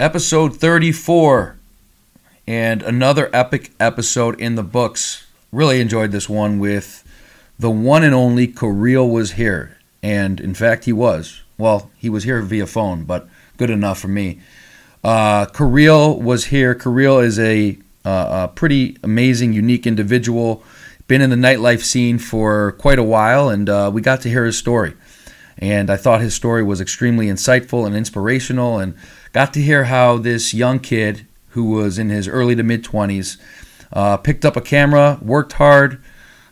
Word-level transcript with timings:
episode 0.00 0.56
34, 0.56 1.56
and 2.46 2.82
another 2.82 3.28
epic 3.32 3.72
episode 3.80 4.40
in 4.40 4.54
the 4.54 4.62
books. 4.62 5.26
Really 5.50 5.80
enjoyed 5.80 6.12
this 6.12 6.28
one 6.28 6.58
with 6.58 7.04
the 7.58 7.70
one 7.70 8.04
and 8.04 8.14
only 8.14 8.46
Kirill 8.46 9.08
was 9.08 9.32
here. 9.32 9.76
And 10.02 10.40
in 10.40 10.54
fact, 10.54 10.84
he 10.84 10.92
was. 10.92 11.42
Well, 11.56 11.90
he 11.96 12.08
was 12.08 12.24
here 12.24 12.40
via 12.42 12.66
phone, 12.66 13.04
but 13.04 13.28
good 13.56 13.70
enough 13.70 13.98
for 13.98 14.08
me. 14.08 14.40
Uh, 15.02 15.46
Kirill 15.46 16.20
was 16.20 16.46
here. 16.46 16.74
Kirill 16.74 17.18
is 17.18 17.38
a, 17.38 17.76
uh, 18.04 18.48
a 18.48 18.52
pretty 18.54 18.96
amazing, 19.02 19.52
unique 19.52 19.86
individual. 19.86 20.62
Been 21.08 21.22
in 21.22 21.30
the 21.30 21.36
nightlife 21.36 21.82
scene 21.82 22.18
for 22.18 22.72
quite 22.72 22.98
a 22.98 23.02
while, 23.04 23.48
and 23.48 23.68
uh, 23.68 23.90
we 23.92 24.00
got 24.00 24.20
to 24.20 24.28
hear 24.28 24.44
his 24.44 24.56
story. 24.56 24.94
And 25.56 25.90
I 25.90 25.96
thought 25.96 26.20
his 26.20 26.34
story 26.34 26.62
was 26.62 26.80
extremely 26.80 27.26
insightful 27.26 27.84
and 27.84 27.96
inspirational, 27.96 28.78
and 28.78 28.94
got 29.32 29.52
to 29.54 29.62
hear 29.62 29.84
how 29.84 30.18
this 30.18 30.54
young 30.54 30.78
kid 30.78 31.26
who 31.50 31.64
was 31.64 31.98
in 31.98 32.10
his 32.10 32.28
early 32.28 32.54
to 32.54 32.62
mid 32.62 32.84
20s 32.84 33.36
uh, 33.92 34.16
picked 34.16 34.44
up 34.44 34.56
a 34.56 34.60
camera, 34.60 35.18
worked 35.22 35.54
hard, 35.54 36.02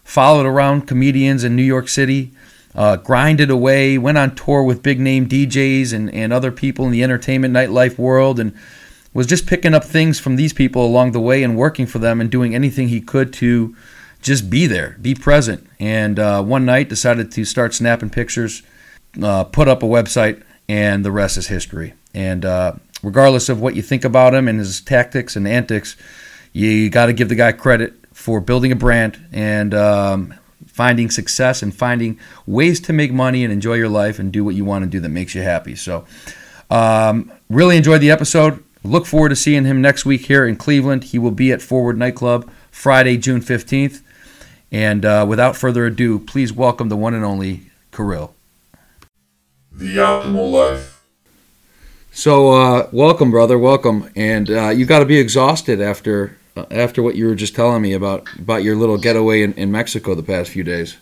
followed 0.05 0.47
around 0.47 0.87
comedians 0.87 1.45
in 1.45 1.57
New 1.57 1.63
York 1.63 1.89
City, 1.89 2.33
uh, 2.75 2.97
grinded 2.97 3.51
away, 3.51 3.99
went 3.99 4.19
on 4.19 4.35
tour 4.35 4.63
with 4.63 4.83
big 4.83 5.01
name 5.01 5.29
DJs 5.29 5.93
and, 5.93 6.13
and 6.13 6.33
other 6.33 6.53
people 6.53 6.85
in 6.87 6.93
the 6.93 7.03
entertainment 7.03 7.55
nightlife 7.55 7.99
world, 7.99 8.39
and 8.39 8.55
was 9.13 9.27
just 9.27 9.47
picking 9.47 9.75
up 9.75 9.85
things 9.85 10.21
from 10.21 10.37
these 10.37 10.53
people 10.53 10.85
along 10.85 11.13
the 11.13 11.21
way 11.21 11.43
and 11.43 11.57
working 11.57 11.87
for 11.87 11.99
them 11.99 12.21
and 12.21 12.31
doing 12.31 12.55
anything 12.55 12.89
he 12.89 13.01
could 13.01 13.33
to 13.33 13.75
just 14.21 14.51
be 14.51 14.67
there, 14.67 14.97
be 15.01 15.15
present. 15.15 15.67
And 15.81 16.19
uh, 16.19 16.43
one 16.43 16.65
night 16.65 16.89
decided 16.89 17.33
to 17.33 17.45
start 17.45 17.75
snapping 17.75 18.11
pictures, 18.11 18.63
uh, 19.23 19.45
put 19.45 19.69
up 19.69 19.83
a 19.83 19.87
website, 19.87 20.43
and 20.69 21.05
the 21.05 21.11
rest 21.11 21.37
is 21.37 21.49
history. 21.49 21.95
And 22.15 22.45
uh, 22.45 22.75
regardless 23.03 23.49
of 23.49 23.61
what 23.61 23.77
you 23.77 23.83
think 23.83 24.05
about 24.05 24.35
him 24.35 24.49
and 24.49 24.59
his 24.59 24.81
tactics 24.81 25.37
and 25.37 25.47
antics, 25.47 25.97
you 26.53 26.89
got 26.91 27.07
to 27.07 27.13
give 27.13 27.29
the 27.29 27.35
guy 27.35 27.53
credit 27.53 27.95
for 28.13 28.41
building 28.41 28.73
a 28.73 28.77
brand 28.77 29.25
and 29.33 29.75
um, 29.75 30.35
finding 30.67 31.11
success 31.11 31.63
and 31.63 31.75
finding 31.75 32.19
ways 32.47 32.81
to 32.81 32.93
make 32.93 33.13
money 33.13 33.45
and 33.45 33.53
enjoy 33.53 33.75
your 33.75 33.89
life 33.89 34.19
and 34.19 34.33
do 34.33 34.45
what 34.45 34.55
you 34.55 34.65
want 34.65 34.85
to 34.85 34.91
do 34.91 35.01
that 35.01 35.11
makes 35.11 35.35
you 35.35 35.43
happy. 35.43 35.77
So, 35.77 36.07
um, 36.71 37.31
really 37.49 37.77
enjoyed 37.77 38.01
the 38.01 38.11
episode. 38.11 38.63
Look 38.83 39.07
forward 39.07 39.31
to 39.31 39.37
seeing 39.37 39.65
him 39.65 39.81
next 39.81 40.05
week 40.05 40.27
here 40.27 40.47
in 40.47 40.57
Cleveland. 40.57 41.05
He 41.05 41.19
will 41.19 41.31
be 41.31 41.53
at 41.53 41.61
Forward 41.61 41.99
Nightclub 41.99 42.51
Friday, 42.71 43.17
June 43.17 43.41
15th. 43.41 44.03
And 44.71 45.05
uh, 45.05 45.25
without 45.29 45.57
further 45.57 45.87
ado, 45.87 46.19
please 46.19 46.53
welcome 46.53 46.89
the 46.89 46.97
one 46.97 47.15
and 47.15 47.25
only 47.25 47.71
Kirill. 47.93 48.36
The 49.77 49.97
Optimal 49.99 50.51
Life. 50.51 51.03
So, 52.11 52.51
uh, 52.51 52.89
welcome, 52.93 53.31
brother. 53.31 53.59
Welcome. 53.59 54.11
And 54.17 54.51
uh, 54.51 54.69
you 54.71 54.87
got 54.87 55.01
to 55.01 55.05
be 55.05 55.19
exhausted 55.19 55.83
after 55.83 56.37
uh, 56.57 56.65
after 56.71 57.03
what 57.03 57.15
you 57.15 57.27
were 57.27 57.35
just 57.35 57.55
telling 57.55 57.83
me 57.83 57.93
about 57.93 58.27
about 58.39 58.63
your 58.65 58.75
little 58.75 58.97
getaway 58.97 59.43
in, 59.43 59.53
in 59.55 59.71
Mexico 59.71 60.15
the 60.15 60.23
past 60.23 60.51
few 60.51 60.65
days. 60.65 60.97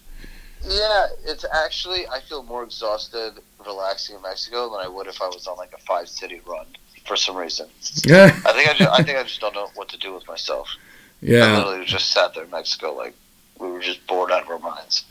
Yeah, 0.68 1.06
it's 1.24 1.44
actually 1.54 2.08
I 2.08 2.18
feel 2.28 2.42
more 2.42 2.64
exhausted 2.64 3.34
relaxing 3.64 4.16
in 4.16 4.22
Mexico 4.22 4.68
than 4.70 4.80
I 4.80 4.88
would 4.88 5.06
if 5.06 5.22
I 5.22 5.26
was 5.26 5.46
on 5.46 5.56
like 5.56 5.72
a 5.72 5.78
five 5.82 6.08
city 6.08 6.40
run 6.44 6.66
for 7.06 7.14
some 7.16 7.36
reason. 7.36 7.68
Yeah. 8.04 8.36
I 8.44 8.52
think 8.52 8.68
I 8.68 8.74
just, 8.74 8.90
I 8.90 9.02
think 9.04 9.18
I 9.18 9.22
just 9.22 9.40
don't 9.40 9.54
know 9.54 9.68
what 9.76 9.88
to 9.90 9.98
do 9.98 10.12
with 10.12 10.26
myself. 10.26 10.68
Yeah, 11.22 11.44
I 11.44 11.46
Yeah. 11.52 11.64
literally 11.64 11.86
just 11.86 12.10
sat 12.10 12.34
there 12.34 12.42
in 12.44 12.50
Mexico 12.50 12.92
like 12.92 13.14
we 13.60 13.68
were 13.70 13.80
just 13.80 14.04
bored 14.08 14.32
out 14.32 14.42
of 14.42 14.48
our 14.48 14.58
minds. 14.58 15.04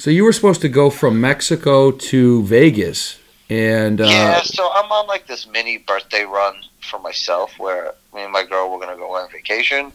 So 0.00 0.08
you 0.08 0.24
were 0.24 0.32
supposed 0.32 0.62
to 0.62 0.70
go 0.70 0.88
from 0.88 1.20
Mexico 1.20 1.90
to 1.90 2.42
Vegas, 2.44 3.18
and 3.50 4.00
uh, 4.00 4.04
yeah, 4.04 4.40
so 4.40 4.70
I'm 4.72 4.90
on 4.90 5.06
like 5.06 5.26
this 5.26 5.46
mini 5.46 5.76
birthday 5.76 6.24
run 6.24 6.54
for 6.80 6.98
myself 6.98 7.52
where 7.58 7.92
me 8.14 8.22
and 8.22 8.32
my 8.32 8.42
girl 8.46 8.72
we're 8.72 8.80
gonna 8.80 8.96
go 8.96 9.14
on 9.14 9.30
vacation, 9.30 9.92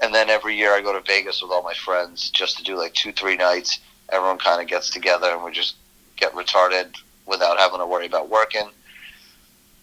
and 0.00 0.12
then 0.12 0.30
every 0.30 0.56
year 0.56 0.72
I 0.72 0.80
go 0.80 0.92
to 0.92 1.00
Vegas 1.06 1.42
with 1.42 1.52
all 1.52 1.62
my 1.62 1.74
friends 1.74 2.28
just 2.30 2.58
to 2.58 2.64
do 2.64 2.76
like 2.76 2.92
two 2.94 3.12
three 3.12 3.36
nights. 3.36 3.78
Everyone 4.08 4.38
kind 4.38 4.60
of 4.60 4.66
gets 4.66 4.90
together 4.90 5.28
and 5.28 5.44
we 5.44 5.52
just 5.52 5.76
get 6.16 6.32
retarded 6.32 6.96
without 7.24 7.56
having 7.56 7.78
to 7.78 7.86
worry 7.86 8.06
about 8.06 8.28
working. 8.28 8.68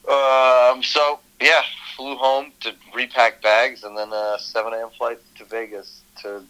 Um, 0.09 0.83
so 0.83 1.21
yeah, 1.39 1.61
flew 1.95 2.17
home 2.17 2.51
to 2.59 2.73
repack 2.93 3.41
bags 3.41 3.85
and 3.85 3.97
then 3.97 4.11
a 4.11 4.35
7 4.39 4.73
a.m. 4.73 4.89
flight 4.97 5.19
to 5.37 5.45
Vegas 5.45 6.01
to 6.21 6.43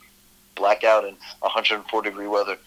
black 0.56 0.84
out 0.84 1.04
in 1.04 1.16
104 1.40 2.02
degree 2.02 2.28
weather. 2.28 2.58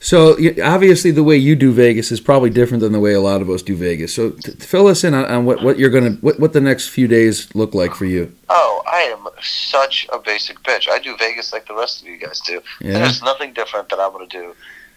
so 0.00 0.36
obviously 0.62 1.10
the 1.10 1.22
way 1.24 1.36
you 1.36 1.56
do 1.56 1.72
Vegas 1.72 2.10
is 2.12 2.20
probably 2.20 2.50
different 2.50 2.80
than 2.80 2.92
the 2.92 3.00
way 3.00 3.12
a 3.12 3.20
lot 3.20 3.40
of 3.42 3.50
us 3.50 3.62
do 3.62 3.76
Vegas. 3.76 4.14
So 4.14 4.30
t- 4.30 4.52
fill 4.52 4.86
us 4.86 5.04
in 5.04 5.14
on, 5.14 5.24
on 5.26 5.44
what, 5.44 5.62
what 5.62 5.78
you're 5.78 5.90
gonna 5.90 6.12
what, 6.20 6.38
what 6.40 6.52
the 6.52 6.60
next 6.60 6.88
few 6.88 7.08
days 7.08 7.54
look 7.54 7.74
like 7.74 7.94
for 7.94 8.04
you. 8.04 8.32
Oh, 8.48 8.82
I 8.86 9.00
am 9.02 9.26
such 9.42 10.06
a 10.12 10.18
basic 10.18 10.60
bitch. 10.62 10.88
I 10.88 10.98
do 10.98 11.16
Vegas 11.18 11.52
like 11.52 11.66
the 11.66 11.74
rest 11.74 12.02
of 12.02 12.08
you 12.08 12.16
guys 12.16 12.40
do. 12.40 12.60
Yeah. 12.80 12.94
There's 12.94 13.22
nothing 13.22 13.52
different 13.52 13.88
that 13.90 13.98
I'm 14.00 14.12
going 14.12 14.28
to 14.28 14.38
do 14.40 14.54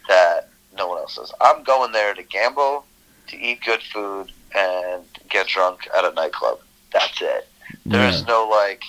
that 0.08 0.50
no 0.78 0.88
one 0.88 1.00
else 1.00 1.16
does. 1.16 1.34
I'm 1.42 1.64
going 1.64 1.92
there 1.92 2.14
to 2.14 2.24
gamble, 2.24 2.86
to 3.28 3.38
eat 3.38 3.60
good 3.66 3.82
food, 3.84 4.32
and 4.56 5.04
get 5.30 5.48
drunk 5.48 5.82
at 5.98 6.06
a 6.06 6.12
nightclub. 6.14 6.60
That's 6.94 7.22
it. 7.22 7.48
There's 7.86 8.22
Yeah. 8.22 8.26
no 8.28 8.48
like, 8.50 8.82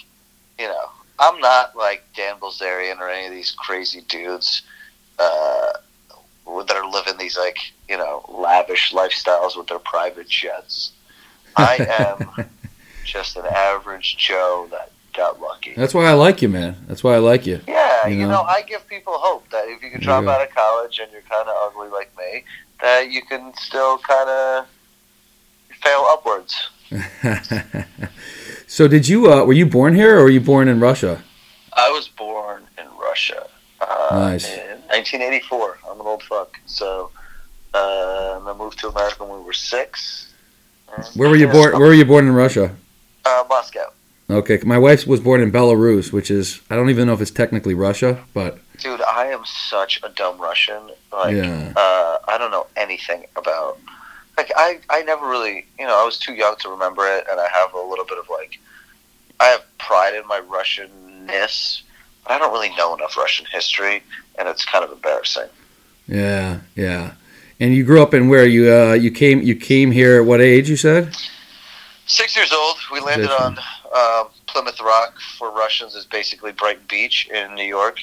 you 0.59 0.67
know, 0.69 0.91
I'm 1.23 1.39
not 1.41 1.77
like 1.77 2.03
Dan 2.17 2.35
Bilzerian 2.41 2.99
or 2.99 3.09
any 3.09 3.27
of 3.29 3.33
these 3.33 3.53
crazy 3.53 4.01
dudes 4.09 4.63
uh, 5.21 5.71
that 6.67 6.77
are 6.77 6.91
living 6.91 7.17
these 7.17 7.39
like, 7.39 7.59
you 7.89 7.97
know, 7.97 8.25
lavish 8.29 8.93
lifestyles 8.93 9.57
with 9.57 9.69
their 9.69 9.79
private 9.79 10.29
jets. 10.29 10.91
I 11.57 11.77
am 11.89 12.47
just 13.05 13.37
an 13.37 13.47
average 13.47 14.17
Joe 14.17 14.67
that 14.73 14.91
got 15.15 15.41
lucky. 15.41 15.75
That's 15.77 15.95
why 15.95 16.07
I 16.07 16.15
like 16.15 16.43
you, 16.43 16.49
man. 16.49 16.77
That's 16.89 17.05
why 17.05 17.15
I 17.15 17.19
like 17.19 17.47
you. 17.47 17.61
Yeah, 17.69 18.07
You 18.09 18.15
you, 18.17 18.23
know? 18.27 18.33
know? 18.33 18.43
I 18.43 18.63
give 18.63 18.87
people 18.89 19.15
hope 19.17 19.49
that 19.51 19.67
if 19.69 19.81
you 19.83 19.91
can 19.91 20.01
drop 20.01 20.25
Yeah. 20.25 20.31
out 20.33 20.43
of 20.43 20.53
college 20.55 20.99
and 20.99 21.13
you're 21.13 21.23
kind 21.23 21.49
of 21.49 21.55
ugly 21.71 21.89
like 21.89 22.11
me, 22.19 22.43
that 22.81 23.11
you 23.13 23.23
can 23.23 23.53
still 23.59 23.99
kind 23.99 24.29
of 24.29 24.67
fail 25.83 26.05
upwards. 26.09 26.69
so 28.73 28.89
did 28.89 29.07
you 29.07 29.31
uh, 29.31 29.45
were 29.45 29.53
you 29.53 29.67
born 29.67 29.95
here 29.95 30.19
or 30.19 30.23
were 30.23 30.31
you 30.31 30.41
born 30.41 30.67
in 30.67 30.81
Russia? 30.81 31.23
I 31.75 31.91
was 31.91 32.09
born 32.09 32.63
in 32.79 32.87
Russia 32.99 33.47
uh, 33.83 34.09
Nice. 34.13 34.49
in 34.51 34.81
1984. 34.89 35.79
I'm 35.91 36.01
an 36.01 36.07
old 36.07 36.23
fuck. 36.23 36.59
So 36.65 37.11
uh, 37.75 38.41
I 38.47 38.55
moved 38.57 38.79
to 38.79 38.89
America 38.89 39.25
when 39.25 39.41
we 39.41 39.45
were 39.45 39.53
six. 39.53 40.33
Where 41.15 41.29
were 41.29 41.37
you 41.37 41.49
yeah, 41.49 41.53
born? 41.53 41.73
Where 41.73 41.89
were 41.89 42.01
you 42.03 42.07
born 42.07 42.27
in 42.27 42.33
Russia? 42.33 42.75
Uh, 43.27 43.45
Moscow. 43.47 43.93
Okay, 44.31 44.59
my 44.65 44.79
wife 44.79 45.07
was 45.07 45.21
born 45.21 45.43
in 45.43 45.53
Belarus, 45.53 46.11
which 46.11 46.31
is 46.31 46.63
I 46.71 46.77
don't 46.77 46.89
even 46.89 47.07
know 47.07 47.13
if 47.13 47.21
it's 47.21 47.31
technically 47.31 47.75
Russia, 47.75 48.25
but 48.33 48.59
Dude, 48.79 49.03
I 49.03 49.27
am 49.27 49.45
such 49.45 50.01
a 50.03 50.09
dumb 50.09 50.41
Russian. 50.41 50.83
Like, 51.13 51.37
Yeah. 51.37 51.75
uh, 51.77 52.19
I 52.27 52.39
don't 52.39 52.51
know 52.51 52.67
anything 52.77 53.27
about. 53.37 53.79
Like, 54.37 54.51
I, 54.57 54.81
I 54.89 55.03
never 55.03 55.29
really, 55.29 55.67
you 55.79 55.87
know, 55.87 56.01
I 56.01 56.05
was 56.05 56.19
too 56.19 56.35
young 56.35 56.57
to 56.61 56.69
remember 56.69 57.07
it, 57.07 57.27
and 57.31 57.39
I 57.39 57.49
have 57.49 57.75
a 57.75 57.81
little 57.81 58.05
bit 58.05 58.19
of 58.19 58.29
like, 58.31 58.59
I 59.41 59.47
have 59.47 59.65
pride 59.79 60.15
in 60.15 60.27
my 60.27 60.41
Russianness, 60.41 61.83
but 62.23 62.33
I 62.33 62.39
don't 62.39 62.53
really 62.53 62.75
know 62.77 62.95
enough 62.95 63.17
Russian 63.17 63.47
history, 63.47 64.03
and 64.39 64.49
it's 64.49 64.65
kind 64.65 64.85
of 64.85 64.93
embarrassing. 64.93 65.49
yeah, 66.07 66.61
yeah. 66.75 67.15
And 67.61 67.75
you 67.75 67.85
grew 67.85 68.03
up 68.03 68.13
in 68.13 68.29
where 68.29 68.45
you 68.45 68.73
uh, 68.73 68.95
you 68.95 69.13
came 69.13 69.41
you 69.41 69.55
came 69.55 69.93
here 69.93 70.21
at 70.21 70.27
what 70.27 70.41
age? 70.41 70.69
You 70.69 70.77
said. 70.77 71.17
Six 72.07 72.35
years 72.35 72.53
old, 72.53 72.77
we 72.91 72.99
landed 72.99 73.31
on 73.31 73.57
um, 73.95 74.29
Plymouth 74.47 74.81
Rock. 74.81 75.21
For 75.39 75.51
Russians, 75.53 75.95
is 75.95 76.05
basically 76.05 76.51
Brighton 76.51 76.85
Beach 76.89 77.29
in 77.33 77.55
New 77.55 77.65
York. 77.65 78.01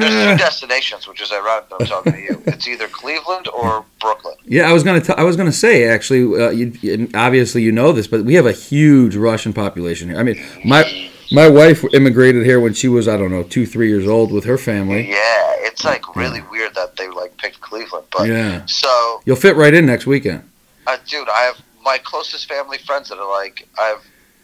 There's 0.00 0.32
two 0.32 0.44
destinations, 0.44 1.06
which 1.06 1.20
is 1.20 1.30
ironic 1.32 1.68
that 1.68 1.76
I'm 1.80 1.86
talking 1.86 2.12
to 2.12 2.18
you. 2.20 2.42
It's 2.46 2.66
either 2.68 2.88
Cleveland 2.88 3.48
or 3.48 3.84
Brooklyn. 4.00 4.34
yeah, 4.44 4.68
I 4.68 4.72
was 4.72 4.82
gonna 4.82 5.00
t- 5.00 5.12
I 5.16 5.22
was 5.24 5.36
gonna 5.36 5.52
say 5.52 5.84
actually. 5.88 6.22
Uh, 6.42 6.50
you, 6.50 6.72
you- 6.80 7.08
obviously, 7.14 7.62
you 7.62 7.72
know 7.72 7.92
this, 7.92 8.06
but 8.06 8.24
we 8.24 8.34
have 8.34 8.46
a 8.46 8.52
huge 8.52 9.14
Russian 9.16 9.52
population 9.52 10.08
here. 10.08 10.18
I 10.18 10.22
mean, 10.22 10.42
my 10.64 11.08
my 11.32 11.48
wife 11.48 11.84
immigrated 11.94 12.44
here 12.44 12.60
when 12.60 12.74
she 12.74 12.88
was 12.88 13.08
I 13.08 13.16
don't 13.16 13.30
know 13.30 13.42
two 13.42 13.66
three 13.66 13.88
years 13.88 14.06
old 14.06 14.32
with 14.32 14.44
her 14.44 14.58
family. 14.58 15.08
Yeah, 15.08 15.54
it's 15.68 15.84
like 15.84 16.14
really 16.16 16.42
weird 16.50 16.74
that 16.74 16.96
they 16.96 17.08
like 17.08 17.36
picked 17.38 17.60
Cleveland, 17.60 18.06
but 18.16 18.28
Yeah, 18.28 18.64
so 18.66 19.22
you'll 19.24 19.36
fit 19.36 19.56
right 19.56 19.72
in 19.74 19.86
next 19.86 20.06
weekend. 20.06 20.48
uh, 20.86 20.96
dude, 21.08 21.28
I 21.28 21.42
have 21.42 21.56
my 21.84 21.98
closest 21.98 22.48
family 22.48 22.78
friends 22.78 23.08
that 23.08 23.18
are 23.18 23.30
like 23.30 23.66
I've 23.78 24.02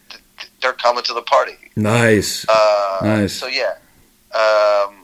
th- 0.09 0.21
th- 0.39 0.51
they're 0.61 0.73
coming 0.73 1.03
to 1.03 1.13
the 1.13 1.21
party. 1.21 1.55
Nice. 1.75 2.45
Uh, 2.49 2.99
Nice. 3.03 3.33
So 3.33 3.47
yeah, 3.47 3.75
um, 4.35 4.95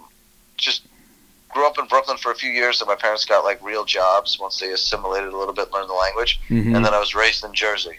grew 1.56 1.66
up 1.66 1.80
in 1.80 1.86
Brooklyn 1.86 2.18
for 2.18 2.34
a 2.34 2.36
few 2.36 2.52
years, 2.52 2.81
and 2.81 2.88
my 2.90 2.96
parents 2.96 3.24
got 3.24 3.46
like 3.46 3.63
real 3.63 3.86
jobs 3.86 4.38
once 4.38 4.60
they 4.60 4.72
assimilated 4.74 5.31
a 5.31 5.38
little 5.38 5.54
bit, 5.54 5.72
learned 5.72 5.90
the 5.90 5.94
language, 5.94 6.42
Mhm. 6.50 6.75
and 6.75 6.86
then 6.86 6.94
I 6.94 7.00
was 7.00 7.16
raised 7.16 7.46
in 7.46 7.54
Jersey. 7.54 7.98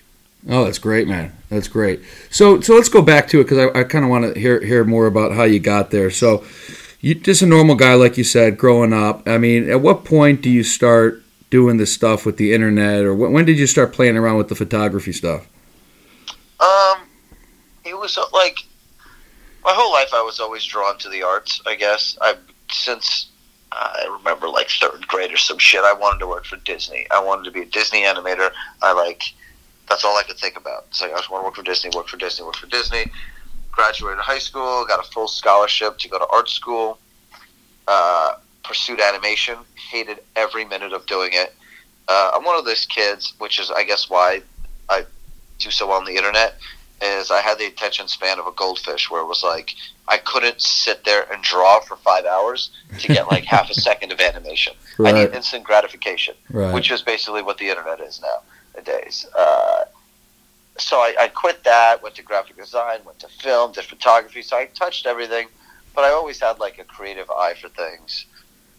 Oh, 0.49 0.65
that's 0.65 0.79
great, 0.79 1.09
man. 1.09 1.35
That's 1.49 1.67
great. 1.67 2.03
So, 2.31 2.61
so 2.61 2.75
let's 2.75 2.91
go 2.91 3.01
back 3.01 3.29
to 3.29 3.41
it 3.41 3.45
because 3.45 3.59
I, 3.59 3.81
I 3.81 3.85
kind 3.85 4.05
of 4.05 4.11
want 4.11 4.35
to 4.35 4.39
hear 4.39 4.61
hear 4.61 4.85
more 4.85 5.07
about 5.07 5.33
how 5.33 5.45
you 5.45 5.59
got 5.59 5.91
there. 5.91 6.11
So, 6.11 6.45
you 7.01 7.15
just 7.15 7.41
a 7.41 7.47
normal 7.47 7.77
guy, 7.77 7.95
like 7.95 8.19
you 8.19 8.25
said, 8.25 8.59
growing 8.59 8.93
up. 8.93 9.27
I 9.27 9.39
mean, 9.39 9.71
at 9.71 9.81
what 9.81 10.05
point 10.05 10.43
do 10.43 10.51
you 10.51 10.63
start 10.63 11.23
doing 11.49 11.79
this 11.79 11.93
stuff 11.93 12.27
with 12.27 12.37
the 12.37 12.53
internet, 12.53 13.05
or 13.05 13.15
when, 13.15 13.33
when 13.33 13.45
did 13.47 13.59
you 13.59 13.67
start 13.67 13.95
playing 13.95 14.19
around 14.19 14.37
with 14.37 14.49
the 14.49 14.55
photography 14.55 15.13
stuff? 15.13 15.47
Um, 16.61 16.99
it 17.87 17.95
was 17.99 18.19
uh, 18.19 18.25
like 18.35 18.59
my 19.65 19.73
whole 19.73 19.93
life. 19.93 20.11
I 20.13 20.21
was 20.21 20.41
always 20.41 20.63
drawn 20.65 20.99
to 20.99 21.09
the 21.09 21.23
arts. 21.23 21.63
I 21.67 21.75
guess 21.75 22.19
I 22.21 22.35
since 22.71 23.29
I 23.73 24.17
remember 24.19 24.49
like 24.49 24.69
third 24.71 25.07
grade 25.09 25.33
or 25.33 25.37
some 25.37 25.59
shit. 25.59 25.83
I 25.83 25.93
wanted 25.93 26.21
to 26.21 26.27
work 26.27 26.47
for 26.47 26.57
Disney. 26.57 27.07
I 27.11 27.23
wanted 27.23 27.45
to 27.45 27.51
be 27.51 27.63
a 27.63 27.67
Disney 27.67 28.03
animator. 28.03 28.51
I 28.83 28.93
like 28.93 29.23
that's 29.89 30.05
all 30.05 30.17
I 30.17 30.23
could 30.23 30.37
think 30.37 30.57
about. 30.57 30.87
It's 30.89 31.01
like 31.01 31.13
I 31.13 31.17
just 31.17 31.31
want 31.31 31.43
to 31.43 31.47
work 31.47 31.57
for 31.57 31.63
Disney, 31.63 31.91
work 31.95 32.09
for 32.09 32.17
Disney, 32.17 32.45
work 32.45 32.57
for 32.57 32.67
Disney. 32.67 33.11
Graduated 33.71 34.19
high 34.19 34.39
school, 34.39 34.85
got 34.87 35.05
a 35.05 35.11
full 35.11 35.29
scholarship 35.29 35.99
to 35.99 36.09
go 36.09 36.19
to 36.19 36.27
art 36.29 36.49
school. 36.49 36.99
Uh, 37.87 38.37
pursued 38.65 39.01
animation, 39.01 39.57
hated 39.91 40.21
every 40.35 40.65
minute 40.65 40.93
of 40.93 41.07
doing 41.07 41.31
it. 41.33 41.55
Uh, 42.09 42.33
I'm 42.35 42.45
one 42.45 42.59
of 42.59 42.65
those 42.65 42.87
kids, 42.87 43.35
which 43.39 43.61
is 43.61 43.71
I 43.71 43.85
guess 43.85 44.09
why 44.09 44.43
I 44.89 45.05
do 45.59 45.71
so 45.71 45.89
well 45.89 45.99
on 45.99 46.05
the 46.05 46.17
internet. 46.17 46.57
Is 47.03 47.31
I 47.31 47.43
had 47.43 47.59
the 47.59 47.67
attention 47.67 48.09
span 48.09 48.39
of 48.39 48.47
a 48.47 48.53
goldfish, 48.53 49.11
where 49.11 49.21
it 49.21 49.27
was 49.27 49.43
like 49.43 49.75
I 50.09 50.17
couldn't 50.17 50.63
sit 50.63 51.05
there 51.05 51.31
and 51.31 51.43
draw 51.43 51.81
for 51.81 51.97
five 51.97 52.25
hours 52.25 52.71
to 53.01 53.09
get 53.09 53.27
like 53.29 53.45
half 53.45 53.69
a 53.69 53.75
second 53.89 54.13
of 54.13 54.21
animation. 54.21 54.73
I 55.05 55.13
need 55.13 55.35
instant 55.35 55.65
gratification, 55.65 56.35
Right. 56.49 56.73
which 56.73 56.91
is 56.91 57.03
basically 57.03 57.43
what 57.43 57.59
the 57.59 57.69
internet 57.69 58.01
is 58.01 58.23
nowadays. 58.75 59.27
Uh, 59.37 59.85
so 60.79 60.97
I, 60.97 61.15
I 61.21 61.29
quit 61.29 61.65
that, 61.65 62.03
went 62.03 62.15
to 62.15 62.23
graphic 62.23 62.57
design, 62.57 63.01
went 63.05 63.19
to 63.21 63.29
film, 63.29 63.73
did 63.73 63.85
photography. 63.85 64.41
So 64.41 64.57
I 64.57 64.65
touched 64.67 65.05
everything, 65.07 65.49
but 65.95 66.05
I 66.05 66.11
always 66.13 66.41
had 66.41 66.59
like 66.61 66.79
a 66.79 66.85
creative 66.85 67.31
eye 67.31 67.55
for 67.61 67.69
things. 67.69 68.25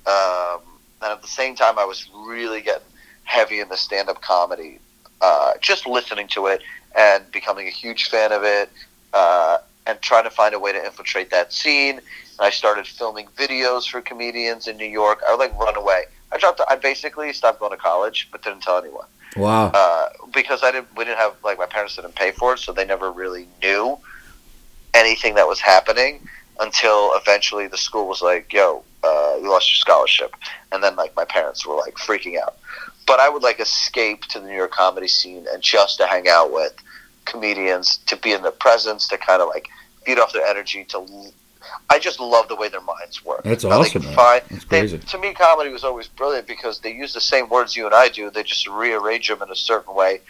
Um, 0.07 0.61
and 1.03 1.11
at 1.11 1.21
the 1.21 1.27
same 1.27 1.55
time, 1.55 1.77
I 1.77 1.85
was 1.85 2.09
really 2.15 2.61
getting 2.61 2.87
heavy 3.25 3.59
in 3.59 3.69
the 3.69 3.77
stand-up 3.77 4.21
comedy, 4.21 4.79
uh, 5.21 5.53
just 5.61 5.85
listening 5.85 6.27
to 6.29 6.47
it 6.47 6.61
and 6.95 7.29
becoming 7.31 7.67
a 7.67 7.71
huge 7.71 8.09
fan 8.09 8.31
of 8.31 8.43
it, 8.43 8.69
uh, 9.13 9.59
and 9.85 10.01
trying 10.01 10.23
to 10.25 10.29
find 10.29 10.53
a 10.53 10.59
way 10.59 10.71
to 10.71 10.83
infiltrate 10.85 11.29
that 11.31 11.53
scene. 11.53 11.97
And 11.97 12.41
I 12.41 12.49
started 12.49 12.85
filming 12.87 13.27
videos 13.37 13.87
for 13.87 14.01
comedians 14.01 14.67
in 14.67 14.77
New 14.77 14.85
York. 14.85 15.21
I 15.27 15.31
would 15.31 15.39
like 15.39 15.57
run 15.57 15.75
away. 15.75 16.03
I 16.31 16.37
dropped. 16.37 16.61
I 16.69 16.75
basically 16.75 17.31
stopped 17.33 17.59
going 17.59 17.71
to 17.71 17.77
college, 17.77 18.27
but 18.31 18.43
didn't 18.43 18.61
tell 18.61 18.77
anyone 18.77 19.05
Wow. 19.37 19.67
uh, 19.73 20.09
because 20.33 20.61
I 20.63 20.71
didn't. 20.71 20.87
We 20.97 21.05
didn't 21.05 21.17
have 21.19 21.35
like 21.43 21.57
my 21.57 21.65
parents 21.65 21.95
didn't 21.95 22.15
pay 22.15 22.31
for 22.31 22.53
it, 22.53 22.59
so 22.59 22.73
they 22.73 22.85
never 22.85 23.11
really 23.11 23.47
knew 23.61 23.97
anything 24.93 25.35
that 25.35 25.47
was 25.47 25.59
happening 25.59 26.27
until 26.59 27.11
eventually 27.15 27.67
the 27.67 27.77
school 27.77 28.07
was 28.07 28.21
like, 28.21 28.51
"Yo, 28.51 28.83
uh, 29.03 29.35
you 29.41 29.49
lost 29.49 29.69
your 29.69 29.75
scholarship," 29.77 30.35
and 30.71 30.83
then 30.83 30.95
like 30.95 31.15
my 31.15 31.25
parents 31.25 31.65
were 31.65 31.75
like 31.75 31.95
freaking 31.95 32.39
out. 32.41 32.57
But 33.07 33.19
I 33.19 33.29
would 33.29 33.41
like 33.41 33.59
escape 33.59 34.25
to 34.25 34.39
the 34.39 34.45
New 34.47 34.55
York 34.55 34.71
comedy 34.71 35.07
scene 35.07 35.45
and 35.51 35.63
just 35.63 35.97
to 35.97 36.05
hang 36.05 36.27
out 36.27 36.51
with 36.51 36.73
comedians, 37.25 37.97
to 38.05 38.15
be 38.17 38.33
in 38.33 38.41
their 38.43 38.51
presence, 38.51 39.07
to 39.07 39.17
kind 39.17 39.41
of 39.41 39.47
like 39.47 39.67
feed 40.05 40.19
off 40.19 40.33
their 40.33 40.45
energy. 40.45 40.83
To 40.85 41.05
I 41.89 41.99
just 41.99 42.19
love 42.19 42.47
the 42.49 42.55
way 42.55 42.69
their 42.69 42.81
minds 42.81 43.23
work. 43.25 43.43
That's 43.43 43.63
they 43.63 43.69
awesome, 43.69 44.03
man. 44.03 44.13
find- 44.15 44.43
That's 44.49 44.65
they- 44.65 44.79
crazy. 44.81 44.97
to 44.99 45.17
me, 45.17 45.33
comedy 45.33 45.69
was 45.69 45.83
always 45.83 46.07
brilliant 46.07 46.47
because 46.47 46.79
they 46.79 46.91
use 46.93 47.13
the 47.13 47.21
same 47.21 47.49
words 47.49 47.75
you 47.75 47.85
and 47.85 47.95
I 47.95 48.09
do. 48.09 48.29
They 48.29 48.43
just 48.43 48.67
rearrange 48.67 49.27
them 49.27 49.41
in 49.41 49.49
a 49.49 49.55
certain 49.55 49.93
way 49.95 50.21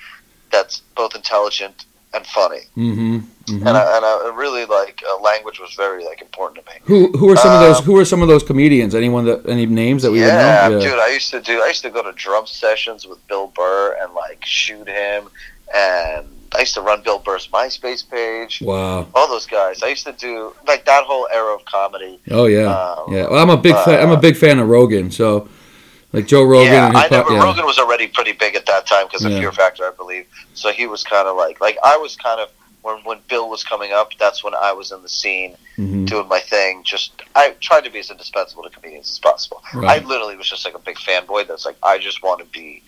that's 0.51 0.79
both 0.95 1.15
intelligent 1.15 1.85
and 2.17 2.25
funny. 2.27 2.61
Mm-hmm. 2.75 3.17
hmm 3.17 3.67
And, 3.67 3.77
I, 3.77 3.97
and 3.97 4.05
I 4.05 4.33
really 4.35 4.65
like 4.65 5.01
uh, 5.09 5.21
language 5.21 5.59
was 5.59 5.73
very 5.75 6.03
like 6.03 6.21
important 6.21 6.65
to 6.65 6.71
me. 6.71 6.79
Who 6.83 7.17
who 7.17 7.31
are 7.31 7.37
some 7.37 7.53
of 7.53 7.61
those 7.61 7.79
Um, 7.79 7.85
who 7.85 7.97
are 7.97 8.05
some 8.05 8.21
of 8.21 8.27
those 8.27 8.43
comedians? 8.43 8.93
Anyone 8.93 9.25
that 9.25 9.47
any 9.47 9.65
names 9.65 10.03
that 10.03 10.11
we 10.11 10.19
yeah, 10.19 10.67
would 10.67 10.75
know? 10.75 10.81
dude, 10.81 10.99
I 10.99 11.09
used 11.09 11.31
to 11.31 11.41
do. 11.41 11.61
I 11.61 11.67
used 11.67 11.83
to 11.83 11.89
go 11.89 12.03
to 12.03 12.11
drum 12.11 12.45
sessions 12.45 13.07
with 13.07 13.25
Bill 13.27 13.47
Burr 13.55 13.97
and 14.01 14.13
like 14.13 14.43
shoot 14.45 14.87
him, 14.87 15.29
and 15.73 16.27
I 16.55 16.59
used 16.61 16.73
to 16.75 16.81
run 16.81 17.01
Bill 17.01 17.19
Burr's 17.19 17.47
MySpace 17.47 18.09
page. 18.09 18.61
Wow. 18.61 19.07
All 19.13 19.27
those 19.27 19.45
guys. 19.45 19.83
I 19.83 19.87
used 19.87 20.05
to 20.05 20.13
do 20.13 20.53
like 20.67 20.85
that 20.85 21.03
whole 21.03 21.27
era 21.31 21.53
of 21.53 21.63
comedy. 21.65 22.19
Oh 22.31 22.45
yeah. 22.45 22.65
Um, 22.65 23.13
yeah. 23.13 23.29
Well, 23.29 23.41
I'm 23.41 23.49
a 23.49 23.57
big 23.57 23.75
fan. 23.85 23.99
I'm 24.01 24.11
a 24.11 24.13
uh, 24.13 24.19
big 24.19 24.35
fan 24.37 24.59
of 24.59 24.67
Rogan. 24.67 25.11
So, 25.11 25.49
like 26.17 26.27
Joe 26.27 26.43
Rogan. 26.43 26.71
yeah, 26.73 26.91
I 26.93 27.07
never. 27.09 27.31
yeah. 27.33 27.43
Rogan 27.43 27.65
was 27.65 27.79
already 27.79 28.07
pretty 28.07 28.33
big 28.33 28.55
at 28.55 28.65
that 28.65 28.85
time 28.87 29.05
because 29.07 29.23
of 29.25 29.31
Yeah. 29.31 29.39
Fear 29.39 29.51
Factor, 29.53 29.85
I 29.85 29.91
believe. 29.91 30.25
So 30.53 30.71
he 30.71 30.85
was 30.87 31.03
kind 31.03 31.27
of 31.27 31.35
like, 31.37 31.59
like 31.61 31.77
I 31.83 31.97
was 31.97 32.15
kind 32.15 32.39
of 32.39 32.49
when 32.81 32.97
when 33.03 33.19
Bill 33.29 33.49
was 33.49 33.63
coming 33.63 33.91
up. 33.93 34.11
That's 34.19 34.43
when 34.43 34.53
I 34.55 34.71
was 34.71 34.91
in 34.91 35.01
the 35.01 35.09
scene 35.09 35.55
Mhm. 35.77 36.05
doing 36.07 36.27
my 36.27 36.39
thing. 36.39 36.83
Just 36.83 37.11
I 37.35 37.51
tried 37.59 37.83
to 37.85 37.89
be 37.91 37.99
as 37.99 38.09
indispensable 38.11 38.63
to 38.63 38.69
comedians 38.69 39.09
as 39.11 39.19
possible. 39.19 39.61
Right. 39.73 40.01
I 40.01 40.05
literally 40.05 40.35
was 40.37 40.49
just 40.49 40.65
like 40.65 40.75
a 40.75 40.79
big 40.79 40.97
fanboy. 40.97 41.47
That's 41.47 41.65
like 41.65 41.75
I 41.83 41.97
just 41.97 42.23
want 42.23 42.39
to 42.39 42.45
be 42.45 42.83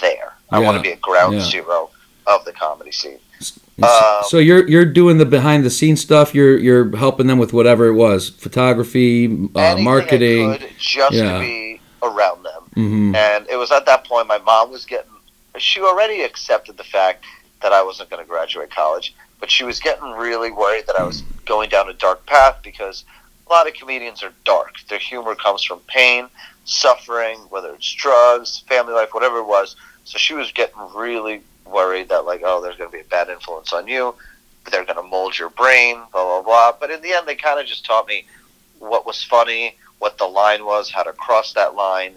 there. 0.00 0.32
I 0.50 0.58
want 0.58 0.76
to 0.76 0.82
be 0.82 0.90
a 0.90 0.96
ground 0.96 1.40
zero 1.42 1.90
of 2.26 2.44
the 2.44 2.52
comedy 2.52 2.92
scene. 2.92 3.18
So- 3.40 3.60
Um, 3.82 4.24
so 4.26 4.38
you're 4.38 4.66
you're 4.68 4.86
doing 4.86 5.18
the 5.18 5.26
behind 5.26 5.62
the 5.64 5.70
scenes 5.70 6.00
stuff. 6.00 6.34
You're 6.34 6.56
you're 6.58 6.96
helping 6.96 7.26
them 7.26 7.38
with 7.38 7.52
whatever 7.52 7.86
it 7.88 7.92
was, 7.92 8.30
photography, 8.30 9.26
uh, 9.54 9.76
marketing. 9.76 10.58
Just 10.78 11.12
Yeah. 11.14 11.34
to 11.34 11.38
be 11.40 11.80
around 12.02 12.42
them. 12.42 12.65
Hmm 12.76 13.14
And 13.14 13.48
it 13.48 13.56
was 13.56 13.72
at 13.72 13.86
that 13.86 14.04
point 14.04 14.28
my 14.28 14.38
mom 14.38 14.70
was 14.70 14.84
getting, 14.84 15.10
she 15.58 15.80
already 15.80 16.20
accepted 16.20 16.76
the 16.76 16.84
fact 16.84 17.24
that 17.62 17.72
I 17.72 17.82
wasn't 17.82 18.10
going 18.10 18.22
to 18.22 18.28
graduate 18.28 18.70
college, 18.70 19.14
but 19.40 19.50
she 19.50 19.64
was 19.64 19.80
getting 19.80 20.10
really 20.12 20.52
worried 20.52 20.86
that 20.86 20.96
I 20.96 21.04
was 21.04 21.22
going 21.46 21.70
down 21.70 21.88
a 21.88 21.94
dark 21.94 22.24
path 22.26 22.58
because 22.62 23.04
a 23.46 23.52
lot 23.52 23.66
of 23.66 23.74
comedians 23.74 24.22
are 24.22 24.32
dark. 24.44 24.74
Their 24.88 24.98
humor 24.98 25.34
comes 25.34 25.64
from 25.64 25.80
pain, 25.86 26.28
suffering, 26.64 27.38
whether 27.48 27.72
it's 27.74 27.92
drugs, 27.94 28.60
family 28.68 28.92
life, 28.92 29.14
whatever 29.14 29.38
it 29.38 29.46
was. 29.46 29.76
So 30.04 30.18
she 30.18 30.34
was 30.34 30.52
getting 30.52 30.78
really 30.94 31.40
worried 31.64 32.10
that, 32.10 32.26
like, 32.26 32.42
oh, 32.44 32.60
there's 32.60 32.76
going 32.76 32.90
to 32.90 32.96
be 32.96 33.02
a 33.02 33.04
bad 33.04 33.28
influence 33.28 33.72
on 33.72 33.88
you. 33.88 34.14
They're 34.70 34.84
going 34.84 34.96
to 34.96 35.02
mold 35.02 35.38
your 35.38 35.50
brain, 35.50 35.96
blah, 36.12 36.24
blah, 36.24 36.42
blah. 36.42 36.72
But 36.78 36.90
in 36.90 37.00
the 37.00 37.12
end, 37.12 37.26
they 37.26 37.36
kind 37.36 37.58
of 37.58 37.66
just 37.66 37.84
taught 37.86 38.06
me 38.06 38.26
what 38.78 39.06
was 39.06 39.22
funny, 39.22 39.76
what 39.98 40.18
the 40.18 40.26
line 40.26 40.64
was, 40.64 40.90
how 40.90 41.04
to 41.04 41.12
cross 41.12 41.52
that 41.54 41.74
line. 41.74 42.16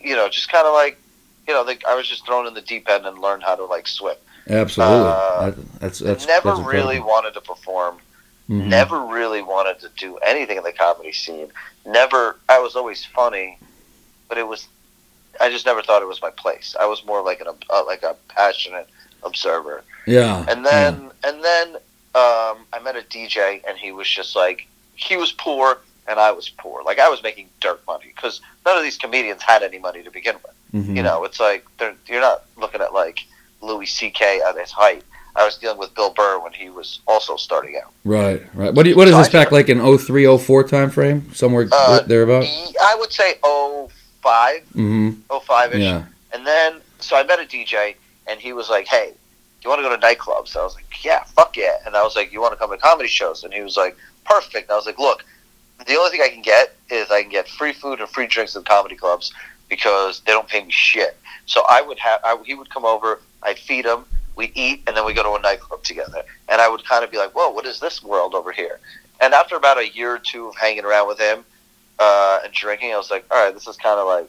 You 0.00 0.16
know, 0.16 0.28
just 0.28 0.50
kind 0.50 0.66
of 0.66 0.72
like, 0.72 0.98
you 1.46 1.54
know, 1.54 1.62
like 1.62 1.84
I 1.86 1.94
was 1.94 2.08
just 2.08 2.26
thrown 2.26 2.46
in 2.46 2.54
the 2.54 2.60
deep 2.62 2.88
end 2.88 3.06
and 3.06 3.18
learned 3.18 3.42
how 3.42 3.54
to 3.54 3.64
like 3.64 3.86
swim. 3.86 4.16
Absolutely. 4.48 4.96
Uh, 4.96 5.50
That- 5.50 5.80
that's 5.80 5.98
that's 5.98 6.26
Never 6.26 6.50
that's 6.54 6.60
really 6.66 7.00
wanted 7.00 7.34
to 7.34 7.40
perform. 7.40 7.98
Mhm. 8.48 8.66
Never 8.66 8.98
really 9.00 9.42
wanted 9.42 9.78
to 9.80 9.88
do 9.96 10.16
anything 10.18 10.56
in 10.56 10.64
the 10.64 10.72
comedy 10.72 11.12
scene. 11.12 11.52
Never. 11.86 12.36
I 12.48 12.58
was 12.58 12.74
always 12.74 13.04
funny, 13.04 13.58
but 14.28 14.38
it 14.38 14.46
was. 14.48 14.66
I 15.40 15.48
just 15.50 15.64
never 15.66 15.82
thought 15.82 16.02
it 16.02 16.08
was 16.08 16.20
my 16.20 16.30
place. 16.30 16.74
I 16.78 16.84
was 16.86 17.04
more 17.06 17.22
like 17.22 17.40
an 17.40 17.46
uh, 17.70 17.84
like 17.86 18.02
a 18.02 18.16
passionate 18.28 18.88
observer. 19.22 19.84
Yeah. 20.06 20.44
And 20.48 20.66
then 20.66 21.10
and 21.22 21.44
then 21.44 21.68
um, 22.16 22.66
I 22.72 22.80
met 22.82 22.96
a 22.96 23.02
DJ, 23.02 23.62
and 23.68 23.78
he 23.78 23.92
was 23.92 24.08
just 24.08 24.34
like 24.34 24.66
he 24.96 25.16
was 25.16 25.30
poor, 25.32 25.78
and 26.10 26.18
I 26.20 26.32
was 26.32 26.48
poor. 26.48 26.82
Like 26.82 26.98
I 26.98 27.08
was 27.08 27.22
making 27.22 27.48
dirt 27.60 27.80
money 27.86 28.12
because 28.14 28.40
none 28.66 28.76
of 28.76 28.82
these 28.82 28.98
comedians 28.98 29.40
had 29.42 29.62
any 29.62 29.78
money 29.78 30.02
to 30.02 30.10
begin 30.10 30.36
with. 30.44 30.84
Mhm. 30.86 30.96
You 30.96 31.02
know, 31.02 31.24
it's 31.24 31.40
like 31.40 31.64
they're, 31.78 31.94
you're 32.06 32.20
not 32.20 32.42
looking 32.56 32.80
at 32.82 32.92
like 32.92 33.20
Louis 33.62 33.86
C.K. 33.86 34.40
at 34.42 34.56
his 34.58 34.70
height. 34.70 35.02
I 35.36 35.44
was 35.44 35.56
dealing 35.58 35.78
with 35.78 35.94
Bill 35.94 36.10
Burr 36.12 36.40
when 36.40 36.52
he 36.52 36.68
was 36.70 37.00
also 37.06 37.36
starting 37.36 37.76
out. 37.82 37.92
Right. 38.04 38.42
Right. 38.54 38.74
What 38.74 38.82
do 38.82 38.90
you, 38.90 38.96
what 38.96 39.06
is 39.06 39.14
So 39.14 39.18
this 39.18 39.28
back 39.28 39.52
like 39.52 39.68
in 39.68 39.78
03, 39.98 40.36
04 40.38 40.64
time 40.64 40.90
frame? 40.90 41.32
Somewhere 41.34 41.68
Uh, 41.70 42.00
thereabout. 42.02 42.44
I 42.82 42.96
would 42.98 43.12
say 43.12 43.34
05, 43.42 44.62
Mm-hmm. 44.74 45.10
05 45.46 45.72
ish. 45.74 45.80
Yeah. 45.80 46.04
And 46.32 46.46
then, 46.46 46.80
so 46.98 47.16
I 47.16 47.22
met 47.24 47.38
a 47.40 47.44
DJ, 47.44 47.94
and 48.26 48.38
he 48.40 48.52
was 48.52 48.68
like, 48.70 48.86
"Hey, 48.86 49.12
you 49.62 49.70
want 49.70 49.80
to 49.80 49.88
go 49.88 49.94
to 49.96 50.00
nightclubs?" 50.00 50.56
I 50.56 50.62
was 50.62 50.74
like, 50.74 50.84
"Yeah, 51.04 51.22
fuck 51.24 51.56
yeah!" 51.56 51.78
And 51.86 51.96
I 51.96 52.02
was 52.02 52.14
like, 52.16 52.32
"You 52.32 52.40
want 52.40 52.52
to 52.52 52.56
come 52.58 52.70
to 52.70 52.76
comedy 52.76 53.08
shows?" 53.08 53.42
And 53.44 53.52
he 53.52 53.62
was 53.62 53.76
like, 53.76 53.96
"Perfect." 54.24 54.68
And 54.68 54.72
I 54.72 54.76
was 54.76 54.86
like, 54.86 54.98
"Look, 54.98 55.24
the 55.86 55.96
only 55.96 56.10
thing 56.10 56.20
I 56.22 56.28
can 56.28 56.42
get 56.42 56.76
is 56.90 57.10
I 57.10 57.22
can 57.22 57.30
get 57.30 57.48
free 57.48 57.72
food 57.72 58.00
and 58.00 58.08
free 58.08 58.26
drinks 58.26 58.56
in 58.56 58.62
comedy 58.64 58.96
clubs 58.96 59.32
because 59.68 60.20
they 60.20 60.32
don't 60.32 60.48
pay 60.48 60.64
me 60.64 60.70
shit." 60.70 61.16
So 61.46 61.64
I 61.68 61.82
would 61.82 61.98
have, 61.98 62.20
I, 62.22 62.36
he 62.44 62.54
would 62.54 62.70
come 62.70 62.84
over, 62.84 63.20
I'd 63.42 63.58
feed 63.58 63.84
him, 63.84 64.04
we'd 64.36 64.52
eat, 64.54 64.82
and 64.86 64.96
then 64.96 65.04
we 65.04 65.12
go 65.12 65.22
to 65.22 65.32
a 65.32 65.40
nightclub 65.40 65.82
together. 65.82 66.22
And 66.48 66.60
I 66.60 66.68
would 66.68 66.84
kind 66.84 67.04
of 67.04 67.10
be 67.10 67.16
like, 67.16 67.32
"Whoa, 67.34 67.50
what 67.50 67.66
is 67.66 67.80
this 67.80 68.02
world 68.02 68.34
over 68.34 68.52
here?" 68.52 68.78
And 69.20 69.34
after 69.34 69.56
about 69.56 69.78
a 69.78 69.88
year 69.88 70.14
or 70.14 70.18
two 70.18 70.48
of 70.48 70.56
hanging 70.56 70.84
around 70.84 71.08
with 71.08 71.18
him 71.18 71.44
uh, 71.98 72.40
and 72.44 72.52
drinking, 72.52 72.92
I 72.92 72.96
was 72.96 73.10
like, 73.10 73.24
"All 73.30 73.44
right, 73.44 73.54
this 73.54 73.66
is 73.66 73.76
kind 73.76 73.98
of 73.98 74.06
like." 74.06 74.28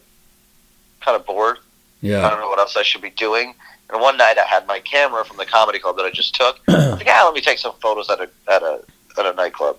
Kind 1.02 1.20
of 1.20 1.26
bored. 1.26 1.58
Yeah. 2.02 2.26
I 2.26 2.30
don't 2.30 2.40
know 2.40 2.48
what 2.48 2.60
else 2.60 2.78
I 2.78 2.84
should 2.84 3.02
be 3.02 3.10
doing. 3.10 3.56
And 3.92 4.02
one 4.02 4.18
night 4.18 4.38
I 4.38 4.44
had 4.44 4.68
my 4.68 4.80
camera 4.80 5.26
from 5.26 5.38
the 5.38 5.46
comedy 5.46 5.80
club 5.80 5.98
that 5.98 6.04
I 6.04 6.12
just 6.12 6.36
took. 6.36 6.60
I 6.68 6.74
was 6.74 6.98
like, 6.98 7.06
yeah, 7.06 7.24
let 7.24 7.34
me 7.34 7.42
take 7.42 7.60
some 7.60 7.74
photos 7.82 8.10
at 8.10 8.20
a 8.20 8.30
at 8.50 8.64
a 8.64 8.82
at 9.18 9.26
a 9.26 9.34
nightclub. 9.34 9.78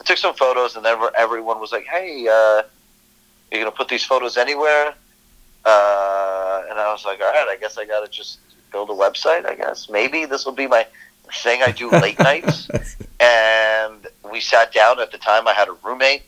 I 0.00 0.04
took 0.04 0.18
some 0.18 0.34
photos, 0.34 0.76
and 0.76 0.84
then 0.84 0.98
everyone 1.16 1.60
was 1.60 1.72
like, 1.72 1.86
"Hey, 1.86 2.26
uh, 2.28 2.62
you 3.50 3.58
gonna 3.58 3.70
put 3.70 3.88
these 3.88 4.04
photos 4.04 4.36
anywhere?" 4.36 4.94
Uh, 5.64 6.62
and 6.70 6.78
I 6.78 6.92
was 6.92 7.04
like, 7.04 7.20
"All 7.20 7.32
right, 7.32 7.48
I 7.48 7.56
guess 7.56 7.78
I 7.78 7.84
gotta 7.84 8.08
just 8.08 8.38
build 8.70 8.90
a 8.90 8.94
website. 8.94 9.46
I 9.46 9.54
guess 9.54 9.88
maybe 9.88 10.24
this 10.24 10.44
will 10.44 10.52
be 10.52 10.66
my 10.66 10.86
thing. 11.42 11.62
I 11.62 11.72
do 11.72 11.90
late 11.90 12.18
nights." 12.18 12.68
And 13.20 14.06
we 14.30 14.40
sat 14.40 14.72
down. 14.72 15.00
At 15.00 15.10
the 15.10 15.18
time, 15.18 15.48
I 15.48 15.52
had 15.52 15.66
a 15.66 15.72
roommate, 15.82 16.22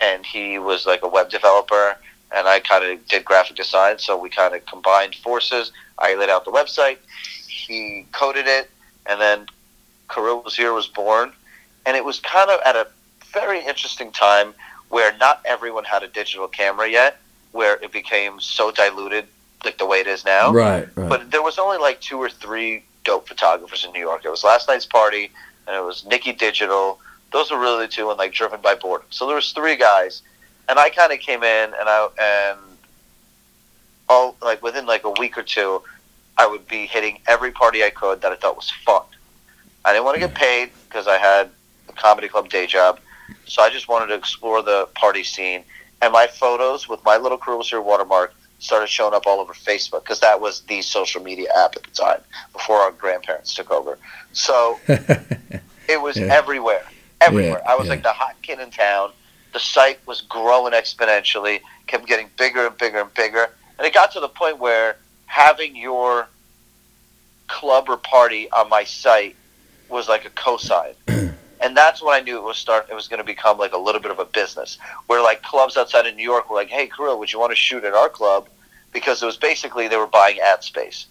and 0.00 0.26
he 0.26 0.58
was 0.58 0.84
like 0.84 1.02
a 1.04 1.08
web 1.08 1.30
developer, 1.30 1.96
and 2.34 2.48
I 2.48 2.58
kind 2.58 2.84
of 2.84 3.06
did 3.06 3.24
graphic 3.24 3.56
design. 3.56 4.00
So 4.00 4.18
we 4.18 4.28
kind 4.28 4.52
of 4.52 4.66
combined 4.66 5.14
forces. 5.14 5.70
I 5.98 6.14
laid 6.16 6.28
out 6.28 6.44
the 6.44 6.50
website. 6.50 6.98
He 7.46 8.06
coded 8.12 8.46
it, 8.46 8.70
and 9.06 9.20
then 9.20 9.46
Kirill 10.12 10.42
was 10.42 10.56
here 10.56 10.72
was 10.72 10.86
born, 10.86 11.32
and 11.84 11.96
it 11.96 12.04
was 12.04 12.20
kind 12.20 12.50
of 12.50 12.60
at 12.64 12.76
a 12.76 12.88
very 13.36 13.60
interesting 13.64 14.10
time 14.10 14.54
where 14.88 15.16
not 15.18 15.42
everyone 15.44 15.84
had 15.84 16.02
a 16.02 16.08
digital 16.08 16.48
camera 16.48 16.88
yet, 16.88 17.18
where 17.52 17.76
it 17.82 17.92
became 17.92 18.40
so 18.40 18.70
diluted 18.70 19.26
like 19.64 19.78
the 19.78 19.86
way 19.86 19.98
it 19.98 20.06
is 20.06 20.24
now. 20.24 20.52
Right, 20.52 20.88
right. 20.96 21.08
But 21.08 21.30
there 21.30 21.42
was 21.42 21.58
only 21.58 21.78
like 21.78 22.00
two 22.00 22.18
or 22.18 22.30
three 22.30 22.84
dope 23.04 23.28
photographers 23.28 23.84
in 23.84 23.92
New 23.92 24.00
York. 24.00 24.22
It 24.24 24.30
was 24.30 24.42
Last 24.44 24.68
Night's 24.68 24.86
Party, 24.86 25.30
and 25.66 25.76
it 25.76 25.84
was 25.84 26.06
Nicky 26.06 26.32
Digital. 26.32 26.98
Those 27.32 27.50
were 27.50 27.58
really 27.58 27.86
the 27.86 27.92
two, 27.92 28.08
and 28.10 28.18
like 28.18 28.32
Driven 28.32 28.60
by 28.60 28.74
Boredom. 28.74 29.06
So 29.10 29.26
there 29.26 29.36
was 29.36 29.52
three 29.52 29.76
guys, 29.76 30.22
and 30.68 30.78
I 30.78 30.88
kind 30.90 31.12
of 31.12 31.18
came 31.18 31.42
in, 31.42 31.74
and 31.78 31.88
I 31.88 32.08
and 32.20 32.58
all 34.08 34.36
like 34.40 34.62
within 34.62 34.86
like 34.86 35.04
a 35.04 35.10
week 35.18 35.36
or 35.36 35.42
two, 35.42 35.82
I 36.38 36.46
would 36.46 36.66
be 36.68 36.86
hitting 36.86 37.18
every 37.26 37.50
party 37.50 37.82
I 37.84 37.90
could 37.90 38.22
that 38.22 38.32
I 38.32 38.36
thought 38.36 38.56
was 38.56 38.70
fun. 38.84 39.02
I 39.84 39.92
didn't 39.92 40.04
want 40.04 40.14
to 40.16 40.20
get 40.20 40.34
paid 40.34 40.70
because 40.88 41.06
I 41.06 41.18
had 41.18 41.50
a 41.88 41.92
comedy 41.92 42.28
club 42.28 42.48
day 42.48 42.66
job, 42.66 43.00
so 43.46 43.62
I 43.62 43.70
just 43.70 43.88
wanted 43.88 44.08
to 44.08 44.14
explore 44.14 44.62
the 44.62 44.88
party 44.94 45.22
scene. 45.24 45.64
And 46.02 46.12
my 46.12 46.26
photos 46.26 46.88
with 46.88 47.02
my 47.04 47.16
little 47.16 47.38
cruiser 47.38 47.80
watermark 47.80 48.34
started 48.58 48.88
showing 48.88 49.14
up 49.14 49.26
all 49.26 49.40
over 49.40 49.52
Facebook 49.52 50.02
because 50.04 50.20
that 50.20 50.40
was 50.40 50.60
the 50.62 50.82
social 50.82 51.22
media 51.22 51.48
app 51.56 51.76
at 51.76 51.82
the 51.82 51.90
time 51.90 52.20
before 52.52 52.76
our 52.76 52.90
grandparents 52.90 53.54
took 53.54 53.70
over. 53.70 53.98
So 54.32 54.78
it 54.88 56.00
was 56.00 56.16
Yeah. 56.16 56.26
everywhere, 56.26 56.84
everywhere. 57.20 57.60
Yeah, 57.64 57.70
I 57.72 57.76
was 57.76 57.86
yeah. 57.86 57.92
like 57.94 58.02
the 58.02 58.12
hot 58.12 58.36
kid 58.42 58.60
in 58.60 58.70
town. 58.70 59.12
The 59.52 59.60
site 59.60 59.98
was 60.06 60.20
growing 60.22 60.72
exponentially, 60.74 61.60
kept 61.86 62.06
getting 62.06 62.28
bigger 62.36 62.66
and 62.66 62.76
bigger 62.76 63.00
and 63.00 63.14
bigger, 63.14 63.48
and 63.78 63.86
it 63.86 63.94
got 63.94 64.12
to 64.12 64.20
the 64.20 64.28
point 64.28 64.58
where 64.58 64.96
having 65.26 65.74
your 65.76 66.28
club 67.48 67.88
or 67.88 67.96
party 67.96 68.50
on 68.50 68.68
my 68.68 68.84
site 68.84 69.36
was 69.88 70.08
like 70.08 70.24
a 70.26 70.30
cosign. 70.30 70.94
And 71.60 71.76
that's 71.76 72.02
when 72.02 72.14
I 72.14 72.20
knew 72.20 72.36
it 72.36 72.42
was 72.42 72.58
start. 72.58 72.86
It 72.90 72.94
was 72.94 73.08
going 73.08 73.18
to 73.18 73.24
become 73.24 73.58
like 73.58 73.72
a 73.72 73.78
little 73.78 74.00
bit 74.00 74.10
of 74.10 74.18
a 74.18 74.24
business, 74.24 74.78
where 75.06 75.22
like 75.22 75.42
clubs 75.42 75.76
outside 75.76 76.06
of 76.06 76.14
New 76.14 76.22
York 76.22 76.50
were 76.50 76.56
like, 76.56 76.68
"Hey, 76.68 76.88
Kirill, 76.88 77.18
would 77.18 77.32
you 77.32 77.38
want 77.38 77.52
to 77.52 77.56
shoot 77.56 77.84
at 77.84 77.94
our 77.94 78.08
club?" 78.08 78.48
Because 78.92 79.22
it 79.22 79.26
was 79.26 79.36
basically 79.36 79.88
they 79.88 79.96
were 79.96 80.06
buying 80.06 80.38
ad 80.40 80.62
space. 80.62 81.06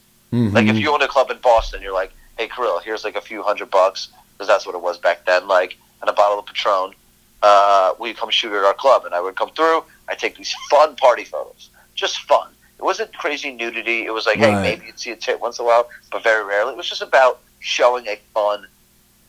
Like 0.54 0.68
if 0.68 0.76
you 0.78 0.92
owned 0.92 1.04
a 1.04 1.08
club 1.08 1.32
in 1.32 1.38
Boston, 1.40 1.82
you're 1.82 1.94
like, 1.94 2.12
"Hey, 2.38 2.48
Kirill, 2.48 2.80
here's 2.80 3.04
like 3.04 3.16
a 3.16 3.22
few 3.22 3.42
hundred 3.42 3.70
bucks," 3.72 4.10
because 4.34 4.48
that's 4.48 4.66
what 4.66 4.76
it 4.76 4.82
was 4.82 4.98
back 4.98 5.26
then. 5.26 5.48
Like, 5.48 5.78
and 6.02 6.10
a 6.10 6.14
bottle 6.14 6.40
of 6.40 6.46
Patron. 6.46 6.94
Uh, 7.42 7.94
will 8.00 8.08
you 8.08 8.16
come 8.16 8.30
shoot 8.30 8.52
at 8.54 8.64
our 8.64 8.74
club? 8.74 9.06
And 9.06 9.14
I 9.14 9.22
would 9.22 9.36
come 9.36 9.52
through. 9.52 9.84
I 10.08 10.16
take 10.16 10.36
these 10.36 10.54
fun 10.70 10.96
party 10.96 11.24
photos, 11.24 11.70
just 11.96 12.20
fun. 12.22 12.50
It 12.78 12.84
wasn't 12.84 13.14
crazy 13.14 13.52
nudity. 13.52 14.06
It 14.06 14.14
was 14.14 14.26
like, 14.26 14.38
hey, 14.38 14.52
maybe 14.62 14.88
you'd 14.88 15.00
see 15.00 15.12
a 15.12 15.16
tit 15.16 15.40
once 15.40 15.60
in 15.60 15.66
a 15.66 15.68
while, 15.68 15.90
but 16.12 16.24
very 16.24 16.44
rarely. 16.44 16.74
It 16.74 16.78
was 16.78 16.90
just 16.90 17.02
about 17.02 17.40
showing 17.60 18.06
a 18.08 18.20
fun 18.34 18.68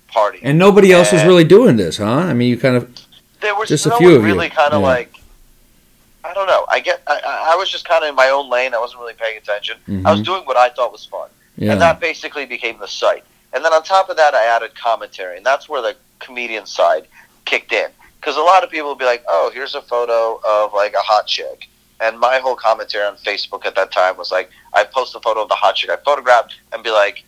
party. 0.08 0.40
and 0.42 0.58
nobody 0.58 0.92
else 0.92 1.12
was 1.12 1.24
really 1.24 1.44
doing 1.44 1.76
this, 1.76 1.98
huh? 1.98 2.04
I 2.06 2.32
mean, 2.32 2.48
you 2.48 2.58
kind 2.58 2.76
of 2.76 2.88
there 3.40 3.54
was 3.54 3.68
just 3.68 3.86
a 3.86 3.96
few 3.96 4.06
one 4.08 4.16
of 4.16 4.22
you. 4.22 4.26
really 4.26 4.48
kind 4.50 4.72
of 4.72 4.80
Yeah. 4.82 4.86
like. 4.88 5.12
I 6.24 6.34
don't 6.34 6.48
know. 6.48 6.66
I 6.68 6.80
get. 6.80 7.02
I, 7.06 7.52
I 7.52 7.56
was 7.56 7.70
just 7.70 7.86
kind 7.86 8.02
of 8.02 8.08
in 8.10 8.16
my 8.16 8.30
own 8.30 8.50
lane. 8.50 8.74
I 8.74 8.78
wasn't 8.80 9.00
really 9.00 9.14
paying 9.14 9.36
attention. 9.38 9.76
I 10.04 10.10
was 10.10 10.20
Mhm. 10.22 10.24
doing 10.24 10.42
what 10.44 10.56
I 10.56 10.68
thought 10.70 10.90
was 10.92 11.04
fun. 11.06 11.28
yeah. 11.58 11.72
and 11.72 11.80
that 11.80 12.00
basically 12.00 12.44
became 12.46 12.78
the 12.78 12.88
site. 12.88 13.24
And 13.54 13.64
then 13.64 13.72
on 13.72 13.82
top 13.82 14.10
of 14.10 14.16
that, 14.18 14.34
I 14.34 14.44
added 14.44 14.74
commentary, 14.74 15.36
and 15.38 15.46
that's 15.46 15.68
where 15.70 15.80
the 15.80 15.94
comedian 16.18 16.66
side 16.66 17.06
kicked 17.46 17.72
in. 17.72 17.88
Because 18.20 18.36
a 18.36 18.40
lot 18.42 18.62
of 18.64 18.70
people 18.70 18.88
would 18.90 18.98
be 18.98 19.04
like, 19.06 19.24
"Oh, 19.28 19.50
here's 19.54 19.74
a 19.74 19.80
photo 19.82 20.40
of 20.44 20.74
like 20.74 20.94
a 20.94 20.98
hot 21.12 21.26
chick," 21.28 21.68
and 22.00 22.18
my 22.18 22.38
whole 22.40 22.56
commentary 22.56 23.04
on 23.06 23.16
Facebook 23.18 23.64
at 23.64 23.74
that 23.76 23.92
time 23.92 24.16
was 24.16 24.30
like, 24.32 24.50
I 24.74 24.82
post 24.84 25.14
a 25.14 25.20
photo 25.20 25.42
of 25.42 25.48
the 25.48 25.54
hot 25.54 25.76
chick 25.76 25.88
I 25.90 25.96
photographed 25.96 26.56
and 26.72 26.82
be 26.82 26.90
like, 26.90 27.24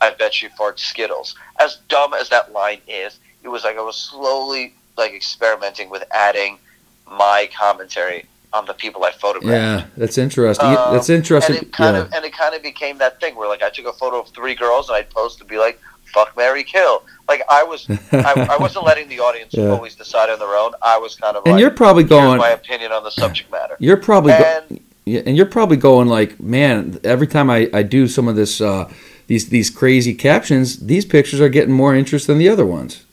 "I 0.00 0.10
bet 0.10 0.42
you 0.42 0.48
farts 0.50 0.80
Skittles." 0.80 1.34
As 1.60 1.78
dumb 1.88 2.14
as 2.14 2.28
that 2.30 2.52
line 2.52 2.80
is, 2.88 3.18
it 3.42 3.48
was 3.48 3.64
like 3.64 3.76
I 3.76 3.82
was 3.82 3.96
slowly 3.96 4.74
like 4.96 5.12
experimenting 5.12 5.90
with 5.90 6.04
adding 6.12 6.58
my 7.06 7.48
commentary 7.56 8.26
on 8.52 8.64
the 8.66 8.72
people 8.74 9.04
I 9.04 9.12
photographed. 9.12 9.52
yeah, 9.52 9.86
that's 9.96 10.18
interesting. 10.18 10.66
Um, 10.66 10.92
that's 10.94 11.10
interesting. 11.10 11.56
And 11.56 11.66
it 11.66 11.72
kind 11.72 11.96
yeah. 11.96 12.02
of 12.02 12.12
and 12.12 12.24
it 12.24 12.32
kind 12.32 12.54
of 12.54 12.62
became 12.62 12.98
that 12.98 13.20
thing 13.20 13.36
where 13.36 13.48
like 13.48 13.62
I 13.62 13.70
took 13.70 13.86
a 13.86 13.92
photo 13.92 14.20
of 14.20 14.28
three 14.28 14.54
girls 14.54 14.88
and 14.88 14.96
I'd 14.96 15.10
post 15.10 15.38
to 15.38 15.44
be 15.44 15.58
like 15.58 15.78
fuck 16.14 16.34
Mary 16.36 16.64
Kill. 16.64 17.02
Like 17.28 17.42
I 17.50 17.62
was 17.62 17.86
I, 18.12 18.48
I 18.50 18.56
wasn't 18.60 18.86
letting 18.86 19.08
the 19.08 19.20
audience 19.20 19.52
Yeah. 19.52 19.68
always 19.68 19.94
decide 19.94 20.30
on 20.30 20.38
their 20.38 20.56
own. 20.56 20.72
I 20.82 20.96
was 20.98 21.14
kind 21.16 21.36
of 21.36 21.44
and 21.44 21.54
like 21.54 21.60
you're 21.60 21.70
probably 21.70 22.04
going. 22.04 22.38
my 22.38 22.50
opinion 22.50 22.92
on 22.92 23.04
the 23.04 23.10
subject 23.10 23.50
matter. 23.52 23.76
You're 23.80 23.98
probably. 23.98 24.32
Go- 24.32 24.62
And 24.68 24.80
Yeah, 25.04 25.20
and 25.26 25.36
you're 25.36 25.46
probably 25.46 25.76
going 25.76 26.08
like, 26.08 26.40
man. 26.40 26.98
Every 27.04 27.26
time 27.26 27.48
I, 27.50 27.68
I 27.74 27.82
do 27.82 28.08
some 28.08 28.28
of 28.28 28.36
this, 28.36 28.60
uh, 28.62 28.90
these 29.28 29.48
these 29.50 29.70
crazy 29.70 30.12
captions, 30.14 30.78
these 30.80 31.04
pictures 31.04 31.40
are 31.40 31.48
getting 31.48 31.72
more 31.72 31.94
interest 31.94 32.26
than 32.26 32.38
the 32.38 32.48
other 32.48 32.66
ones. 32.66 33.04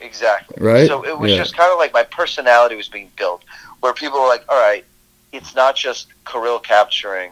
exactly. 0.00 0.56
Right? 0.58 0.88
So 0.88 1.04
it 1.04 1.16
was 1.18 1.30
Yeah. 1.30 1.36
just 1.36 1.56
kind 1.56 1.70
of 1.70 1.78
like 1.78 1.92
my 1.92 2.02
personality 2.02 2.74
was 2.74 2.88
being 2.88 3.10
built 3.16 3.44
where 3.80 3.92
people 3.94 4.20
were 4.20 4.26
like, 4.26 4.44
all 4.48 4.60
right, 4.60 4.84
it's 5.32 5.54
not 5.54 5.76
just 5.76 6.08
Kirill 6.26 6.58
capturing 6.58 7.30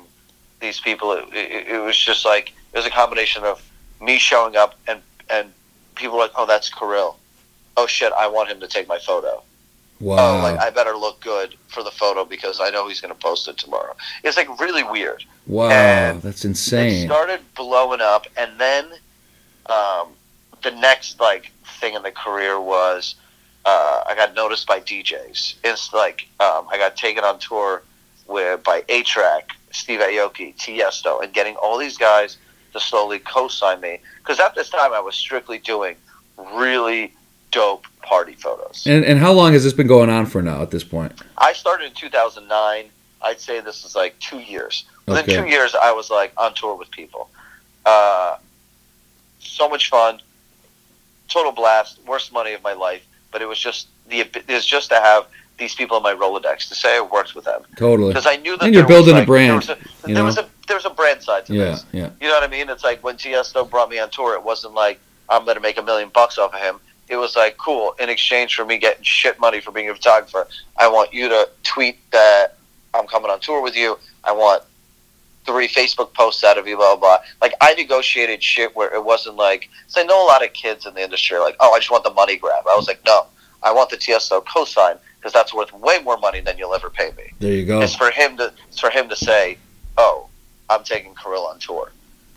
these 0.61 0.79
people. 0.81 1.13
It, 1.13 1.25
it, 1.35 1.67
it 1.69 1.79
was 1.83 1.97
just 1.99 2.25
like 2.25 2.53
it 2.73 2.77
was 2.77 2.87
a 2.87 2.91
combination 2.91 3.43
of 3.45 3.61
me 4.01 4.19
showing 4.19 4.55
up 4.57 4.75
and 4.87 5.01
and 5.31 5.53
people 5.97 6.17
were 6.17 6.23
like, 6.23 6.33
oh, 6.37 6.47
that's 6.47 6.69
Kirill. 6.73 7.17
Oh 7.77 7.87
shit, 7.87 8.13
I 8.13 8.27
want 8.29 8.49
him 8.51 8.61
to 8.61 8.69
take 8.69 8.87
my 8.89 8.99
photo. 8.99 9.43
Wow. 10.01 10.39
oh, 10.39 10.43
like 10.43 10.59
I 10.61 10.71
better 10.71 10.95
look 10.97 11.21
good 11.21 11.57
for 11.69 11.83
the 11.83 11.91
photo 11.91 12.25
because 12.25 12.61
I 12.61 12.71
know 12.71 12.87
he's 12.89 13.01
going 13.01 13.13
to 13.13 13.19
post 13.21 13.49
it 13.49 13.57
tomorrow. 13.59 13.97
It's 14.23 14.37
like 14.37 14.61
really 14.61 14.85
weird. 14.85 15.25
wow. 15.47 15.71
and 15.71 16.23
That's 16.23 16.45
It 16.45 16.49
insane. 16.49 17.07
started 17.07 17.41
blowing 17.57 18.01
up, 18.01 18.27
and 18.37 18.53
then 18.61 18.85
um, 19.67 20.09
the 20.63 20.71
next 20.73 21.21
like 21.21 21.51
thing 21.81 21.95
in 21.95 22.03
the 22.03 22.13
career 22.13 22.61
was 22.61 23.17
uh, 23.65 24.05
I 24.07 24.15
got 24.15 24.35
noticed 24.35 24.67
by 24.67 24.81
DJs. 24.81 25.57
It's 25.65 25.93
like 25.93 26.29
um, 26.41 26.67
I 26.71 26.79
got 26.79 26.97
taken 26.97 27.25
on 27.25 27.39
tour 27.39 27.83
with 28.29 28.63
by 28.63 28.85
A-Trak, 28.89 29.51
Steve 29.73 30.01
Aoki, 30.01 30.55
Tiesto, 30.57 31.23
and 31.23 31.33
getting 31.33 31.57
all 31.57 31.77
these 31.79 31.97
guys 31.99 32.37
to 32.73 32.79
slowly 32.81 33.19
co-sign 33.19 33.81
me 33.81 33.99
because 34.19 34.39
at 34.39 34.55
this 34.55 34.69
time 34.71 34.93
I 34.93 35.01
was 35.01 35.17
strictly 35.17 35.59
doing 35.59 35.97
really 36.55 37.15
dope 37.51 37.87
party 38.03 38.35
photos. 38.35 38.85
And 38.87 39.05
and 39.05 39.19
how 39.19 39.33
long 39.33 39.53
has 39.53 39.65
this 39.65 39.73
been 39.73 39.87
going 39.87 40.11
on 40.11 40.27
for 40.27 40.43
now? 40.43 40.63
At 40.63 40.71
this 40.71 40.85
point, 40.85 41.13
I 41.37 41.53
started 41.53 41.87
in 41.87 41.93
2009. 41.95 42.91
I'd 43.21 43.41
say 43.41 43.61
this 43.61 43.85
is 43.85 43.97
like 43.97 44.19
two 44.21 44.39
years. 44.39 44.85
Within 45.07 45.25
Okay. 45.25 45.37
two 45.43 45.49
years, 45.49 45.75
I 45.75 45.93
was 45.93 46.11
like 46.11 46.33
on 46.37 46.55
tour 46.55 46.75
with 46.77 46.91
people. 46.91 47.29
Uh, 47.85 48.37
so 49.41 49.69
much 49.69 49.89
fun, 49.89 50.21
total 51.29 51.53
blast, 51.53 51.99
worst 52.07 52.33
money 52.33 52.53
of 52.53 52.63
my 52.63 52.73
life. 52.75 53.05
But 53.33 53.43
it 53.43 53.47
was 53.47 53.59
just 53.59 53.89
the 54.09 54.25
was 54.49 54.65
just 54.65 54.89
to 54.91 54.97
have 54.97 55.27
these 55.59 55.75
people 55.75 55.97
in 55.97 56.03
my 56.03 56.15
Rolodex 56.15 56.69
to 56.69 56.75
say 56.75 56.97
I 56.97 57.01
worked 57.01 57.35
with 57.35 57.45
them 57.45 57.63
totally. 57.77 58.11
because 58.11 58.27
I 58.27 58.37
knew 58.37 58.57
that 58.57 58.67
And 58.67 58.75
you're 58.75 58.85
there 58.87 58.97
was, 58.97 59.07
building 59.07 59.23
a 59.23 59.27
brand, 59.27 59.49
There 59.51 59.57
was 59.57 59.69
a, 59.71 59.77
you 60.09 60.15
there 60.15 60.23
know? 60.23 60.25
was 60.25 60.39
a 60.39 60.49
there 60.69 60.77
was 60.77 60.85
a 60.85 60.91
brand 60.91 61.23
side 61.23 61.45
to 61.47 61.55
Yeah, 61.55 61.65
this. 61.65 61.85
yeah. 61.93 62.11
You 62.21 62.29
know 62.29 62.35
what 62.35 62.45
I 62.45 62.47
mean? 62.47 62.69
It's 62.71 62.85
like 62.85 63.03
when 63.03 63.17
Tiesto 63.17 63.69
brought 63.69 63.91
me 63.91 63.99
on 63.99 64.09
tour, 64.11 64.35
it 64.35 64.43
wasn't 64.43 64.75
like 64.75 65.01
I'm 65.29 65.45
going 65.45 65.57
to 65.57 65.61
make 65.61 65.77
a 65.77 65.83
million 65.83 66.09
bucks 66.11 66.39
off 66.39 66.55
of 66.55 66.61
him. 66.61 66.79
It 67.09 67.17
was 67.17 67.37
like, 67.37 67.57
cool, 67.57 67.95
in 67.99 68.09
exchange 68.11 68.55
for 68.55 68.65
me 68.65 68.77
getting 68.79 69.03
shit 69.03 69.41
money 69.41 69.61
for 69.61 69.71
being 69.73 69.89
a 69.89 69.95
photographer, 69.95 70.47
I 70.77 70.89
want 70.89 71.13
you 71.15 71.29
to 71.29 71.49
tweet 71.63 71.99
that 72.11 72.57
I'm 72.95 73.07
coming 73.07 73.31
on 73.31 73.41
tour 73.41 73.63
with 73.63 73.77
you. 73.77 73.99
I 74.25 74.33
want 74.33 74.63
three 75.47 75.69
Facebook 75.69 76.13
posts 76.13 76.45
out 76.45 76.59
of 76.59 76.67
you, 76.67 76.77
blah, 76.77 76.97
blah, 76.97 77.17
blah. 77.19 77.25
Like, 77.41 77.55
I 77.63 77.73
negotiated 77.75 78.43
shit 78.43 78.77
where 78.77 78.95
it 78.95 79.03
wasn't 79.03 79.37
like, 79.37 79.71
so 79.87 80.03
I 80.03 80.05
know 80.05 80.23
a 80.23 80.27
lot 80.27 80.45
of 80.45 80.53
kids 80.53 80.85
in 80.85 80.93
the 80.95 81.03
industry 81.03 81.37
are 81.39 81.43
like, 81.43 81.57
oh, 81.61 81.73
I 81.73 81.79
just 81.79 81.91
want 81.91 82.05
the 82.05 82.11
money 82.13 82.37
grab. 82.37 82.65
I 82.71 82.77
was 82.77 82.87
like, 82.87 83.01
no, 83.07 83.27
I 83.63 83.73
want 83.73 83.89
the 83.89 83.97
Tiesto 83.97 84.45
cosign 84.45 84.99
because 85.19 85.33
that's 85.33 85.55
worth 85.55 85.73
way 85.73 86.01
more 86.03 86.19
money 86.19 86.41
than 86.41 86.59
you'll 86.59 86.75
ever 86.75 86.91
pay 86.91 87.11
me. 87.17 87.33
There 87.39 87.53
you 87.53 87.65
go. 87.65 87.81
It's 87.81 87.95
for 87.95 88.11
him 88.11 88.37
to, 88.37 88.53
it's 88.69 88.79
for 88.79 88.91
him 88.91 89.09
to 89.09 89.17
say, 89.17 89.57
oh, 89.97 90.29
I'm 90.69 90.85
taking 90.85 91.15
Kirill 91.15 91.47
on 91.47 91.59
tour. 91.59 91.91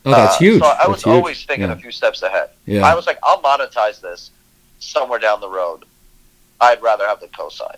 Oh, 0.06 0.12
that's 0.12 0.36
Uh, 0.38 0.40
huge. 0.40 0.60
So 0.62 0.66
I 0.68 0.76
That's 0.78 0.88
was 0.88 1.04
huge. 1.04 1.14
always 1.14 1.44
thinking 1.44 1.68
Yeah. 1.68 1.74
a 1.74 1.76
few 1.76 1.92
steps 1.92 2.22
ahead. 2.24 2.50
Yeah. 2.66 2.86
I 2.88 2.96
was 2.96 3.06
like, 3.06 3.20
I'll 3.24 3.42
monetize 3.42 4.00
this 4.02 4.32
somewhere 4.82 5.20
down 5.20 5.40
the 5.40 5.50
road. 5.50 5.86
I'd 6.60 6.82
rather 6.82 7.08
have 7.08 7.20
the 7.20 7.28
cosign. 7.28 7.78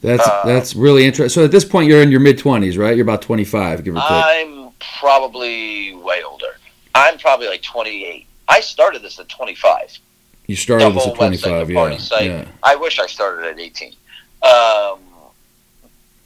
That's 0.00 0.26
uh, 0.26 0.42
that's 0.44 0.76
really 0.76 1.04
interesting. 1.04 1.40
So 1.40 1.44
at 1.44 1.50
this 1.50 1.64
point, 1.64 1.88
you're 1.88 2.02
in 2.02 2.10
your 2.10 2.20
mid 2.20 2.38
twenties, 2.38 2.78
right? 2.78 2.94
You're 2.96 3.04
about 3.04 3.22
twenty 3.22 3.44
five, 3.44 3.82
give 3.82 3.96
or 3.96 4.00
take. 4.00 4.10
I'm 4.10 4.70
probably 5.00 5.94
way 5.94 6.22
older. 6.22 6.58
I'm 6.94 7.18
probably 7.18 7.46
like 7.46 7.62
28. 7.62 8.26
I 8.48 8.60
started 8.60 9.02
this 9.02 9.18
at 9.18 9.28
25. 9.28 9.98
you 10.46 10.56
started 10.56 10.94
this 10.94 11.06
at 11.06 11.14
twenty 11.14 11.36
five, 11.36 11.70
yeah. 11.70 11.98
yeah. 12.20 12.48
I 12.62 12.74
wish 12.76 12.98
I 12.98 13.06
started 13.06 13.44
at 13.44 13.58
18. 13.60 13.92
Um, 14.42 15.00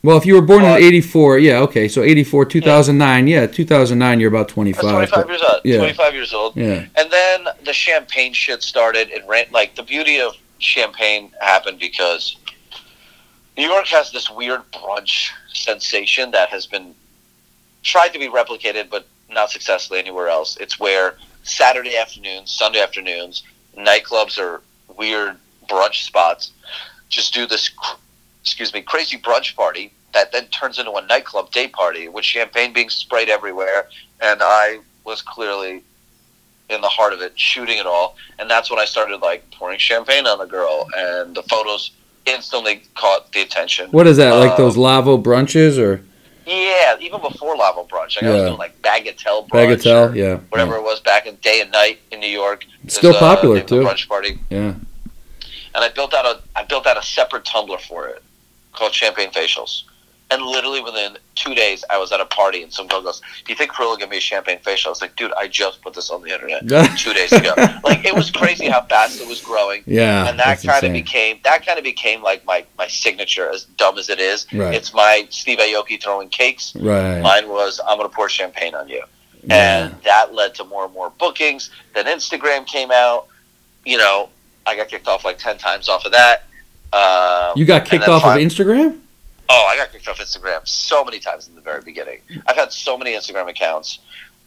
Well, 0.03 0.17
if 0.17 0.25
you 0.25 0.35
were 0.35 0.43
born 0.43 0.65
in 0.65 0.71
eighty 0.83 1.03
four, 1.03 1.39
yeah, 1.39 1.59
okay. 1.61 1.87
So 1.87 2.03
eighty 2.03 2.25
four, 2.25 2.45
two 2.47 2.61
thousand 2.61 2.97
nine, 2.97 3.27
yeah, 3.27 3.47
two 3.47 3.67
thousand 3.67 3.99
nine. 3.99 4.19
You're 4.19 4.31
about 4.31 4.49
twenty 4.49 4.73
I 4.75 4.79
was 4.79 5.11
five. 5.11 5.11
25 5.11 5.29
years 5.29 5.43
old. 5.43 5.61
yeah. 5.65 5.77
25 5.77 6.15
years 6.15 6.33
old. 6.33 6.57
Yeah. 6.57 6.87
And 6.97 7.11
then 7.11 7.47
the 7.65 7.73
champagne 7.73 8.33
shit 8.33 8.63
started. 8.63 9.11
It 9.11 9.27
ran 9.27 9.47
like 9.51 9.77
the 9.77 9.83
beauty 9.83 10.21
of 10.21 10.35
champagne 10.59 11.33
happened 11.41 11.79
because 11.79 12.37
New 13.59 13.69
York 13.69 13.87
has 13.89 14.11
this 14.11 14.31
weird 14.31 14.63
brunch 14.73 15.31
sensation 15.53 16.31
that 16.31 16.49
has 16.49 16.67
been 16.67 16.95
tried 17.83 18.13
to 18.15 18.19
be 18.19 18.29
replicated, 18.29 18.89
but 18.89 19.07
not 19.29 19.51
successfully 19.51 19.99
anywhere 19.99 20.29
else. 20.29 20.57
It's 20.59 20.81
where 20.81 21.17
Saturday 21.43 21.97
afternoons, 21.97 22.53
Sunday 22.53 22.81
afternoons, 22.81 23.43
nightclubs 23.77 24.39
or 24.39 24.63
weird 24.97 25.37
brunch 25.69 26.05
spots 26.05 26.53
just 27.11 27.35
do 27.35 27.47
this, 27.47 27.71
excuse 28.43 28.73
me, 28.73 28.81
crazy 28.83 29.19
brunch 29.19 29.55
party 29.57 29.93
that 30.13 30.33
then 30.33 30.47
turns 30.49 30.79
into 30.79 30.93
a 30.93 31.07
nightclub 31.07 31.51
day 31.53 31.69
party 31.69 32.09
with 32.09 32.25
champagne 32.25 32.73
being 32.73 32.91
sprayed 32.91 33.29
everywhere. 33.29 33.89
And 34.21 34.41
I 34.43 34.81
was 35.05 35.23
clearly 35.23 35.83
in 36.69 36.81
the 36.81 36.89
heart 36.89 37.13
of 37.13 37.21
it, 37.21 37.39
shooting 37.39 37.79
it 37.79 37.87
all. 37.87 38.17
And 38.39 38.49
that's 38.51 38.71
when 38.71 38.79
I 38.79 38.85
started 38.85 39.21
like 39.21 39.49
pouring 39.53 39.79
champagne 39.79 40.27
on 40.27 40.39
the 40.39 40.47
girl, 40.47 40.87
and 40.97 41.35
the 41.35 41.43
photos 41.45 41.93
instantly 42.27 42.83
caught 42.95 43.33
the 43.33 43.43
attention. 43.43 43.91
What 43.91 44.07
is 44.07 44.17
that? 44.19 44.33
Like 44.35 44.57
those 44.57 44.77
Lavo 44.77 45.17
brunches 45.19 45.79
or 45.79 46.03
Yeah, 46.47 46.97
even 47.01 47.21
before 47.21 47.57
Lavo 47.57 47.85
Brunch, 47.85 48.17
like 48.17 48.25
I 48.25 48.31
was 48.35 48.43
doing 48.43 48.59
like 48.59 48.81
Bagatelle 48.83 49.49
Brunch, 49.49 49.79
bagatelle? 49.83 50.15
Yeah. 50.15 50.37
whatever 50.51 50.77
it 50.77 50.83
was 50.83 51.01
back 51.01 51.27
in 51.27 51.37
day 51.37 51.61
and 51.61 51.71
night 51.71 51.99
in 52.11 52.21
New 52.21 52.29
York. 52.29 52.65
It's 52.85 52.97
still 52.97 53.15
popular, 53.15 53.61
too. 53.63 53.77
Brunch 53.83 54.07
party, 54.09 54.39
Yeah. 54.51 54.75
and 54.75 54.81
I 55.77 55.89
built 55.89 56.15
out 56.15 56.27
a 56.27 56.41
I 56.57 56.65
built 56.65 56.87
out 56.87 56.97
a 56.97 57.03
separate 57.03 57.45
Tumblr 57.45 57.81
for 57.83 58.09
it 58.09 58.23
called 58.73 58.93
Champagne 58.95 59.31
Facials. 59.31 59.83
And 60.33 60.43
literally 60.43 60.81
within 60.81 61.19
two 61.35 61.57
days, 61.57 61.85
I 61.91 61.99
was 61.99 62.13
at 62.13 62.21
a 62.21 62.25
party, 62.25 62.63
and 62.63 62.73
some 62.73 62.87
girl 62.87 63.03
goes, 63.03 63.19
"Do 63.45 63.53
you 63.53 63.57
think 63.57 63.75
Kirill 63.75 63.91
will 63.91 63.97
give 63.97 64.11
me 64.11 64.19
a 64.19 64.21
champagne 64.21 64.61
facial?" 64.61 64.91
I 64.91 64.93
was 64.93 65.01
like, 65.03 65.17
"Dude, 65.17 65.33
I 65.37 65.49
just 65.49 65.83
put 65.83 65.93
this 65.93 66.09
on 66.09 66.23
the 66.23 66.33
internet 66.33 66.63
two 66.99 67.13
days 67.13 67.33
ago." 67.33 67.53
like 67.83 68.05
it 68.05 68.15
was 68.15 68.31
crazy 68.31 68.69
how 68.69 68.83
fast 68.83 69.21
it 69.21 69.27
was 69.27 69.41
growing, 69.41 69.83
yeah. 69.87 70.29
and 70.29 70.39
that 70.39 70.63
kind 70.63 70.85
of 70.85 70.93
became 70.93 71.41
that 71.43 71.67
kind 71.67 71.79
of 71.79 71.85
became 71.85 72.23
like 72.23 72.45
my 72.45 72.65
my 72.79 72.87
signature. 72.87 73.51
As 73.51 73.65
dumb 73.65 73.99
as 73.99 74.09
it 74.09 74.21
is, 74.21 74.47
Right. 74.53 74.73
it's 74.73 74.95
my 74.95 75.27
Steve 75.31 75.59
Aoki 75.59 76.01
throwing 76.01 76.29
cakes. 76.29 76.77
right. 76.77 77.21
Mine 77.21 77.49
was 77.49 77.81
I'm 77.89 77.99
going 77.99 78.09
to 78.09 78.15
pour 78.15 78.29
champagne 78.29 78.77
on 78.77 78.89
you, 78.89 79.03
Yeah. 79.43 79.87
and 79.87 80.03
that 80.05 80.33
led 80.33 80.55
to 80.57 80.65
more 80.65 80.85
and 80.85 80.95
more 80.95 81.11
bookings. 81.11 81.71
Then 81.93 82.05
Instagram 82.07 82.67
came 82.67 82.93
out. 82.93 83.27
You 83.85 83.99
know, 83.99 84.29
I 84.65 84.77
got 84.77 84.87
kicked 84.87 85.09
off 85.09 85.25
like 85.25 85.39
ten 85.39 85.59
times 85.59 85.89
off 85.89 86.05
of 86.05 86.13
that. 86.13 86.45
Um, 86.93 87.53
You 87.57 87.65
got 87.65 87.85
kicked 87.85 88.09
off 88.09 88.25
of 88.25 88.37
Instagram? 88.39 88.99
Oh, 89.49 89.67
I 89.69 89.77
got 89.77 89.91
kicked 89.93 90.07
off 90.09 90.19
Instagram 90.19 90.67
so 90.67 91.05
many 91.05 91.19
times 91.19 91.49
in 91.49 91.55
the 91.55 91.61
very 91.61 91.83
beginning. 91.83 92.21
I've 92.47 92.57
had 92.57 92.73
so 92.73 92.97
many 92.97 93.13
Instagram 93.13 93.49
accounts. 93.49 93.99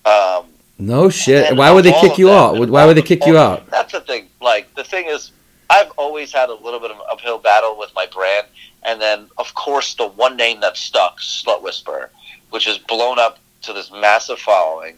Um, 0.05 0.45
No 0.79 1.09
shit. 1.09 1.55
Why 1.55 1.71
would 1.71 1.85
they 1.85 1.93
kick 1.99 2.17
you 2.17 2.31
out? 2.31 2.57
Why 2.69 2.85
would 2.85 2.97
they 2.97 3.01
kick 3.01 3.25
you 3.25 3.37
out? 3.37 3.69
That's 3.69 3.91
the 3.91 4.01
thing. 4.01 4.27
Like 4.41 4.73
the 4.75 4.83
thing 4.83 5.07
is, 5.07 5.31
I've 5.69 5.91
always 5.97 6.31
had 6.31 6.49
a 6.49 6.53
little 6.53 6.79
bit 6.79 6.91
of 6.91 6.97
an 6.97 7.03
uphill 7.11 7.37
battle 7.39 7.77
with 7.77 7.91
my 7.95 8.05
brand, 8.05 8.47
and 8.83 9.01
then 9.01 9.27
of 9.37 9.53
course 9.55 9.95
the 9.95 10.07
one 10.07 10.35
name 10.37 10.59
that 10.61 10.77
stuck, 10.77 11.19
Slut 11.19 11.61
Whisperer, 11.61 12.09
which 12.51 12.65
has 12.65 12.77
blown 12.77 13.17
up 13.19 13.39
to 13.63 13.73
this 13.73 13.91
massive 13.91 14.39
following, 14.39 14.95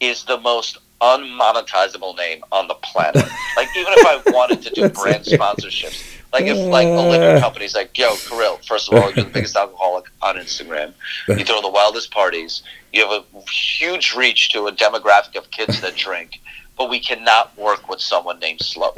is 0.00 0.24
the 0.24 0.38
most 0.38 0.78
unmonetizable 1.00 2.16
name 2.16 2.42
on 2.52 2.68
the 2.68 2.74
planet. 2.74 3.16
like 3.56 3.68
even 3.76 3.92
if 3.96 4.06
I 4.06 4.30
wanted 4.32 4.62
to 4.62 4.70
do 4.70 4.88
brand 4.88 5.24
sponsorships, 5.24 6.02
like 6.32 6.44
if 6.44 6.56
like 6.56 6.86
a 6.86 6.90
liquor 6.90 7.40
company's 7.40 7.74
like, 7.74 7.96
yo, 7.98 8.14
Kirill, 8.16 8.58
first 8.58 8.92
of 8.92 8.98
all, 8.98 9.10
you're 9.12 9.24
the 9.24 9.30
biggest 9.30 9.56
alcoholic 9.62 10.06
on 10.22 10.36
Instagram. 10.36 10.92
You 11.28 11.44
throw 11.44 11.60
the 11.60 11.70
wildest 11.70 12.10
parties. 12.12 12.62
You 12.92 13.06
have 13.08 13.24
a 13.34 13.40
huge 13.50 14.14
reach 14.14 14.50
to 14.50 14.66
a 14.66 14.72
demographic 14.72 15.36
of 15.36 15.50
kids 15.50 15.80
that 15.80 15.96
drink, 16.06 16.40
but 16.76 16.88
we 16.90 17.00
cannot 17.00 17.56
work 17.56 17.88
with 17.88 18.00
someone 18.00 18.38
named 18.38 18.60
Whisperer. 18.60 18.92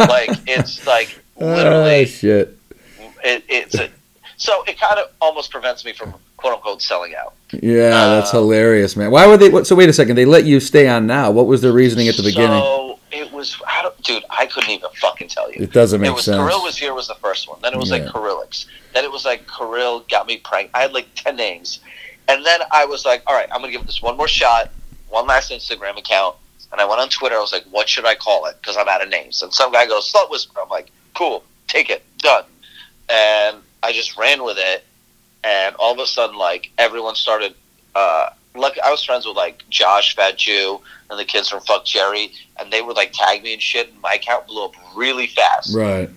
like 0.00 0.30
it's 0.46 0.86
like 0.86 1.18
Ah, 1.40 1.44
literally 1.44 2.04
shit. 2.04 2.58
it, 3.22 3.44
it's 3.48 3.76
a, 3.76 3.88
so 4.36 4.64
it 4.66 4.78
kind 4.78 4.98
of 4.98 5.10
almost 5.20 5.50
prevents 5.52 5.84
me 5.84 5.92
from 5.92 6.12
quote 6.36 6.54
unquote 6.54 6.82
selling 6.82 7.14
out. 7.14 7.34
Yeah, 7.52 7.90
that's 7.90 8.32
Uh, 8.34 8.38
hilarious, 8.38 8.96
man. 8.96 9.10
Why 9.10 9.26
would 9.26 9.40
they? 9.40 9.48
What, 9.48 9.66
so 9.66 9.74
wait 9.74 9.88
a 9.88 9.92
second. 9.92 10.16
They 10.16 10.26
let 10.26 10.44
you 10.44 10.60
stay 10.60 10.86
on 10.88 11.06
now. 11.06 11.30
What 11.30 11.46
was 11.46 11.62
their 11.62 11.72
reasoning 11.72 12.08
at 12.08 12.16
the 12.16 12.22
beginning? 12.22 12.60
So 12.60 12.98
it 13.10 13.32
was, 13.32 13.56
I 13.66 13.80
don't, 13.82 14.02
dude, 14.02 14.22
I 14.28 14.44
couldn't 14.46 14.70
even 14.70 14.90
fucking 15.00 15.28
tell 15.28 15.50
you. 15.50 15.62
It 15.62 15.72
doesn't 15.72 16.00
make 16.00 16.10
it 16.10 16.14
was 16.14 16.24
sense. 16.26 16.36
Kirill 16.36 16.62
was 16.62 16.76
here 16.76 16.92
was 16.92 17.08
the 17.08 17.14
first 17.14 17.48
one. 17.48 17.58
Then 17.62 17.72
it 17.72 17.78
was 17.78 17.90
like 17.90 18.02
Yeah. 18.02 18.10
Kirillix. 18.10 18.66
Then 18.92 19.04
it 19.04 19.10
was 19.10 19.24
like 19.24 19.46
Kirill 19.48 20.00
got 20.10 20.26
me 20.26 20.36
pranked. 20.38 20.74
I 20.74 20.82
had 20.82 20.92
like 20.92 21.08
ten 21.14 21.36
names, 21.36 21.80
and 22.28 22.44
then 22.44 22.60
I 22.70 22.84
was 22.84 23.04
like, 23.06 23.22
all 23.26 23.34
right, 23.34 23.48
I'm 23.50 23.60
gonna 23.60 23.72
give 23.72 23.86
this 23.86 24.02
one 24.02 24.16
more 24.18 24.28
shot, 24.28 24.70
one 25.08 25.26
last 25.26 25.50
Instagram 25.50 25.98
account. 25.98 26.36
And 26.70 26.82
I 26.82 26.84
went 26.84 27.00
on 27.00 27.08
Twitter. 27.08 27.34
I 27.34 27.40
was 27.40 27.52
like, 27.52 27.64
what 27.70 27.88
should 27.88 28.04
I 28.04 28.14
call 28.14 28.44
it? 28.44 28.56
Because 28.60 28.76
I'm 28.76 28.88
out 28.88 29.02
of 29.02 29.08
names. 29.08 29.40
And 29.42 29.50
some 29.54 29.72
guy 29.72 29.86
goes, 29.86 30.12
Slut 30.12 30.30
Whisperer. 30.30 30.62
I'm 30.64 30.68
like, 30.68 30.90
cool, 31.14 31.42
take 31.66 31.88
it, 31.88 32.02
done. 32.18 32.44
And 33.08 33.56
I 33.82 33.92
just 33.94 34.18
ran 34.18 34.44
with 34.44 34.58
it. 34.58 34.84
And 35.44 35.74
all 35.76 35.92
of 35.92 35.98
a 35.98 36.06
sudden, 36.06 36.36
like 36.36 36.70
everyone 36.78 37.14
started. 37.14 37.54
Uh, 37.94 38.30
look, 38.54 38.74
I 38.84 38.90
was 38.90 39.02
friends 39.04 39.26
with 39.26 39.36
like 39.36 39.62
Josh, 39.70 40.16
Fat 40.16 40.36
Jew, 40.36 40.80
and 41.10 41.18
the 41.18 41.24
kids 41.24 41.48
from 41.48 41.60
Fuck 41.60 41.84
Jerry, 41.84 42.32
and 42.58 42.72
they 42.72 42.82
would 42.82 42.96
like 42.96 43.12
tag 43.12 43.42
me 43.42 43.52
and 43.52 43.62
shit. 43.62 43.92
And 43.92 44.00
my 44.00 44.14
account 44.14 44.46
blew 44.46 44.64
up 44.64 44.74
really 44.96 45.28
fast. 45.28 45.74
Right. 45.74 46.10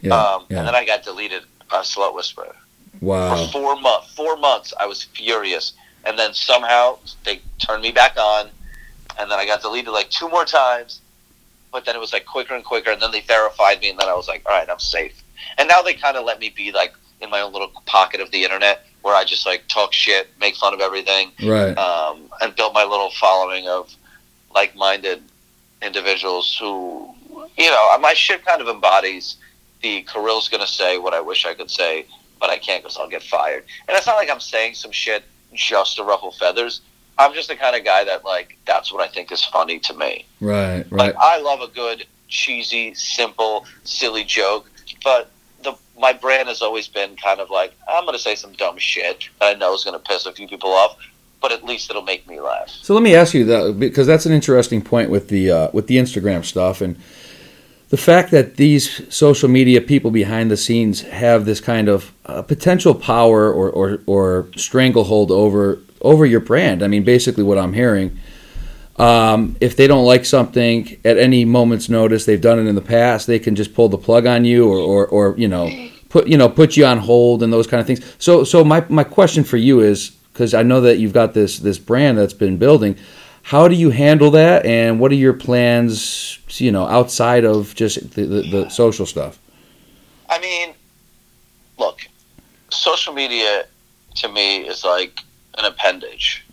Yeah. 0.00 0.14
Um, 0.14 0.46
yeah. 0.48 0.58
And 0.58 0.68
then 0.68 0.74
I 0.74 0.84
got 0.84 1.02
deleted 1.02 1.42
on 1.72 1.82
Slut 1.82 2.14
Whisperer. 2.14 2.54
wow. 3.00 3.46
For 3.46 3.52
four 3.52 3.80
months, 3.80 4.14
four 4.14 4.36
months, 4.36 4.72
I 4.78 4.86
was 4.86 5.02
furious. 5.02 5.72
And 6.04 6.18
then 6.18 6.34
somehow 6.34 6.98
they 7.24 7.40
turned 7.58 7.82
me 7.82 7.90
back 7.90 8.16
on. 8.16 8.48
And 9.18 9.30
then 9.30 9.38
I 9.38 9.46
got 9.46 9.62
deleted 9.62 9.92
like 9.92 10.10
two 10.10 10.28
more 10.28 10.44
times. 10.44 11.00
But 11.72 11.84
then 11.84 11.96
it 11.96 11.98
was 11.98 12.12
like 12.12 12.26
quicker 12.26 12.54
and 12.54 12.64
quicker. 12.64 12.90
And 12.90 13.02
then 13.02 13.10
they 13.10 13.22
verified 13.22 13.80
me. 13.80 13.90
And 13.90 13.98
then 13.98 14.08
I 14.08 14.14
was 14.14 14.28
like, 14.28 14.42
all 14.46 14.56
right, 14.56 14.68
I'm 14.70 14.78
safe. 14.78 15.22
And 15.58 15.68
now 15.68 15.82
they 15.82 15.94
kind 15.94 16.16
of 16.16 16.24
let 16.24 16.38
me 16.38 16.50
be 16.50 16.70
like 16.72 16.94
in 17.20 17.30
my 17.30 17.40
own 17.40 17.52
little 17.52 17.70
pocket 17.86 18.20
of 18.20 18.30
the 18.30 18.44
internet 18.44 18.84
where 19.02 19.14
I 19.14 19.24
just 19.24 19.46
like 19.46 19.66
talk 19.68 19.92
shit, 19.92 20.28
make 20.40 20.56
fun 20.56 20.74
of 20.74 20.80
everything, 20.80 21.30
Right. 21.42 21.76
um, 21.78 22.28
and 22.40 22.54
build 22.56 22.74
my 22.74 22.84
little 22.84 23.10
following 23.12 23.68
of 23.68 23.94
like-minded 24.54 25.22
individuals 25.82 26.56
who, 26.58 27.14
you 27.56 27.70
know, 27.70 27.98
my 28.00 28.14
shit 28.14 28.44
kind 28.44 28.60
of 28.60 28.68
embodies 28.68 29.36
the 29.82 30.02
Kirill's 30.02 30.48
to 30.48 30.66
say 30.66 30.98
what 30.98 31.14
I 31.14 31.20
wish 31.20 31.44
I 31.46 31.54
could 31.54 31.70
say, 31.70 32.06
but 32.40 32.50
I 32.50 32.58
can't 32.58 32.82
because 32.82 32.96
I'll 32.96 33.08
get 33.08 33.22
fired. 33.22 33.64
And 33.86 33.96
it's 33.96 34.06
not 34.06 34.16
like 34.16 34.30
I'm 34.30 34.40
saying 34.40 34.74
some 34.74 34.90
shit 34.92 35.24
just 35.54 35.96
to 35.96 36.02
ruffle 36.02 36.32
feathers. 36.32 36.80
I'm 37.18 37.32
just 37.32 37.48
the 37.48 37.56
kind 37.56 37.76
of 37.76 37.84
guy 37.84 38.04
that 38.04 38.24
like 38.24 38.56
that's 38.66 38.92
what 38.92 39.02
I 39.02 39.08
think 39.12 39.30
is 39.32 39.44
funny 39.44 39.78
to 39.80 39.94
me. 39.94 40.26
Right. 40.40 40.84
Right. 40.90 40.92
Like 40.92 41.16
I 41.16 41.38
love 41.40 41.60
a 41.60 41.68
good 41.68 42.06
cheesy, 42.28 42.92
simple, 42.94 43.66
silly 43.84 44.24
joke, 44.24 44.68
but 45.04 45.30
my 45.98 46.12
brand 46.12 46.48
has 46.48 46.62
always 46.62 46.88
been 46.88 47.16
kind 47.16 47.40
of 47.40 47.50
like 47.50 47.74
I'm 47.88 48.04
going 48.04 48.16
to 48.16 48.22
say 48.22 48.34
some 48.34 48.52
dumb 48.52 48.78
shit 48.78 49.28
that 49.40 49.56
I 49.56 49.58
know 49.58 49.74
is 49.74 49.84
going 49.84 49.98
to 49.98 50.04
piss 50.04 50.26
a 50.26 50.32
few 50.32 50.48
people 50.48 50.70
off, 50.70 50.96
but 51.40 51.52
at 51.52 51.64
least 51.64 51.90
it'll 51.90 52.02
make 52.02 52.26
me 52.28 52.40
laugh. 52.40 52.68
So 52.68 52.94
let 52.94 53.02
me 53.02 53.14
ask 53.14 53.34
you 53.34 53.44
that 53.46 53.78
because 53.78 54.06
that's 54.06 54.26
an 54.26 54.32
interesting 54.32 54.82
point 54.82 55.10
with 55.10 55.28
the 55.28 55.50
uh, 55.50 55.70
with 55.72 55.86
the 55.86 55.96
Instagram 55.96 56.44
stuff 56.44 56.80
and 56.80 56.96
the 57.88 57.96
fact 57.96 58.30
that 58.32 58.56
these 58.56 59.14
social 59.14 59.48
media 59.48 59.80
people 59.80 60.10
behind 60.10 60.50
the 60.50 60.56
scenes 60.56 61.02
have 61.02 61.44
this 61.44 61.60
kind 61.60 61.88
of 61.88 62.12
uh, 62.26 62.42
potential 62.42 62.94
power 62.94 63.52
or, 63.52 63.70
or, 63.70 64.00
or 64.06 64.48
stranglehold 64.56 65.30
over 65.30 65.78
over 66.00 66.26
your 66.26 66.40
brand. 66.40 66.82
I 66.82 66.88
mean, 66.88 67.04
basically, 67.04 67.44
what 67.44 67.58
I'm 67.58 67.72
hearing. 67.72 68.18
Um, 68.98 69.56
if 69.60 69.76
they 69.76 69.86
don't 69.86 70.06
like 70.06 70.24
something 70.24 70.98
at 71.04 71.18
any 71.18 71.44
moment's 71.44 71.88
notice, 71.88 72.24
they've 72.24 72.40
done 72.40 72.58
it 72.58 72.66
in 72.66 72.74
the 72.74 72.80
past. 72.80 73.26
They 73.26 73.38
can 73.38 73.54
just 73.54 73.74
pull 73.74 73.88
the 73.88 73.98
plug 73.98 74.26
on 74.26 74.44
you, 74.44 74.68
or, 74.68 74.78
or, 74.78 75.06
or 75.06 75.34
you 75.38 75.48
know, 75.48 75.70
put 76.08 76.26
you 76.26 76.38
know, 76.38 76.48
put 76.48 76.76
you 76.76 76.86
on 76.86 76.98
hold 76.98 77.42
and 77.42 77.52
those 77.52 77.66
kind 77.66 77.80
of 77.80 77.86
things. 77.86 78.00
So, 78.18 78.44
so 78.44 78.64
my, 78.64 78.84
my 78.88 79.04
question 79.04 79.44
for 79.44 79.58
you 79.58 79.80
is 79.80 80.10
because 80.32 80.54
I 80.54 80.62
know 80.62 80.80
that 80.82 80.98
you've 80.98 81.12
got 81.12 81.34
this 81.34 81.58
this 81.58 81.78
brand 81.78 82.16
that's 82.16 82.32
been 82.32 82.56
building. 82.56 82.96
How 83.42 83.68
do 83.68 83.74
you 83.74 83.90
handle 83.90 84.30
that, 84.32 84.66
and 84.66 84.98
what 84.98 85.12
are 85.12 85.16
your 85.16 85.34
plans? 85.34 86.38
You 86.58 86.72
know, 86.72 86.86
outside 86.86 87.44
of 87.44 87.74
just 87.74 88.12
the, 88.12 88.24
the, 88.24 88.42
the 88.50 88.68
social 88.70 89.04
stuff. 89.04 89.38
I 90.28 90.40
mean, 90.40 90.74
look, 91.78 92.00
social 92.70 93.12
media 93.12 93.66
to 94.16 94.28
me 94.28 94.66
is 94.66 94.84
like 94.84 95.20
an 95.58 95.66
appendage. 95.66 96.44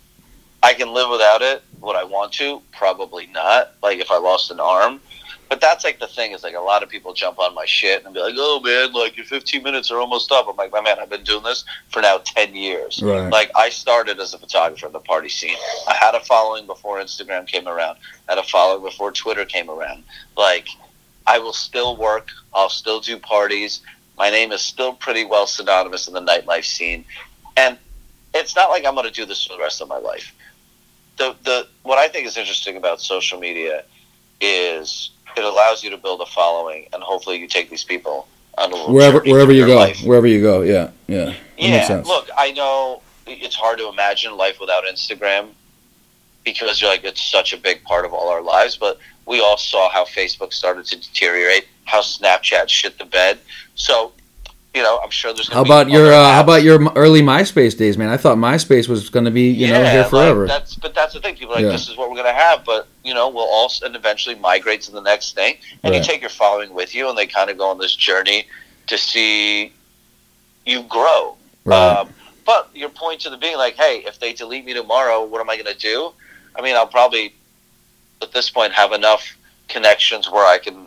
I 0.62 0.74
can 0.74 0.92
live 0.92 1.10
without 1.10 1.42
it. 1.42 1.62
Would 1.84 1.96
I 1.96 2.04
want 2.04 2.32
to? 2.34 2.62
Probably 2.72 3.26
not. 3.26 3.74
Like 3.82 3.98
if 3.98 4.10
I 4.10 4.18
lost 4.18 4.50
an 4.50 4.60
arm. 4.60 5.00
But 5.50 5.60
that's 5.60 5.84
like 5.84 6.00
the 6.00 6.06
thing 6.06 6.32
is 6.32 6.42
like 6.42 6.54
a 6.54 6.60
lot 6.60 6.82
of 6.82 6.88
people 6.88 7.12
jump 7.12 7.38
on 7.38 7.54
my 7.54 7.66
shit 7.66 8.04
and 8.04 8.14
be 8.14 8.20
like, 8.20 8.34
"Oh 8.36 8.60
man, 8.60 8.92
like 8.92 9.16
your 9.16 9.26
15 9.26 9.62
minutes 9.62 9.90
are 9.90 9.98
almost 9.98 10.32
up." 10.32 10.48
I'm 10.48 10.56
like, 10.56 10.72
"My 10.72 10.80
man, 10.80 10.98
I've 10.98 11.10
been 11.10 11.22
doing 11.22 11.44
this 11.44 11.64
for 11.90 12.00
now 12.00 12.18
10 12.24 12.56
years." 12.56 13.00
Right. 13.02 13.28
Like 13.28 13.50
I 13.54 13.68
started 13.68 14.18
as 14.18 14.32
a 14.32 14.38
photographer 14.38 14.86
in 14.86 14.92
the 14.92 15.00
party 15.00 15.28
scene. 15.28 15.56
I 15.86 15.94
had 15.94 16.14
a 16.14 16.20
following 16.20 16.66
before 16.66 16.98
Instagram 16.98 17.46
came 17.46 17.68
around. 17.68 17.98
I 18.28 18.32
had 18.32 18.38
a 18.38 18.48
following 18.48 18.82
before 18.82 19.12
Twitter 19.12 19.44
came 19.44 19.68
around. 19.68 20.04
Like 20.36 20.66
I 21.26 21.38
will 21.38 21.52
still 21.52 21.96
work. 21.96 22.30
I'll 22.54 22.70
still 22.70 23.00
do 23.00 23.18
parties. 23.18 23.80
My 24.16 24.30
name 24.30 24.50
is 24.50 24.62
still 24.62 24.94
pretty 24.94 25.24
well 25.24 25.46
synonymous 25.46 26.08
in 26.08 26.14
the 26.14 26.20
nightlife 26.20 26.64
scene, 26.64 27.04
and 27.56 27.76
it's 28.32 28.56
not 28.56 28.70
like 28.70 28.84
I'm 28.84 28.94
going 28.94 29.06
to 29.06 29.12
do 29.12 29.26
this 29.26 29.44
for 29.44 29.56
the 29.56 29.60
rest 29.60 29.80
of 29.80 29.88
my 29.88 29.98
life. 29.98 30.34
The 31.16 31.36
the 31.44 31.68
what 31.82 31.98
I 31.98 32.08
think 32.08 32.26
is 32.26 32.36
interesting 32.36 32.76
about 32.76 33.00
social 33.00 33.38
media 33.38 33.84
is 34.40 35.10
it 35.36 35.44
allows 35.44 35.82
you 35.82 35.90
to 35.90 35.96
build 35.96 36.20
a 36.20 36.26
following, 36.26 36.86
and 36.92 37.02
hopefully 37.02 37.38
you 37.38 37.46
take 37.48 37.70
these 37.70 37.84
people 37.84 38.28
on 38.58 38.72
a 38.72 38.74
little 38.74 38.92
Wherever 38.94 39.20
wherever 39.20 39.52
you 39.52 39.66
go, 39.66 39.76
life. 39.76 40.00
wherever 40.04 40.26
you 40.26 40.40
go, 40.42 40.62
yeah, 40.62 40.90
yeah, 41.06 41.24
that 41.26 41.36
Yeah, 41.58 42.02
look, 42.04 42.28
I 42.36 42.52
know 42.52 43.02
it's 43.26 43.54
hard 43.56 43.78
to 43.78 43.88
imagine 43.88 44.36
life 44.36 44.58
without 44.60 44.84
Instagram. 44.84 45.48
because 46.44 46.80
you're 46.80 46.90
like 46.90 47.04
it's 47.04 47.22
such 47.22 47.52
a 47.54 47.56
big 47.56 47.82
part 47.84 48.04
of 48.04 48.12
all 48.12 48.28
our 48.28 48.42
lives. 48.42 48.76
But 48.76 48.98
we 49.26 49.40
all 49.40 49.56
saw 49.56 49.88
how 49.90 50.04
Facebook 50.04 50.52
started 50.52 50.84
to 50.86 50.96
deteriorate, 50.96 51.66
how 51.84 52.00
Snapchat 52.00 52.68
shit 52.68 52.98
the 52.98 53.06
bed. 53.06 53.38
So, 53.74 54.12
you 54.74 54.82
know, 54.82 54.98
I'm 55.02 55.10
sure 55.10 55.32
there's. 55.32 55.48
How 55.48 55.62
Gonna 55.62 55.68
about 55.68 55.86
be 55.86 55.92
your 55.92 56.12
uh, 56.12 56.32
how 56.32 56.40
about 56.42 56.62
your 56.64 56.80
early 56.96 57.22
MySpace 57.22 57.76
days, 57.76 57.96
man? 57.96 58.08
I 58.08 58.16
thought 58.16 58.36
MySpace 58.36 58.88
was 58.88 59.08
going 59.08 59.24
to 59.24 59.30
be 59.30 59.50
you 59.50 59.68
know 59.68 59.84
here 59.84 60.00
like, 60.02 60.10
forever. 60.10 60.46
that's 60.46 60.74
but 60.74 60.94
that's 60.94 61.14
the 61.14 61.20
thing. 61.20 61.36
People 61.36 61.52
are 61.52 61.56
like 61.56 61.64
Yeah. 61.64 61.70
this 61.70 61.88
is 61.88 61.96
what 61.96 62.10
we're 62.10 62.16
gonna 62.16 62.32
have, 62.32 62.64
but 62.64 62.88
you 63.04 63.14
know 63.14 63.28
we'll 63.28 63.44
all 63.44 63.70
and 63.84 63.94
eventually 63.94 64.34
migrate 64.34 64.82
to 64.82 64.90
the 64.92 65.00
next 65.00 65.34
thing, 65.34 65.56
and 65.82 65.92
Right. 65.92 65.98
you 66.00 66.04
take 66.04 66.20
your 66.20 66.30
following 66.30 66.74
with 66.74 66.94
you, 66.94 67.08
and 67.08 67.16
they 67.16 67.26
kind 67.26 67.50
of 67.50 67.56
go 67.58 67.68
on 67.68 67.78
this 67.78 67.94
journey 67.94 68.46
to 68.88 68.98
see 68.98 69.72
you 70.66 70.82
grow. 70.82 71.36
Right. 71.64 71.98
Um, 71.98 72.10
but 72.44 72.68
your 72.74 72.88
point 72.90 73.20
to 73.22 73.30
the 73.30 73.36
being 73.38 73.56
like, 73.56 73.76
hey, 73.76 74.02
if 74.06 74.18
they 74.18 74.32
delete 74.32 74.64
me 74.64 74.74
tomorrow, 74.74 75.24
what 75.24 75.40
am 75.40 75.48
I 75.48 75.56
gonna 75.56 75.74
do? 75.74 76.12
I 76.56 76.62
mean, 76.62 76.74
I'll 76.74 76.86
probably 76.86 77.32
at 78.22 78.32
this 78.32 78.50
point 78.50 78.72
have 78.72 78.92
enough 78.92 79.36
connections 79.68 80.30
where 80.30 80.44
I 80.44 80.58
can 80.58 80.86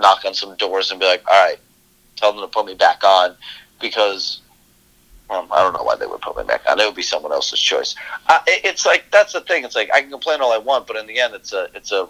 knock 0.00 0.24
on 0.24 0.34
some 0.34 0.54
doors 0.56 0.90
and 0.90 1.00
be 1.00 1.06
like, 1.06 1.22
all 1.30 1.44
right, 1.46 1.58
tell 2.18 2.32
them 2.32 2.40
to 2.42 2.48
put 2.48 2.66
me 2.66 2.74
back 2.74 3.02
on 3.04 3.36
because 3.80 4.40
um, 5.30 5.46
I 5.52 5.62
don't 5.62 5.74
know 5.74 5.82
why 5.82 5.96
they 5.96 6.06
would 6.06 6.20
put 6.20 6.36
me 6.36 6.44
back 6.44 6.62
on. 6.68 6.80
It 6.80 6.86
would 6.86 6.94
be 6.94 7.02
someone 7.02 7.32
else's 7.32 7.60
choice. 7.60 7.94
Uh, 8.28 8.38
it, 8.46 8.64
it's 8.64 8.86
like 8.86 9.04
that's 9.10 9.32
the 9.32 9.40
thing. 9.42 9.64
It's 9.64 9.76
like 9.76 9.90
I 9.94 10.00
can 10.00 10.10
complain 10.10 10.40
all 10.40 10.52
I 10.52 10.58
want, 10.58 10.86
but 10.86 10.96
in 10.96 11.06
the 11.06 11.18
end, 11.20 11.34
it's 11.34 11.52
a 11.52 11.68
it's 11.74 11.92
a 11.92 12.08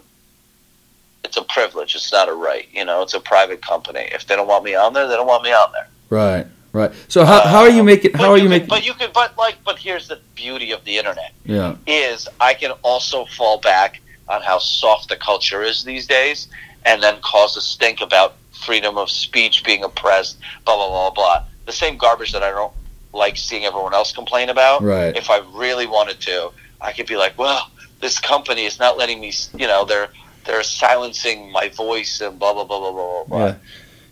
it's 1.23 1.35
a 1.37 1.43
privilege. 1.43 1.95
It's 1.95 2.11
not 2.11 2.29
a 2.29 2.33
right. 2.33 2.67
You 2.73 2.85
know, 2.85 3.01
it's 3.01 3.13
a 3.13 3.19
private 3.19 3.61
company. 3.61 4.07
If 4.11 4.25
they 4.25 4.35
don't 4.35 4.47
want 4.47 4.63
me 4.63 4.75
on 4.75 4.93
there, 4.93 5.07
they 5.07 5.15
don't 5.15 5.27
want 5.27 5.43
me 5.43 5.51
on 5.51 5.71
there. 5.73 5.87
right. 6.09 6.47
Right. 6.71 6.91
So 7.07 7.25
how, 7.25 7.41
how 7.47 7.61
are 7.61 7.69
you 7.69 7.79
Um, 7.79 7.87
making 7.87 8.13
how 8.13 8.29
are 8.29 8.37
you 8.37 8.43
can- 8.43 8.49
making 8.51 8.69
But 8.69 8.85
you 8.85 8.93
can. 8.93 9.09
But 9.11 9.35
like. 9.39 9.55
But 9.65 9.79
here's 9.79 10.07
the 10.07 10.19
beauty 10.35 10.71
of 10.71 10.85
the 10.85 10.99
internet 10.99 11.31
yeah 11.43 11.75
is 11.87 12.27
I 12.39 12.53
can 12.53 12.71
also 12.83 13.25
fall 13.25 13.57
back 13.59 13.99
on 14.27 14.43
how 14.43 14.59
soft 14.59 15.09
the 15.09 15.15
culture 15.15 15.63
is 15.63 15.83
these 15.83 16.05
days, 16.05 16.47
and 16.85 17.01
then 17.01 17.19
cause 17.21 17.57
a 17.57 17.61
stink 17.61 18.01
about 18.01 18.35
freedom 18.65 18.97
of 18.97 19.09
speech 19.09 19.63
being 19.63 19.83
oppressed. 19.83 20.37
Blah 20.65 20.75
blah 20.75 20.89
blah 20.89 21.09
blah. 21.11 21.43
The 21.65 21.71
same 21.71 21.97
garbage 21.97 22.31
that 22.31 22.43
I 22.43 22.49
don't 22.51 22.73
like 23.13 23.37
seeing 23.37 23.65
everyone 23.65 23.93
else 23.93 24.11
complain 24.11 24.49
about. 24.49 24.81
right 24.83 25.15
If 25.15 25.29
I 25.29 25.39
really 25.53 25.87
wanted 25.87 26.19
to, 26.21 26.51
I 26.81 26.91
could 26.93 27.07
be 27.07 27.17
like, 27.17 27.37
well, 27.37 27.69
this 28.01 28.19
company 28.19 28.65
is 28.65 28.79
not 28.79 28.97
letting 28.97 29.19
me. 29.19 29.31
You 29.57 29.67
know, 29.67 29.85
they're 29.85 30.09
they're 30.45 30.63
silencing 30.63 31.51
my 31.51 31.69
voice 31.69 32.21
and 32.21 32.39
blah 32.39 32.53
blah 32.53 32.63
blah 32.65 32.79
blah 32.79 32.91
blah 32.91 33.23
blah. 33.25 33.45
yeah. 33.47 33.55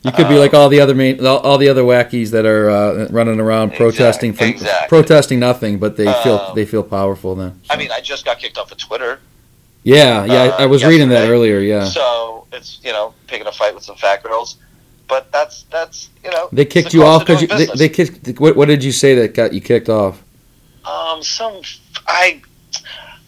You 0.04 0.12
could 0.14 0.30
be 0.30 0.36
like 0.38 0.54
all 0.54 0.70
the 0.70 0.80
other 0.80 0.94
main, 0.96 1.26
all, 1.26 1.40
all 1.40 1.58
the 1.58 1.68
other 1.68 1.82
wackies 1.84 2.30
that 2.32 2.46
are 2.46 2.70
uh, 2.70 3.08
running 3.10 3.40
around 3.42 3.70
Exact- 3.72 3.78
protesting 3.80 4.30
exactly. 4.40 4.88
protesting 4.88 5.40
nothing, 5.40 5.80
but 5.80 5.98
they 5.98 6.06
feel 6.24 6.38
Um, 6.38 6.56
they 6.56 6.66
feel 6.66 6.84
powerful 6.84 7.36
then. 7.36 7.60
I 7.70 7.76
mean, 7.76 7.90
I 7.92 8.00
just 8.00 8.24
got 8.24 8.40
kicked 8.40 8.58
off 8.58 8.72
of 8.72 8.78
Twitter. 8.78 9.20
Yeah, 9.88 10.26
yeah. 10.26 10.34
I, 10.34 10.48
I 10.48 10.66
uh, 10.66 10.68
was 10.68 10.84
reading 10.84 11.10
that 11.10 11.30
earlier. 11.30 11.60
Yeah, 11.60 11.86
So 11.86 12.48
it's 12.52 12.80
you 12.84 12.92
know 12.92 13.14
picking 13.28 13.48
a 13.48 13.52
fight 13.52 13.74
with 13.74 13.84
some 13.84 13.96
fat 13.96 14.22
girls, 14.22 14.58
but 15.08 15.32
that's 15.32 15.64
that's 15.64 16.10
you 16.24 16.32
know 16.32 16.50
they 16.52 16.66
kicked 16.66 16.94
you 16.94 17.04
off 17.04 17.26
because 17.26 17.48
they, 17.48 17.66
they 17.66 17.90
kicked. 17.90 18.40
What, 18.40 18.56
what 18.58 18.68
did 18.68 18.84
you 18.84 18.92
say 18.92 19.16
that 19.16 19.34
got 19.34 19.54
you 19.54 19.62
kicked 19.62 19.90
off? 19.90 20.22
um 20.88 21.22
some 21.22 21.62
I 22.08 22.42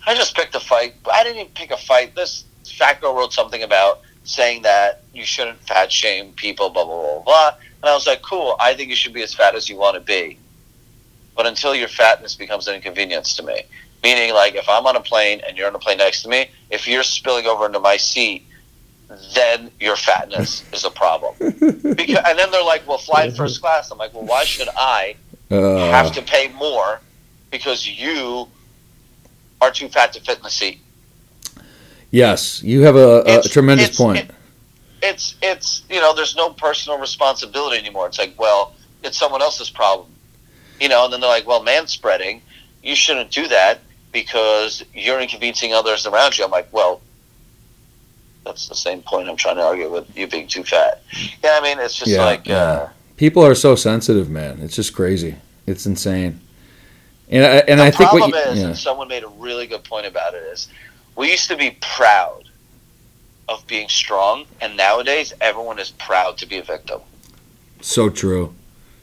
I 0.08 0.16
just 0.16 0.36
picked 0.36 0.56
a 0.56 0.60
fight. 0.60 0.96
I 1.12 1.24
didn't 1.24 1.40
even 1.40 1.52
pick 1.54 1.72
a 1.72 1.78
fight. 1.78 2.16
This 2.16 2.46
fat 2.66 3.02
girl 3.02 3.16
wrote 3.16 3.34
something 3.34 3.64
about 3.64 4.02
saying 4.24 4.64
that 4.64 5.04
you 5.14 5.24
shouldn't 5.26 5.60
fat 5.60 5.92
shame 5.92 6.34
people. 6.34 6.70
Blah 6.70 6.86
blah 6.86 7.02
blah 7.02 7.24
blah. 7.24 7.52
And 7.82 7.90
I 7.90 7.94
was 7.94 8.08
like, 8.08 8.22
cool. 8.22 8.56
I 8.60 8.74
think 8.74 8.90
you 8.90 8.96
should 8.96 9.14
be 9.14 9.24
as 9.24 9.34
fat 9.34 9.56
as 9.56 9.70
you 9.70 9.78
want 9.78 9.96
to 9.96 10.02
be, 10.02 10.38
but 11.36 11.46
until 11.46 11.76
your 11.76 11.88
fatness 11.88 12.36
becomes 12.36 12.68
an 12.68 12.76
inconvenience 12.76 13.36
to 13.38 13.44
me. 13.44 13.64
Meaning, 14.04 14.34
like, 14.34 14.56
if 14.56 14.70
I'm 14.70 14.86
on 14.86 14.96
a 14.96 15.02
plane 15.02 15.42
and 15.46 15.58
you're 15.58 15.68
on 15.68 15.76
a 15.76 15.80
plane 15.80 15.98
next 15.98 16.24
to 16.24 16.30
me, 16.30 16.50
if 16.70 16.88
you're 16.88 17.04
spilling 17.04 17.46
over 17.46 17.66
into 17.66 17.80
my 17.80 17.98
seat, 17.98 18.46
then 19.34 19.70
your 19.80 19.96
fatness 19.98 20.64
is 20.74 20.86
a 20.86 20.90
problem. 20.92 21.36
Because, 21.40 22.24
and 22.26 22.40
then 22.40 22.50
they're 22.52 22.64
like, 22.64 22.88
well, 22.88 22.98
fly 22.98 23.26
in 23.26 23.32
first 23.34 23.60
class. 23.62 23.92
I'm 23.92 23.98
like, 23.98 24.14
well, 24.14 24.24
why 24.26 24.44
should 24.46 24.70
I 24.78 25.16
Uh, 25.52 25.90
have 25.92 26.12
to 26.14 26.22
pay 26.22 26.48
more 26.50 27.02
because 27.52 27.88
you 27.88 28.48
are 29.62 29.72
too 29.72 29.90
fat 29.90 30.14
to 30.14 30.22
fit 30.22 30.38
in 30.38 30.44
the 30.44 30.50
seat? 30.50 30.80
yes, 32.12 32.64
you 32.64 32.82
have 32.84 32.96
a, 32.96 33.22
a 33.26 33.42
tremendous 33.44 33.86
it's- 33.88 33.98
point. 33.98 34.18
it- 34.20 34.32
it's 35.02 35.36
it's 35.42 35.84
you 35.90 36.02
know, 36.02 36.14
there's 36.14 36.36
no 36.36 36.50
personal 36.50 36.98
responsibility 37.00 37.78
anymore. 37.78 38.06
It's 38.08 38.20
like, 38.20 38.34
well, 38.38 38.76
it's 39.02 39.18
someone 39.18 39.42
else's 39.42 39.70
problem, 39.70 40.10
you 40.82 40.90
know. 40.90 41.06
And 41.06 41.14
then 41.14 41.22
they're 41.22 41.30
like, 41.30 41.48
well, 41.48 41.64
man 41.64 41.88
spreading, 41.88 42.42
you 42.84 42.96
shouldn't 42.96 43.32
do 43.32 43.48
that 43.48 43.80
because 44.12 44.84
you're 44.94 45.20
inconveniencing 45.20 45.74
others 45.74 46.06
around 46.06 46.38
you. 46.38 46.46
I'm 46.46 46.52
like, 46.52 46.68
well. 46.72 47.02
That's 48.46 48.68
the 48.70 48.76
same 48.76 49.02
point 49.04 49.30
I'm 49.30 49.36
trying 49.36 49.58
to 49.58 49.64
argue 49.64 49.92
with 49.92 50.18
you 50.18 50.26
being 50.26 50.48
too 50.48 50.64
fat. 50.64 51.04
Yeah, 51.44 51.60
I 51.62 51.62
mean, 51.62 51.78
it's 51.78 51.94
just 51.94 52.10
Yeah, 52.10 52.24
like, 52.24 52.48
yeah. 52.48 52.56
Uh, 52.56 52.90
People 53.18 53.46
are 53.46 53.54
so 53.54 53.76
sensitive, 53.76 54.30
man. 54.30 54.60
It's 54.62 54.76
just 54.76 54.96
crazy. 54.96 55.36
It's 55.68 55.86
insane. 55.86 56.40
And 57.30 57.44
I, 57.46 57.58
and 57.68 57.80
the 57.80 57.84
I 57.84 57.92
think 57.92 58.10
problem 58.10 58.32
what 58.32 58.46
you, 58.46 58.52
is, 58.54 58.60
yeah. 58.60 58.68
and 58.68 58.78
someone 58.78 59.08
made 59.10 59.24
a 59.24 59.28
really 59.28 59.68
good 59.68 59.84
point 59.84 60.08
about 60.08 60.34
it, 60.34 60.42
is 60.44 60.70
we 61.16 61.30
used 61.30 61.50
to 61.50 61.58
be 61.58 61.78
proud 61.82 62.50
of 63.50 63.68
being 63.68 63.90
strong, 63.90 64.46
and 64.62 64.76
nowadays 64.78 65.34
everyone 65.42 65.78
is 65.78 65.92
proud 65.92 66.38
to 66.38 66.48
be 66.48 66.58
a 66.58 66.64
victim. 66.64 67.02
so 67.82 68.10
true, 68.10 68.56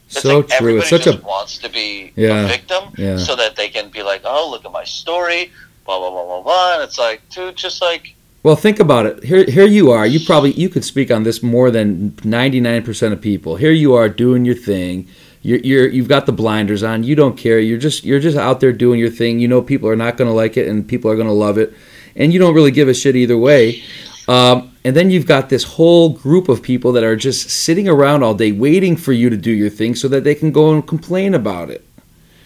It's 0.06 0.22
so 0.22 0.38
like 0.38 0.48
true. 0.48 0.78
It's 0.78 0.90
such 0.90 1.04
just 1.04 1.18
a 1.18 1.22
wants 1.26 1.58
to 1.58 1.68
be 1.68 2.12
Yeah, 2.16 2.44
a 2.44 2.48
victim, 2.48 2.84
yeah. 2.96 3.16
so 3.18 3.34
that 3.36 3.56
they 3.56 3.68
can 3.68 3.90
be 3.90 4.02
like, 4.02 4.22
"Oh, 4.24 4.48
look 4.50 4.64
at 4.64 4.72
my 4.72 4.84
story," 4.84 5.50
blah 5.84 5.98
blah 5.98 6.10
blah 6.10 6.24
blah 6.24 6.42
blah. 6.42 6.74
And 6.74 6.82
it's 6.84 6.98
like, 6.98 7.22
dude, 7.30 7.56
just 7.56 7.82
like 7.82 8.14
Well, 8.44 8.54
think 8.56 8.78
about 8.78 9.06
it. 9.06 9.24
Here, 9.24 9.44
here 9.44 9.66
you 9.66 9.90
are. 9.90 10.06
You 10.06 10.20
probably 10.24 10.52
you 10.52 10.68
could 10.68 10.84
speak 10.84 11.10
on 11.10 11.24
this 11.24 11.42
more 11.42 11.70
than 11.72 12.14
ninety 12.22 12.60
nine 12.60 12.82
percent 12.84 13.12
of 13.12 13.20
people. 13.20 13.56
Here 13.56 13.72
you 13.72 13.94
are 13.94 14.08
doing 14.08 14.44
your 14.44 14.54
thing. 14.54 15.08
You're, 15.42 15.58
you're 15.58 15.88
you've 15.88 16.08
got 16.08 16.26
the 16.26 16.32
blinders 16.32 16.82
on. 16.84 17.02
You 17.02 17.14
don't 17.16 17.36
care. 17.36 17.58
You're 17.58 17.78
just 17.78 18.04
you're 18.04 18.20
just 18.20 18.36
out 18.36 18.60
there 18.60 18.72
doing 18.72 18.98
your 19.00 19.10
thing. 19.10 19.40
You 19.40 19.48
know 19.48 19.60
people 19.62 19.88
are 19.88 19.96
not 19.96 20.16
going 20.16 20.28
to 20.28 20.34
like 20.34 20.56
it 20.56 20.68
and 20.68 20.86
people 20.86 21.10
are 21.10 21.16
going 21.16 21.28
to 21.28 21.32
love 21.32 21.58
it, 21.58 21.72
and 22.14 22.32
you 22.32 22.38
don't 22.38 22.54
really 22.54 22.70
give 22.72 22.88
a 22.88 22.94
shit 22.94 23.16
either 23.16 23.36
way. 23.38 23.82
Um, 24.28 24.75
and 24.86 24.94
then 24.94 25.10
you've 25.10 25.26
got 25.26 25.48
this 25.48 25.64
whole 25.64 26.10
group 26.10 26.48
of 26.48 26.62
people 26.62 26.92
that 26.92 27.02
are 27.02 27.16
just 27.16 27.50
sitting 27.50 27.88
around 27.88 28.22
all 28.22 28.34
day 28.34 28.52
waiting 28.52 28.96
for 28.96 29.12
you 29.12 29.28
to 29.28 29.36
do 29.36 29.50
your 29.50 29.68
thing 29.68 29.96
so 29.96 30.06
that 30.06 30.22
they 30.22 30.32
can 30.32 30.52
go 30.52 30.72
and 30.72 30.86
complain 30.86 31.34
about 31.34 31.70
it, 31.70 31.84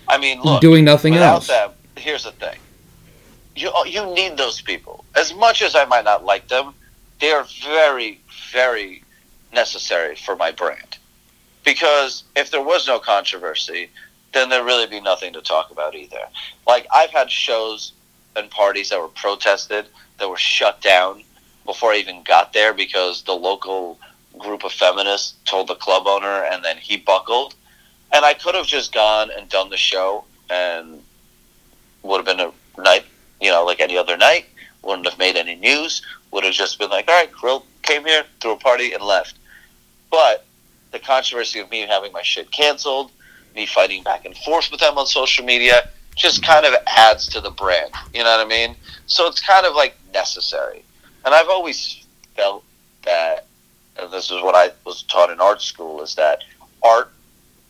I 0.09 0.17
mean, 0.17 0.41
look, 0.41 0.63
doing 0.63 0.83
nothing 0.83 1.13
without 1.13 1.35
else. 1.35 1.49
them, 1.49 1.73
here's 1.97 2.25
the 2.25 2.33
thing: 2.33 2.59
you 3.57 3.69
uh, 3.69 3.85
you 3.85 4.07
need 4.15 4.39
those 4.39 4.63
people. 4.63 5.05
As 5.17 5.35
much 5.35 5.61
as 5.61 5.77
I 5.77 5.85
might 5.85 6.05
not 6.05 6.25
like 6.25 6.49
them, 6.49 6.73
they 7.21 7.31
are 7.31 7.45
very, 7.63 8.21
very 8.51 9.05
necessary 9.53 10.17
for 10.17 10.35
my 10.35 10.51
brand. 10.51 10.97
Because 11.63 12.25
if 12.37 12.51
there 12.51 12.63
was 12.63 12.87
no 12.87 12.99
controversy, 12.99 13.91
then 14.33 14.49
there'd 14.49 14.65
really 14.65 14.87
be 14.87 15.03
nothing 15.03 15.35
to 15.35 15.43
talk 15.43 15.73
about 15.73 15.95
either. 15.95 16.25
Like 16.67 16.87
I've 16.91 17.11
had 17.11 17.31
shows 17.31 17.93
and 18.35 18.51
parties 18.51 18.89
that 18.89 18.99
were 18.99 19.09
protested 19.09 19.89
that 20.19 20.27
were 20.27 20.39
shut 20.39 20.81
down 20.81 21.23
before 21.65 21.93
I 21.93 21.97
even 21.97 22.23
got 22.23 22.53
there 22.53 22.73
because 22.73 23.23
the 23.23 23.33
local 23.33 23.99
group 24.39 24.65
of 24.65 24.73
feminists 24.73 25.35
told 25.45 25.69
the 25.69 25.75
club 25.75 26.07
owner 26.07 26.45
and 26.45 26.65
then 26.65 26.77
he 26.77 26.97
buckled. 26.97 27.55
And 28.13 28.25
I 28.25 28.35
could 28.35 28.55
have 28.55 28.67
just 28.67 28.93
gone 28.93 29.31
and 29.37 29.49
done 29.49 29.71
the 29.71 29.77
show 29.77 30.25
and 30.49 31.03
would 32.03 32.17
have 32.17 32.27
been 32.27 32.41
a 32.41 32.81
night, 32.81 33.05
you 33.41 33.51
know, 33.51 33.65
like 33.65 33.81
any 33.81 33.97
other 33.97 34.17
night. 34.17 34.47
Wouldn't 34.83 35.07
have 35.09 35.19
made 35.19 35.37
any 35.37 35.57
news. 35.57 36.03
Would 36.31 36.45
have 36.45 36.55
just 36.55 36.79
been 36.79 36.91
like, 36.91 37.09
all 37.09 37.15
right, 37.15 37.31
Kirill 37.39 37.67
came 37.83 38.05
here, 38.05 38.25
threw 38.41 38.53
a 38.53 38.57
party, 38.57 38.93
and 38.93 39.03
left. 39.03 39.35
But 40.11 40.47
the 40.91 40.99
controversy 40.99 41.61
of 41.61 41.71
me 41.71 41.87
having 41.87 42.13
my 42.13 42.23
shit 42.23 42.51
canceled, 42.51 43.13
me 43.55 43.67
fighting 43.67 44.03
back 44.03 44.25
and 44.25 44.37
forth 44.39 44.71
with 44.71 44.81
them 44.81 44.97
on 44.97 45.07
social 45.07 45.45
media, 45.45 45.89
just 46.17 46.43
kind 46.43 46.67
of 46.67 46.75
adds 46.87 47.29
to 47.29 47.41
the 47.41 47.51
brand. 47.51 47.93
You 48.15 48.25
know 48.25 48.37
what 48.37 48.47
I 48.47 48.49
mean? 48.49 48.77
So 49.07 49.27
it's 49.27 49.41
kind 49.41 49.67
of 49.67 49.75
like 49.75 49.97
necessary. 50.13 50.85
And 51.25 51.35
I've 51.35 51.49
always 51.49 52.07
felt 52.37 52.65
that, 53.05 53.47
and 53.99 54.11
this 54.13 54.31
is 54.31 54.43
what 54.43 54.55
I 54.55 54.71
was 54.85 55.03
taught 55.03 55.31
in 55.31 55.41
art 55.41 55.61
school, 55.61 56.03
is 56.03 56.15
that 56.15 56.43
art 56.83 57.11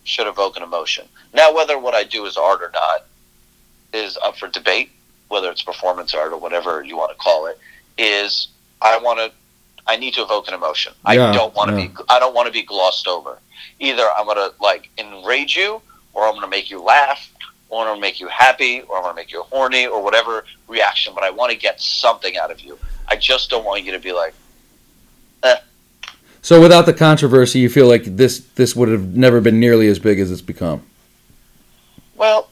should 0.04 0.26
evoke 0.26 0.56
an 0.56 0.62
emotion. 0.62 1.06
Now, 1.32 1.54
whether 1.54 1.78
what 1.78 1.94
I 1.94 2.04
do 2.04 2.26
is 2.26 2.36
art 2.36 2.62
or 2.62 2.70
not 2.72 3.06
is 3.92 4.16
up 4.24 4.36
for 4.36 4.48
debate, 4.48 4.90
whether 5.28 5.50
it's 5.50 5.62
performance 5.62 6.14
art 6.14 6.32
or 6.32 6.38
whatever 6.38 6.82
you 6.82 6.96
want 6.96 7.10
to 7.10 7.16
call 7.16 7.46
it, 7.46 7.58
is 7.98 8.48
I 8.80 8.98
want 8.98 9.18
to, 9.18 9.32
I 9.86 9.96
need 9.96 10.14
to 10.14 10.22
evoke 10.22 10.48
an 10.48 10.54
emotion. 10.54 10.92
Yeah, 11.04 11.10
I 11.28 11.32
don't 11.32 11.54
want 11.54 11.70
to 11.70 11.80
yeah. 11.80 11.88
be, 11.88 11.94
I 12.08 12.18
don't 12.18 12.34
want 12.34 12.46
to 12.46 12.52
be 12.52 12.62
glossed 12.62 13.06
over. 13.06 13.38
Either 13.78 14.04
I'm 14.16 14.26
going 14.26 14.36
to 14.36 14.52
like 14.60 14.90
enrage 14.98 15.56
you, 15.56 15.80
or 16.12 16.24
I'm 16.24 16.32
going 16.32 16.42
to 16.42 16.48
make 16.48 16.70
you 16.70 16.82
laugh, 16.82 17.30
or 17.68 17.82
I'm 17.82 17.88
going 17.88 17.96
to 17.96 18.00
make 18.00 18.20
you 18.20 18.28
happy, 18.28 18.82
or 18.82 18.96
I'm 18.96 19.02
going 19.02 19.14
to 19.14 19.16
make 19.16 19.32
you 19.32 19.42
horny, 19.44 19.86
or 19.86 20.02
whatever 20.02 20.44
reaction. 20.68 21.14
But 21.14 21.24
I 21.24 21.30
want 21.30 21.52
to 21.52 21.58
get 21.58 21.80
something 21.80 22.36
out 22.36 22.50
of 22.50 22.60
you. 22.60 22.78
I 23.10 23.16
just 23.16 23.50
don't 23.50 23.64
want 23.64 23.84
you 23.84 23.92
to 23.92 23.98
be 23.98 24.12
like, 24.12 24.34
So 26.42 26.60
without 26.60 26.86
the 26.86 26.94
controversy, 26.94 27.58
you 27.58 27.68
feel 27.68 27.86
like 27.86 28.04
this 28.04 28.40
this 28.54 28.74
would 28.74 28.88
have 28.88 29.14
never 29.14 29.40
been 29.42 29.60
nearly 29.60 29.88
as 29.88 29.98
big 29.98 30.18
as 30.18 30.30
it's 30.32 30.40
become. 30.40 30.82
Well, 32.16 32.48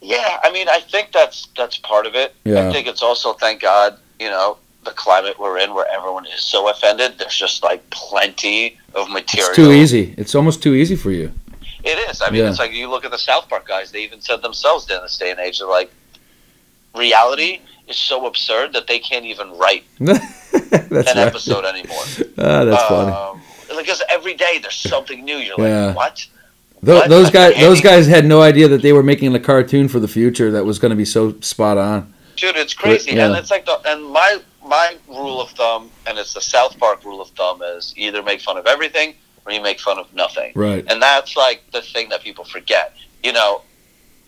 Yeah, 0.00 0.38
I 0.42 0.50
mean, 0.50 0.68
I 0.68 0.80
think 0.80 1.12
that's 1.12 1.48
that's 1.56 1.76
part 1.78 2.06
of 2.06 2.14
it. 2.14 2.34
Yeah. 2.44 2.68
I 2.68 2.72
think 2.72 2.86
it's 2.86 3.02
also, 3.02 3.34
thank 3.34 3.60
God, 3.60 3.98
you 4.18 4.30
know, 4.30 4.56
the 4.84 4.92
climate 4.92 5.38
we're 5.38 5.58
in, 5.58 5.74
where 5.74 5.86
everyone 5.92 6.24
is 6.26 6.42
so 6.42 6.70
offended. 6.70 7.18
There's 7.18 7.36
just 7.36 7.62
like 7.62 7.88
plenty 7.90 8.78
of 8.94 9.10
material. 9.10 9.48
It's 9.48 9.56
too 9.56 9.72
easy. 9.72 10.14
It's 10.16 10.34
almost 10.34 10.62
too 10.62 10.74
easy 10.74 10.96
for 10.96 11.10
you. 11.10 11.32
It 11.84 11.98
is. 12.10 12.22
I 12.22 12.30
mean, 12.30 12.42
Yeah. 12.44 12.50
it's 12.50 12.58
like 12.58 12.72
you 12.72 12.88
look 12.88 13.04
at 13.04 13.10
the 13.10 13.18
South 13.18 13.48
Park 13.48 13.66
guys. 13.68 13.90
They 13.92 14.02
even 14.04 14.20
said 14.20 14.40
themselves 14.40 14.88
in 14.90 15.00
this 15.02 15.18
day 15.18 15.30
and 15.30 15.40
age, 15.40 15.58
they're 15.58 15.68
like, 15.68 15.90
reality 16.94 17.60
is 17.88 17.96
so 17.96 18.26
absurd 18.26 18.72
that 18.74 18.86
they 18.86 18.98
can't 18.98 19.24
even 19.24 19.50
write 19.56 19.84
an 20.00 20.06
right. 20.90 21.16
episode 21.16 21.64
anymore. 21.64 22.02
Ah, 22.38 22.64
that's 22.64 22.82
funny. 22.84 23.12
um, 23.12 23.40
Because 23.76 24.02
every 24.10 24.34
day 24.34 24.58
there's 24.62 24.74
something 24.76 25.24
new. 25.24 25.36
You're 25.36 25.60
Yeah. 25.60 25.86
like, 25.86 25.96
what? 25.96 26.26
What? 26.80 27.08
those 27.08 27.30
guys, 27.30 27.56
those 27.56 27.80
guys 27.80 28.06
had 28.06 28.24
no 28.24 28.40
idea 28.40 28.68
that 28.68 28.82
they 28.82 28.92
were 28.92 29.02
making 29.02 29.34
a 29.34 29.40
cartoon 29.40 29.88
for 29.88 29.98
the 29.98 30.06
future 30.08 30.52
that 30.52 30.64
was 30.64 30.78
going 30.78 30.90
to 30.90 30.96
be 30.96 31.04
so 31.04 31.34
spot 31.40 31.76
on. 31.76 32.14
dude 32.36 32.54
it's 32.56 32.72
crazy 32.74 33.12
Yeah. 33.16 33.26
and 33.26 33.36
it's 33.36 33.50
like 33.50 33.66
the 33.66 33.80
and 33.84 34.04
my 34.04 34.38
my 34.64 34.96
rule 35.08 35.40
of 35.40 35.50
thumb 35.50 35.90
and 36.06 36.16
it's 36.18 36.34
the 36.34 36.40
south 36.40 36.78
park 36.78 37.04
rule 37.04 37.20
of 37.20 37.28
thumb 37.30 37.62
is 37.62 37.92
either 37.96 38.22
make 38.22 38.40
fun 38.40 38.56
of 38.56 38.66
everything 38.66 39.14
or 39.44 39.50
you 39.52 39.60
make 39.60 39.80
fun 39.80 39.98
of 39.98 40.06
nothing 40.14 40.52
Right. 40.54 40.84
and 40.88 41.02
that's 41.02 41.36
like 41.36 41.64
the 41.72 41.82
thing 41.82 42.08
that 42.10 42.20
people 42.22 42.44
forget 42.44 42.94
you 43.24 43.32
know 43.32 43.62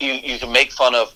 you 0.01 0.11
you 0.11 0.37
can 0.39 0.51
make 0.51 0.73
fun 0.73 0.93
of 0.93 1.13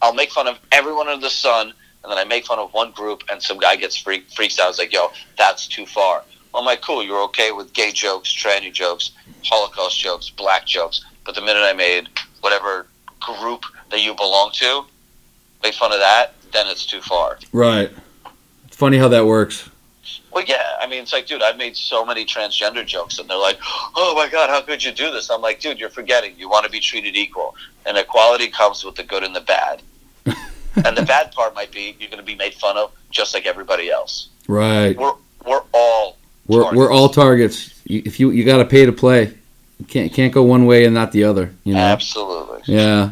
i'll 0.00 0.14
make 0.14 0.30
fun 0.30 0.46
of 0.48 0.56
everyone 0.72 1.06
under 1.08 1.20
the 1.26 1.36
sun 1.48 1.74
and 2.02 2.10
then 2.10 2.18
i 2.18 2.24
make 2.24 2.46
fun 2.46 2.58
of 2.58 2.72
one 2.72 2.90
group 2.92 3.22
and 3.30 3.42
some 3.42 3.58
guy 3.58 3.76
gets 3.76 3.96
freak, 3.96 4.28
freaks 4.30 4.58
out. 4.58 4.70
It's 4.70 4.78
like 4.78 4.92
yo 4.92 5.10
that's 5.36 5.66
too 5.66 5.86
far. 5.86 6.24
I'm 6.54 6.64
like 6.64 6.80
cool 6.82 7.02
you're 7.04 7.22
okay 7.24 7.52
with 7.52 7.72
gay 7.72 7.92
jokes 7.92 8.32
tranny 8.34 8.72
jokes 8.72 9.12
holocaust 9.44 9.98
jokes 9.98 10.30
black 10.30 10.66
jokes. 10.66 11.04
But 11.24 11.34
the 11.34 11.40
minute 11.42 11.60
i 11.62 11.72
made 11.72 12.08
whatever 12.40 12.86
group 13.20 13.62
that 13.90 14.00
you 14.00 14.14
belong 14.14 14.50
to 14.54 14.84
make 15.62 15.74
fun 15.74 15.92
of 15.92 15.98
that 15.98 16.34
then 16.52 16.66
it's 16.68 16.86
too 16.86 17.02
far. 17.02 17.38
Right. 17.52 17.90
It's 18.66 18.76
funny 18.76 18.96
how 18.96 19.08
that 19.08 19.26
works. 19.26 19.68
well 20.32 20.44
yeah 20.46 20.76
i 20.80 20.86
mean 20.86 21.02
it's 21.02 21.12
like 21.12 21.26
dude 21.26 21.42
i've 21.42 21.58
made 21.58 21.76
so 21.76 22.04
many 22.06 22.24
transgender 22.24 22.86
jokes 22.86 23.18
and 23.18 23.28
they're 23.28 23.36
like 23.36 23.58
oh 23.96 24.14
my 24.16 24.28
god 24.28 24.48
how 24.48 24.60
could 24.62 24.82
you 24.82 24.92
do 24.92 25.10
this? 25.10 25.30
I'm 25.30 25.42
like 25.42 25.60
dude 25.60 25.78
you're 25.78 25.90
forgetting. 25.90 26.34
You 26.38 26.48
want 26.48 26.64
to 26.64 26.70
be 26.70 26.80
treated 26.80 27.16
equal. 27.16 27.54
And 27.86 27.96
equality 27.98 28.48
comes 28.48 28.84
with 28.84 28.94
the 28.96 29.02
good 29.02 29.24
and 29.24 29.34
the 29.34 29.40
bad 29.40 29.82
and 30.86 30.96
the 30.96 31.02
bad 31.02 31.32
part 31.32 31.54
might 31.54 31.70
be 31.72 31.96
you're 31.98 32.08
going 32.10 32.18
to 32.20 32.24
be 32.26 32.34
made 32.34 32.54
fun 32.54 32.76
of 32.76 32.90
just 33.10 33.34
like 33.34 33.46
everybody 33.46 33.90
else 33.90 34.28
Right. 34.46 34.96
we're 34.96 35.12
we're 35.46 35.62
all 35.74 36.16
We're, 36.46 36.62
targets. 36.62 36.76
we're 36.78 36.90
all 36.90 37.08
targets. 37.08 37.74
You- 37.84 38.02
If 38.04 38.18
you 38.20 38.30
you 38.30 38.44
got 38.44 38.58
to 38.58 38.64
pay 38.64 38.84
to 38.86 38.92
play, 38.92 39.34
you 39.78 39.86
can't 39.86 40.12
can't 40.12 40.32
go 40.32 40.42
one 40.42 40.64
way 40.66 40.84
and 40.84 40.94
not 40.94 41.12
the 41.12 41.24
other. 41.24 41.52
You 41.64 41.74
know. 41.74 41.80
absolutely 41.80 42.60
Yeah, 42.66 43.10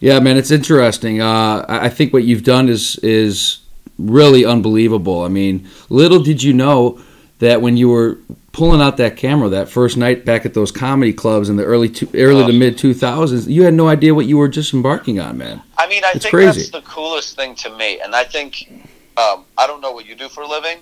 yeah, 0.00 0.18
man, 0.20 0.36
it's 0.36 0.50
interesting. 0.50 1.20
Uh, 1.20 1.64
I 1.68 1.86
I 1.86 1.88
think 1.88 2.12
what 2.12 2.24
you've 2.24 2.44
done 2.44 2.68
is 2.68 2.96
is 3.02 3.58
really 3.98 4.44
unbelievable. 4.44 5.22
I 5.22 5.28
mean, 5.28 5.68
little 5.88 6.20
did 6.22 6.42
you 6.42 6.52
know 6.52 6.98
that 7.38 7.60
when 7.62 7.76
you 7.76 7.88
were 7.90 8.18
pulling 8.52 8.80
out 8.82 8.98
that 8.98 9.16
camera 9.16 9.48
that 9.48 9.68
first 9.68 9.96
night 9.96 10.24
back 10.24 10.44
at 10.44 10.52
those 10.54 10.70
comedy 10.70 11.12
clubs 11.12 11.48
in 11.48 11.56
the 11.56 11.64
early 11.64 11.88
two, 11.88 12.08
early 12.14 12.44
to 12.44 12.52
Oh. 12.52 12.58
mid 12.58 12.76
two 12.78 12.92
thousands, 12.94 13.48
you 13.48 13.62
had 13.64 13.74
no 13.74 13.88
idea 13.88 14.14
what 14.14 14.26
you 14.26 14.36
were 14.36 14.48
just 14.48 14.72
embarking 14.74 15.18
on, 15.20 15.38
man. 15.38 15.62
i 15.78 15.88
mean 15.88 16.04
i 16.04 16.12
It's 16.14 16.24
think 16.24 16.34
crazy. 16.34 16.60
that's 16.60 16.70
the 16.70 16.82
coolest 16.82 17.34
thing 17.36 17.54
to 17.56 17.76
me 17.76 18.00
and 18.00 18.14
i 18.14 18.24
think 18.24 18.70
um, 19.16 19.44
i 19.58 19.66
don't 19.66 19.80
know 19.80 19.92
what 19.92 20.06
you 20.06 20.14
do 20.14 20.28
for 20.28 20.42
a 20.42 20.46
living 20.48 20.78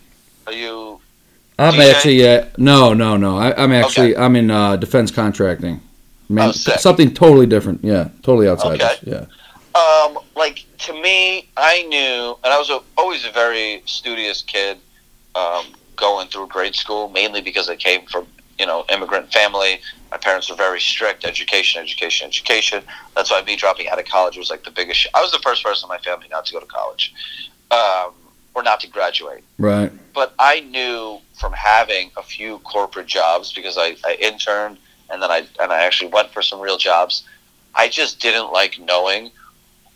are 0.47 0.53
you 0.53 1.01
I'm 1.59 1.75
DJ? 1.75 1.93
actually 1.95 2.29
uh, 2.29 2.47
no, 2.57 2.95
no, 2.95 3.17
no. 3.19 3.37
I, 3.37 3.55
I'm 3.63 3.71
actually 3.73 4.17
I'm 4.17 4.35
in 4.35 4.51
uh, 4.51 4.77
defense 4.77 5.11
contracting. 5.11 5.81
Man, 6.31 6.49
Oh, 6.49 6.53
something 6.53 7.13
totally 7.13 7.45
different. 7.45 7.85
Yeah, 7.85 8.09
totally 8.23 8.49
outside. 8.49 8.81
Okay. 8.81 8.97
Yeah. 9.03 9.27
Um, 9.79 10.19
like 10.37 10.65
to 10.87 10.95
me, 10.95 11.51
I 11.59 11.83
knew, 11.83 12.39
and 12.43 12.51
I 12.55 12.59
was 12.59 12.71
a, 12.71 12.81
always 12.97 13.27
a 13.27 13.31
very 13.33 13.83
studious 13.85 14.41
kid, 14.41 14.79
um, 15.35 15.67
going 16.01 16.29
through 16.29 16.49
grade 16.49 16.75
school, 16.75 17.09
mainly 17.11 17.41
because 17.41 17.69
I 17.69 17.77
came 17.77 18.07
from 18.07 18.27
you 18.59 18.67
know 18.67 18.85
immigrant 18.91 19.33
family. 19.33 19.81
My 20.11 20.17
parents 20.17 20.51
were 20.51 20.57
very 20.57 20.81
strict, 20.81 21.25
education, 21.25 21.83
education, 21.83 22.27
education. 22.29 22.83
That's 23.15 23.31
why 23.31 23.43
me 23.43 23.57
dropping 23.57 23.89
out 23.89 23.99
of 24.01 24.07
college 24.07 24.37
was 24.37 24.51
like 24.51 24.65
the 24.65 24.71
biggest. 24.71 25.01
Sh- 25.01 25.07
I 25.15 25.21
was 25.21 25.31
the 25.31 25.39
first 25.39 25.63
person 25.63 25.87
in 25.87 25.89
my 25.89 25.99
family 25.99 26.27
not 26.31 26.47
to 26.47 26.53
go 26.53 26.61
to 26.61 26.67
college, 26.67 27.15
um, 27.71 28.13
or 28.55 28.63
not 28.63 28.81
to 28.81 28.89
graduate. 28.89 29.45
Right. 29.59 29.93
But 30.15 30.35
I 30.39 30.61
knew 30.61 31.21
from 31.39 31.53
having 31.53 32.11
a 32.17 32.23
few 32.23 32.59
corporate 32.61 33.07
jobs 33.07 33.53
because 33.53 33.77
I, 33.79 33.97
I 34.05 34.17
interned 34.21 34.79
and 35.11 35.23
then 35.23 35.31
I 35.31 35.47
and 35.61 35.73
I 35.73 35.85
actually 35.85 36.11
went 36.11 36.31
for 36.31 36.43
some 36.43 36.61
real 36.61 36.77
jobs. 36.77 37.25
I 37.75 37.89
just 37.89 38.21
didn't 38.21 38.53
like 38.53 38.79
knowing 38.81 39.31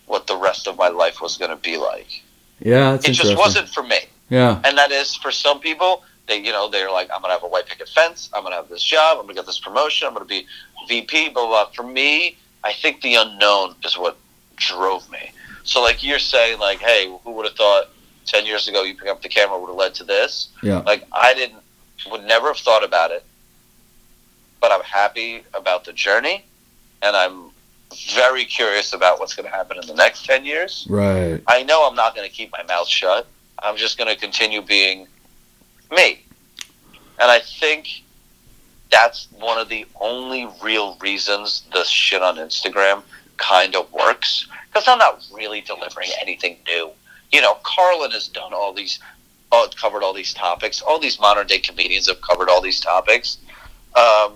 what 0.07 0.27
the 0.27 0.37
rest 0.37 0.69
of 0.69 0.77
my 0.77 0.89
life 0.89 1.21
was 1.21 1.37
going 1.37 1.51
to 1.51 1.57
be 1.57 1.77
like. 1.77 2.23
Yeah, 2.61 2.95
it 2.95 3.13
just 3.13 3.37
wasn't 3.37 3.69
for 3.69 3.83
me. 3.83 3.99
Yeah. 4.29 4.61
And 4.65 4.77
that 4.79 4.91
is 4.91 5.15
for 5.15 5.31
some 5.31 5.61
people. 5.61 6.03
They, 6.27 6.39
you 6.39 6.53
know, 6.53 6.71
they're 6.71 6.91
like, 6.91 7.11
I'm 7.15 7.21
gonna 7.21 7.35
have 7.35 7.43
a 7.43 7.49
white 7.49 7.67
picket 7.67 7.89
fence. 7.89 8.31
I'm 8.33 8.43
gonna 8.43 8.57
have 8.57 8.69
this 8.69 8.83
job. 8.83 9.19
I'm 9.19 9.25
gonna 9.25 9.35
get 9.35 9.47
this 9.47 9.61
promotion. 9.61 10.09
I'm 10.09 10.15
gonna 10.15 10.25
be 10.25 10.47
VP. 10.89 11.31
Blah 11.31 11.47
blah. 11.47 11.67
For 11.71 11.83
me, 11.83 12.37
I 12.63 12.73
think 12.73 13.03
the 13.03 13.17
unknown 13.17 13.75
is 13.85 13.99
what 13.99 14.17
drove 14.57 15.11
me. 15.11 15.33
So, 15.65 15.83
like 15.83 16.03
you're 16.03 16.19
saying, 16.19 16.59
like, 16.59 16.79
hey, 16.79 17.15
who 17.25 17.33
would 17.33 17.47
have 17.47 17.57
thought 17.57 17.91
ten 18.27 18.47
years 18.47 18.69
ago 18.69 18.83
you 18.83 18.95
pick 18.95 19.09
up 19.09 19.23
the 19.23 19.29
camera 19.29 19.59
would 19.59 19.69
have 19.69 19.77
led 19.77 19.95
to 19.97 20.05
this? 20.05 20.49
Yeah. 20.63 20.79
Like, 20.79 21.07
I 21.13 21.35
didn't, 21.35 21.63
would 22.11 22.25
never 22.25 22.49
have 22.49 22.59
thought 22.59 22.85
about 22.85 23.11
it. 23.11 23.25
But 24.61 24.73
I'm 24.73 24.83
happy 24.83 25.43
about 25.53 25.85
the 25.85 25.93
journey, 25.93 26.45
and 27.03 27.15
I'm 27.15 27.51
very 28.15 28.45
curious 28.45 28.95
about 28.95 29.21
what's 29.21 29.35
going 29.35 29.49
to 29.49 29.55
happen 29.55 29.77
in 29.81 29.87
the 29.87 29.95
next 29.95 30.25
ten 30.25 30.45
years. 30.45 30.87
Right. 30.89 31.43
I 31.47 31.63
know 31.65 31.87
I'm 31.87 31.95
not 31.95 32.15
going 32.17 32.29
to 32.29 32.35
keep 32.35 32.51
my 32.51 32.63
mouth 32.65 32.89
shut. 32.89 33.27
I'm 33.65 33.77
just 33.77 33.97
going 33.97 34.15
to 34.15 34.21
continue 34.21 34.61
being 34.61 35.09
me. 35.91 36.23
And 37.19 37.31
I 37.31 37.41
think 37.41 38.03
that's 38.91 39.29
one 39.41 39.59
of 39.59 39.69
the 39.69 39.87
only 40.01 40.47
real 40.63 40.97
reasons 41.01 41.65
the 41.73 41.83
shit 41.85 42.23
on 42.23 42.37
Instagram 42.37 43.03
kind 43.39 43.75
of 43.75 43.91
works. 43.93 44.47
Because 44.69 44.87
I'm 44.87 44.99
not 44.99 45.25
really 45.33 45.63
delivering 45.63 46.11
anything 46.21 46.59
new. 46.67 46.91
You 47.33 47.41
know, 47.41 47.55
Carlin 47.63 48.11
has 48.11 48.29
done 48.29 48.53
all 48.53 48.73
these, 48.73 48.99
uh, 49.51 49.67
covered 49.81 50.03
all 50.03 50.13
these 50.13 50.35
topics. 50.35 50.83
All 50.83 51.01
these 51.01 51.19
modern 51.19 51.47
day 51.47 51.59
comedians 51.59 52.07
have 52.09 52.21
covered 52.21 52.51
all 52.51 52.61
these 52.61 52.81
topics. 52.81 53.39
Um, 53.97 54.35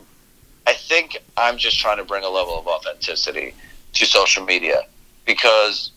I 0.67 0.75
think 0.75 1.19
I'm 1.37 1.59
just 1.59 1.79
trying 1.79 1.99
to 1.99 2.05
bring 2.05 2.25
a 2.25 2.29
level 2.29 2.59
of 2.59 2.67
authenticity 2.67 3.55
to 3.95 4.07
social 4.07 4.45
media 4.45 4.83
because 5.25 5.93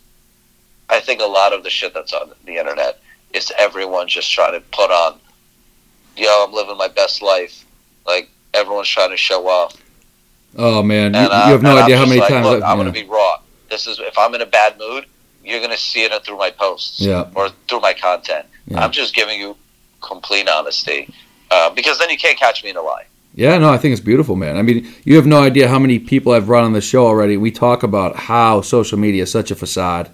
I 0.89 0.99
think 0.99 1.21
a 1.21 1.25
lot 1.25 1.53
of 1.53 1.63
the 1.63 1.69
shit 1.69 1.93
that's 1.93 2.13
on 2.13 2.31
the 2.45 2.57
internet 2.57 2.99
is 3.33 3.51
everyone 3.57 4.07
just 4.07 4.31
trying 4.31 4.53
to 4.53 4.61
put 4.71 4.91
on, 4.91 5.19
yo, 6.15 6.45
I'm 6.45 6.53
living 6.53 6.77
my 6.77 6.87
best 6.87 7.21
life. 7.21 7.65
Like 8.05 8.29
everyone's 8.53 8.87
trying 8.89 9.11
to 9.11 9.17
show 9.17 9.47
off. 9.47 9.75
Oh 10.57 10.83
man, 10.83 11.13
you, 11.13 11.21
you 11.21 11.27
have 11.27 11.63
no 11.63 11.77
idea 11.77 11.97
how 11.97 12.05
many 12.05 12.19
like, 12.19 12.29
times. 12.29 12.45
Look, 12.45 12.63
I'm 12.63 12.77
yeah. 12.77 12.83
gonna 12.83 12.91
be 12.91 13.05
raw. 13.05 13.39
This 13.69 13.87
is 13.87 13.99
if 13.99 14.17
I'm 14.17 14.35
in 14.35 14.41
a 14.41 14.45
bad 14.45 14.77
mood, 14.77 15.05
you're 15.43 15.61
gonna 15.61 15.77
see 15.77 16.03
it 16.03 16.25
through 16.25 16.37
my 16.37 16.51
posts 16.51 16.99
Yeah. 16.99 17.29
or 17.35 17.49
through 17.67 17.79
my 17.79 17.93
content. 17.93 18.45
Yeah. 18.67 18.83
I'm 18.83 18.91
just 18.91 19.15
giving 19.15 19.39
you 19.39 19.55
complete 20.01 20.49
honesty 20.49 21.13
uh, 21.51 21.69
because 21.69 21.99
then 21.99 22.09
you 22.09 22.17
can't 22.17 22.37
catch 22.37 22.63
me 22.63 22.71
in 22.71 22.77
a 22.77 22.81
lie. 22.81 23.05
Yeah, 23.33 23.57
no, 23.57 23.69
I 23.69 23.77
think 23.77 23.93
it's 23.93 24.01
beautiful, 24.01 24.35
man. 24.35 24.57
I 24.57 24.61
mean, 24.61 24.93
you 25.05 25.15
have 25.15 25.25
no 25.25 25.41
idea 25.41 25.69
how 25.69 25.79
many 25.79 25.99
people 25.99 26.33
I've 26.33 26.49
run 26.49 26.65
on 26.65 26.73
the 26.73 26.81
show 26.81 27.05
already. 27.05 27.37
We 27.37 27.49
talk 27.49 27.81
about 27.81 28.15
how 28.17 28.59
social 28.59 28.99
media 28.99 29.23
is 29.23 29.31
such 29.31 29.51
a 29.51 29.55
facade 29.55 30.11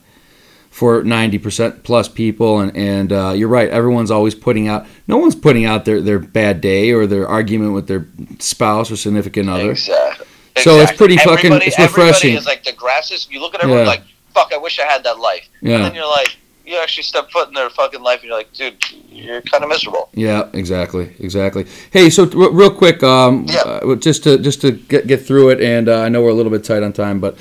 for 0.78 1.02
90% 1.02 1.82
plus 1.82 2.08
people. 2.08 2.60
And, 2.60 2.78
and 2.78 3.12
uh, 3.12 3.34
you're 3.36 3.48
right, 3.48 3.68
everyone's 3.68 4.12
always 4.12 4.36
putting 4.36 4.68
out, 4.68 4.86
no 5.08 5.18
one's 5.18 5.34
putting 5.34 5.66
out 5.66 5.86
their, 5.86 6.00
their 6.02 6.20
bad 6.20 6.62
day 6.62 6.92
or 6.92 7.08
their 7.08 7.28
argument 7.28 7.74
with 7.74 7.88
their 7.88 8.06
spouse 8.38 8.92
or 8.92 8.96
significant 8.96 9.50
other. 9.50 9.72
Exactly. 9.72 10.28
So 10.58 10.76
it's 10.80 10.92
pretty 10.92 11.18
fucking- 11.18 11.52
it's 11.54 11.80
refreshing. 11.80 12.36
Everybody 12.36 12.36
is 12.36 12.46
like 12.46 12.64
the 12.64 12.74
grass 12.74 13.10
is. 13.10 13.28
You 13.32 13.40
look 13.40 13.56
at 13.56 13.62
everyone 13.62 13.86
Yeah. 13.86 13.90
like, 13.90 14.04
fuck, 14.36 14.54
I 14.54 14.58
wish 14.58 14.78
I 14.80 14.84
had 14.86 15.04
that 15.06 15.18
life. 15.18 15.50
Yeah. 15.64 15.78
And 15.78 15.86
then 15.86 15.96
you're 15.96 16.08
like, 16.08 16.38
you 16.64 16.78
actually 16.80 17.04
step 17.06 17.32
foot 17.32 17.48
in 17.48 17.56
their 17.56 17.72
fucking 17.72 18.02
life, 18.04 18.20
and 18.20 18.28
you're 18.30 18.38
like, 18.38 18.54
dude, 18.54 18.76
you're 19.10 19.42
kind 19.42 19.64
of 19.64 19.70
miserable. 19.70 20.10
yeah, 20.14 20.48
exactly, 20.54 21.16
exactly. 21.20 21.66
Hey, 21.92 22.12
so 22.12 22.24
r- 22.26 22.52
real 22.52 22.70
quick, 22.70 23.02
um, 23.02 23.46
Yeah. 23.50 23.62
uh, 23.62 23.96
just 23.96 24.24
to 24.26 24.38
just 24.38 24.62
to 24.62 24.74
get, 24.74 25.08
get 25.08 25.26
through 25.26 25.50
it, 25.50 25.62
and 25.62 25.88
uh, 25.90 26.02
I 26.02 26.10
know 26.10 26.22
we're 26.22 26.30
a 26.30 26.34
little 26.36 26.52
bit 26.52 26.64
tight 26.66 26.84
on 26.84 26.92
time, 26.94 27.20
but 27.20 27.38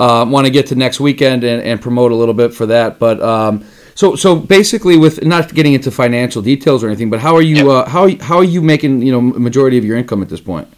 uh, 0.00 0.24
want 0.24 0.46
to 0.46 0.50
get 0.50 0.66
to 0.68 0.74
next 0.74 0.98
weekend 1.00 1.44
and, 1.44 1.62
and 1.62 1.80
promote 1.80 2.10
a 2.10 2.14
little 2.14 2.34
bit 2.34 2.54
for 2.54 2.66
that. 2.66 2.98
But 2.98 3.20
um, 3.22 3.64
so 3.94 4.16
so 4.16 4.34
basically, 4.36 4.96
with 4.96 5.24
not 5.24 5.52
getting 5.54 5.74
into 5.74 5.90
financial 5.90 6.42
details 6.42 6.82
or 6.82 6.88
anything, 6.88 7.10
but 7.10 7.20
how 7.20 7.34
are 7.36 7.42
you 7.42 7.66
Yeah. 7.66 7.72
uh, 7.72 7.88
how 7.88 8.08
how 8.18 8.38
are 8.38 8.44
you 8.44 8.62
making 8.62 9.02
you 9.02 9.12
know 9.12 9.20
majority 9.20 9.76
of 9.78 9.84
your 9.84 9.96
income 9.96 10.22
at 10.22 10.28
this 10.28 10.40
point? 10.40 10.68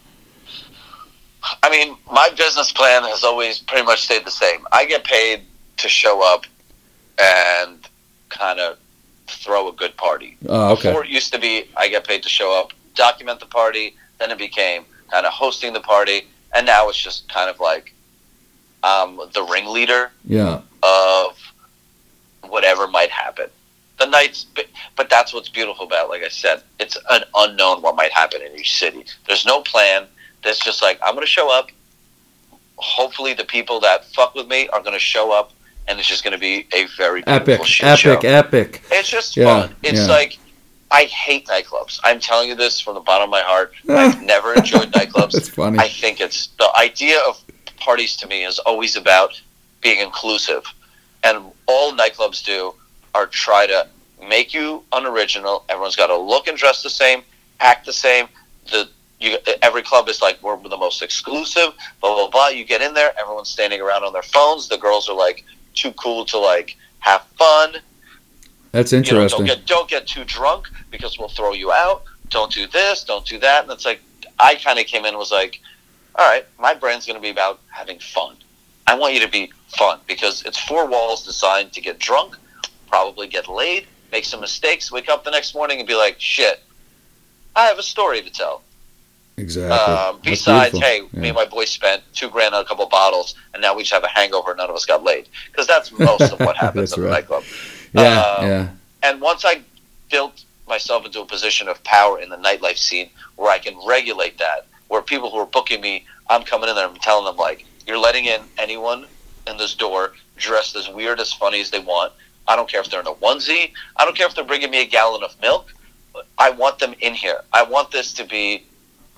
I 1.62 1.70
mean, 1.70 1.96
my 2.11 2.30
business 2.37 2.72
plan 2.72 3.02
has 3.04 3.24
always 3.24 3.61
pretty 3.61 3.85
much 3.85 4.02
stayed 4.02 4.24
the 4.24 4.30
same. 4.30 4.66
I 4.72 4.85
get 4.87 5.04
paid 5.04 5.42
to 5.78 5.88
show 5.88 6.22
up 6.32 6.44
and 7.18 7.78
kind 8.28 8.58
of 8.61 8.78
throw 9.26 9.68
a 9.68 9.72
good 9.72 9.96
party. 9.96 10.37
Oh, 10.48 10.72
okay. 10.72 10.88
Before 10.90 11.04
it 11.04 11.11
used 11.11 11.32
to 11.32 11.38
be, 11.38 11.64
I 11.76 11.88
get 11.88 12.06
paid 12.06 12.22
to 12.22 12.28
show 12.28 12.58
up, 12.58 12.72
document 12.94 13.40
the 13.40 13.46
party. 13.46 13.96
Then 14.18 14.30
it 14.30 14.38
became 14.38 14.85
kind 15.11 15.26
of 15.26 15.32
hosting 15.32 15.72
the 15.72 15.80
party, 15.80 16.28
and 16.54 16.64
now 16.66 16.88
it's 16.88 16.98
just 16.98 17.28
kind 17.28 17.50
of 17.50 17.58
like 17.61 17.92
I'm 18.82 19.16
the 19.32 19.42
ringleader 19.50 20.10
Yeah. 20.26 20.60
of 20.82 21.36
whatever 22.48 22.86
might 22.88 23.10
happen. 23.10 23.46
The 23.98 24.06
nights, 24.06 24.46
but 24.96 25.08
that's 25.08 25.32
what's 25.32 25.48
beautiful 25.48 25.86
about. 25.86 26.06
it. 26.06 26.10
Like 26.10 26.22
I 26.22 26.28
said, 26.28 26.62
it's 26.80 26.96
an 27.10 27.22
unknown 27.36 27.82
what 27.82 27.94
might 27.94 28.10
happen 28.12 28.42
in 28.42 28.52
each 28.58 28.76
city. 28.76 29.04
There's 29.28 29.46
no 29.46 29.60
plan. 29.62 30.06
There's 30.42 30.58
just 30.58 30.82
like 30.82 30.98
I'm 31.04 31.14
going 31.14 31.24
to 31.24 31.30
show 31.30 31.50
up. 31.56 31.70
Hopefully, 32.76 33.32
the 33.34 33.44
people 33.44 33.78
that 33.80 34.06
fuck 34.06 34.34
with 34.34 34.48
me 34.48 34.68
are 34.70 34.80
going 34.80 34.94
to 34.94 34.98
show 34.98 35.30
up, 35.30 35.52
and 35.86 35.98
it's 36.00 36.08
just 36.08 36.24
going 36.24 36.32
to 36.32 36.38
be 36.38 36.66
a 36.74 36.86
very 36.96 37.22
Epic. 37.28 37.60
Epic. 37.60 37.66
show. 37.66 38.18
Epic. 38.18 38.82
It's 38.90 39.08
just 39.08 39.36
Yeah, 39.36 39.66
fun. 39.66 39.76
It's 39.84 40.00
yeah. 40.00 40.06
like 40.06 40.38
I 40.90 41.04
hate 41.04 41.46
nightclubs. 41.46 42.00
I'm 42.02 42.18
telling 42.18 42.48
you 42.48 42.56
this 42.56 42.80
from 42.80 42.94
the 42.94 43.00
bottom 43.00 43.24
of 43.24 43.30
my 43.30 43.42
heart. 43.42 43.72
I've 43.88 44.20
never 44.22 44.54
enjoyed 44.54 44.90
nightclubs. 44.92 45.32
That's 45.32 45.48
funny. 45.50 45.78
I 45.78 45.88
think 45.88 46.20
it's 46.20 46.48
the 46.58 46.68
idea 46.76 47.18
of 47.28 47.40
parties 47.84 48.16
to 48.16 48.26
me 48.28 48.44
is 48.44 48.58
always 48.60 48.96
about 48.96 49.40
being 49.80 50.00
inclusive, 50.00 50.64
and 51.24 51.38
all 51.66 51.92
nightclubs 51.92 52.44
do 52.44 52.74
are 53.14 53.26
try 53.26 53.66
to 53.66 53.86
make 54.28 54.54
you 54.54 54.84
unoriginal. 54.92 55.64
Everyone's 55.68 55.96
got 55.96 56.06
to 56.06 56.16
look 56.16 56.46
and 56.46 56.56
dress 56.56 56.82
the 56.82 56.90
same, 56.90 57.22
act 57.60 57.86
the 57.86 57.92
same. 57.92 58.28
The 58.70 58.88
you, 59.18 59.36
every 59.62 59.82
club 59.82 60.08
is 60.08 60.20
like 60.20 60.42
we're 60.42 60.56
the 60.68 60.76
most 60.76 61.02
exclusive. 61.02 61.70
Blah 62.00 62.14
blah 62.14 62.30
blah. 62.30 62.48
You 62.48 62.64
get 62.64 62.82
in 62.82 62.94
there, 62.94 63.12
everyone's 63.18 63.48
standing 63.48 63.80
around 63.80 64.04
on 64.04 64.12
their 64.12 64.22
phones. 64.22 64.68
The 64.68 64.78
girls 64.78 65.08
are 65.08 65.16
like 65.16 65.44
too 65.74 65.92
cool 65.92 66.24
to 66.26 66.38
like 66.38 66.76
have 67.00 67.22
fun. 67.38 67.76
That's 68.72 68.92
You 68.92 68.98
know, 68.98 69.02
don't 69.04 69.22
interesting. 69.22 69.46
get 69.46 69.66
don't 69.66 69.88
get 69.88 70.06
too 70.06 70.24
drunk 70.24 70.68
because 70.90 71.18
we'll 71.18 71.28
throw 71.28 71.52
you 71.52 71.72
out. 71.72 72.04
Don't 72.30 72.52
do 72.52 72.66
this. 72.66 73.04
Don't 73.04 73.26
do 73.26 73.38
that. 73.40 73.64
And 73.64 73.72
it's 73.72 73.84
like 73.84 74.00
I 74.38 74.54
kind 74.56 74.78
of 74.78 74.86
came 74.86 75.02
in 75.02 75.08
and 75.08 75.18
was 75.18 75.30
like, 75.30 75.60
all 76.16 76.29
right, 76.29 76.46
my 76.59 76.75
brand's 76.75 77.07
going 77.07 77.16
to 77.16 77.22
be 77.22 77.31
about 77.31 77.61
having 77.68 77.98
fun. 77.98 78.37
I 78.87 78.94
want 78.96 79.14
you 79.14 79.20
to 79.20 79.29
be 79.29 79.53
fun 79.68 80.01
because 80.07 80.42
it's 80.44 80.59
four 80.59 80.87
walls 80.87 81.25
designed 81.25 81.72
to 81.72 81.81
get 81.81 81.98
drunk, 81.98 82.37
probably 82.88 83.27
get 83.29 83.48
laid, 83.48 83.87
make 84.11 84.25
some 84.25 84.40
mistakes, 84.40 84.90
wake 84.92 85.09
up 85.09 85.25
the 85.25 85.31
next 85.31 85.55
morning 85.55 85.79
and 85.79 85.87
be 85.88 85.94
like, 85.94 86.16
shit, 86.18 86.62
I 87.57 87.66
have 87.66 87.79
a 87.79 87.83
story 87.83 88.20
to 88.22 88.31
tell. 88.31 88.62
exactly. 89.38 89.72
Um, 89.94 90.20
besides, 90.22 90.79
hey, 90.79 91.03
Yeah. 91.12 91.20
me 91.20 91.29
and 91.29 91.37
my 91.37 91.44
boy 91.46 91.64
spent 91.64 92.03
two 92.14 92.29
grand 92.29 92.55
on 92.55 92.62
a 92.62 92.64
couple 92.66 92.85
bottles, 92.87 93.35
and 93.55 93.62
now 93.62 93.75
we 93.75 93.83
just 93.83 93.92
have 93.92 94.05
a 94.05 94.09
hangover. 94.09 94.55
None 94.55 94.68
of 94.68 94.77
us 94.77 94.85
got 94.85 95.03
laid 95.03 95.29
because 95.51 95.66
that's 95.66 95.90
most 95.92 96.33
of 96.33 96.40
what 96.40 96.57
happens 96.64 96.90
That's 96.90 96.98
in 96.98 97.05
the 97.05 97.11
nightclub. 97.11 97.44
Yeah. 97.94 98.20
um, 98.20 98.46
yeah. 98.46 98.68
And 99.03 99.20
once 99.20 99.44
I 99.44 99.62
built 100.11 100.44
myself 100.68 101.05
into 101.07 101.20
a 101.20 101.25
position 101.27 101.68
of 101.68 101.83
power 101.85 102.20
in 102.20 102.29
the 102.29 102.37
nightlife 102.37 102.77
scene 102.79 103.09
where 103.37 103.51
I 103.51 103.59
can 103.59 103.75
regulate 103.87 104.38
that, 104.38 104.66
where 104.92 105.00
people 105.00 105.31
who 105.31 105.38
are 105.38 105.46
booking 105.46 105.81
me, 105.81 106.05
I'm 106.28 106.42
coming 106.42 106.68
in 106.68 106.74
there 106.74 106.85
and 106.87 106.94
I'm 106.94 107.00
telling 107.00 107.24
them, 107.24 107.37
like, 107.37 107.64
you're 107.87 107.96
letting 107.96 108.26
in 108.26 108.42
anyone 108.59 109.07
in 109.46 109.57
this 109.57 109.74
door 109.74 110.12
dressed 110.37 110.76
as 110.76 110.87
weird, 110.90 111.18
as 111.18 111.33
funny 111.33 111.62
as 111.62 111.70
they 111.70 111.78
want. 111.78 112.12
I 112.46 112.57
don't 112.57 112.68
care 112.68 112.83
if 112.83 112.90
they're 112.90 113.00
in 113.00 113.07
a 113.07 113.14
onesie. 113.14 113.72
I 113.96 114.05
don't 114.05 114.14
care 114.14 114.26
if 114.26 114.35
they're 114.35 114.44
bringing 114.44 114.70
me 114.70 114.83
a 114.83 114.85
gallon 114.85 115.22
of 115.22 115.35
milk. 115.40 115.72
I 116.37 116.50
want 116.50 116.78
them 116.78 116.94
in 117.00 117.14
here. 117.14 117.40
I 117.55 117.62
want 117.62 117.90
this 117.90 118.12
to 118.12 118.24
be 118.26 118.64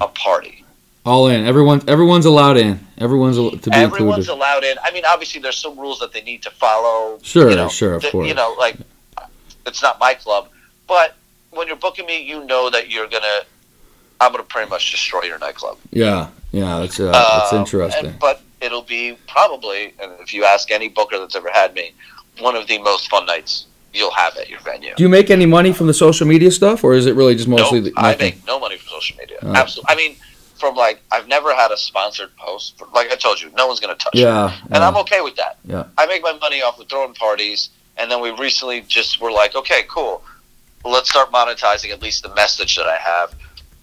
a 0.01 0.07
party. 0.07 0.65
All 1.05 1.27
in. 1.27 1.45
Everyone. 1.45 1.83
Everyone's 1.89 2.25
allowed 2.25 2.57
in. 2.57 2.79
Everyone's 2.99 3.37
al- 3.37 3.51
to 3.51 3.71
be 3.71 3.77
Everyone's 3.77 4.29
included. 4.29 4.31
allowed 4.31 4.63
in. 4.63 4.77
I 4.85 4.93
mean, 4.93 5.05
obviously, 5.05 5.41
there's 5.41 5.57
some 5.59 5.77
rules 5.77 5.99
that 5.99 6.13
they 6.13 6.23
need 6.23 6.41
to 6.45 6.51
follow. 6.53 7.19
Sure, 7.23 7.51
you 7.51 7.57
know, 7.57 7.69
sure, 7.69 7.95
of 7.95 8.05
course. 8.05 8.29
You 8.29 8.35
know, 8.35 8.55
like 8.61 8.77
it's 9.67 9.83
not 9.83 9.99
my 9.99 10.15
club, 10.15 10.51
but 10.87 11.17
when 11.51 11.67
you're 11.67 11.77
booking 11.77 12.07
me, 12.07 12.23
you 12.23 12.45
know 12.45 12.71
that 12.71 12.91
you're 12.91 13.09
gonna. 13.09 13.41
I'm 14.25 14.33
gonna 14.33 14.43
pretty 14.45 14.71
much 14.71 14.91
destroy 14.91 15.23
your 15.23 15.39
nightclub. 15.39 15.79
Yeah. 15.91 16.29
Yeah. 16.53 16.81
That's 16.81 16.99
uh, 16.99 17.13
that's 17.13 17.53
Um, 17.53 17.59
interesting. 17.61 18.07
and- 18.07 18.19
but 18.19 18.41
it'll 18.61 18.83
be 18.83 19.19
probably, 19.29 19.95
and 20.01 20.13
if 20.21 20.33
you 20.33 20.45
ask 20.45 20.71
any 20.71 20.89
booker 20.89 21.19
that's 21.19 21.37
ever 21.37 21.51
had 21.51 21.75
me, 21.75 21.93
one 22.41 22.57
of 22.57 22.67
the 22.67 22.79
most 22.79 23.09
fun 23.11 23.27
nights 23.27 23.67
you'll 23.93 24.11
have 24.13 24.37
at 24.39 24.49
your 24.49 24.59
venue. 24.61 24.93
Do 24.97 25.03
you 25.03 25.09
make 25.09 25.31
any 25.31 25.47
money 25.47 25.73
from 25.73 25.87
the 25.87 25.95
social 25.95 26.27
media 26.27 26.51
stuff, 26.51 26.83
or 26.83 26.95
is 26.95 27.07
it 27.07 27.15
really 27.15 27.35
just 27.37 27.47
mostly 27.49 27.81
Nope, 27.81 27.93
the, 27.95 28.01
I 28.01 28.17
make 28.17 28.45
no 28.47 28.59
money 28.59 28.77
from 28.77 28.89
social 28.89 29.17
media. 29.19 29.39
Oh. 29.43 29.55
Absolutely. 29.55 29.93
I 29.93 29.97
mean, 29.97 30.17
from 30.59 30.75
like 30.75 31.01
I've 31.13 31.29
never 31.29 31.55
had 31.55 31.71
a 31.71 31.77
sponsored 31.77 32.35
post. 32.37 32.81
Like 32.93 33.13
I 33.13 33.17
told 33.17 33.41
you, 33.43 33.51
no 33.57 33.67
one's 33.67 33.81
gonna 33.81 33.95
touch 33.95 34.15
it. 34.15 34.21
Yeah. 34.21 34.53
and 34.63 34.71
yeah. 34.73 34.89
I'm 34.89 34.97
okay 34.99 35.21
with 35.21 35.37
that. 35.37 35.59
Yeah. 35.65 35.85
I 35.99 36.07
make 36.07 36.23
my 36.23 36.33
money 36.39 36.63
off 36.63 36.81
of 36.81 36.89
throwing 36.89 37.15
parties, 37.15 37.71
and 37.99 38.11
then 38.11 38.21
we 38.21 38.31
recently 38.31 38.81
just 38.81 39.21
were 39.21 39.31
like, 39.31 39.55
okay, 39.55 39.83
cool, 39.89 40.23
let's 40.85 41.09
start 41.11 41.31
monetizing 41.31 41.91
at 41.91 42.03
least 42.03 42.23
the 42.23 42.35
message 42.35 42.75
that 42.77 42.87
I 42.87 42.97
have, 42.97 43.35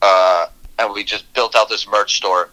uh, 0.01 0.47
and 0.79 0.93
we 0.93 1.03
just 1.03 1.31
built 1.33 1.55
out 1.55 1.69
this 1.69 1.87
merch 1.87 2.15
store, 2.17 2.49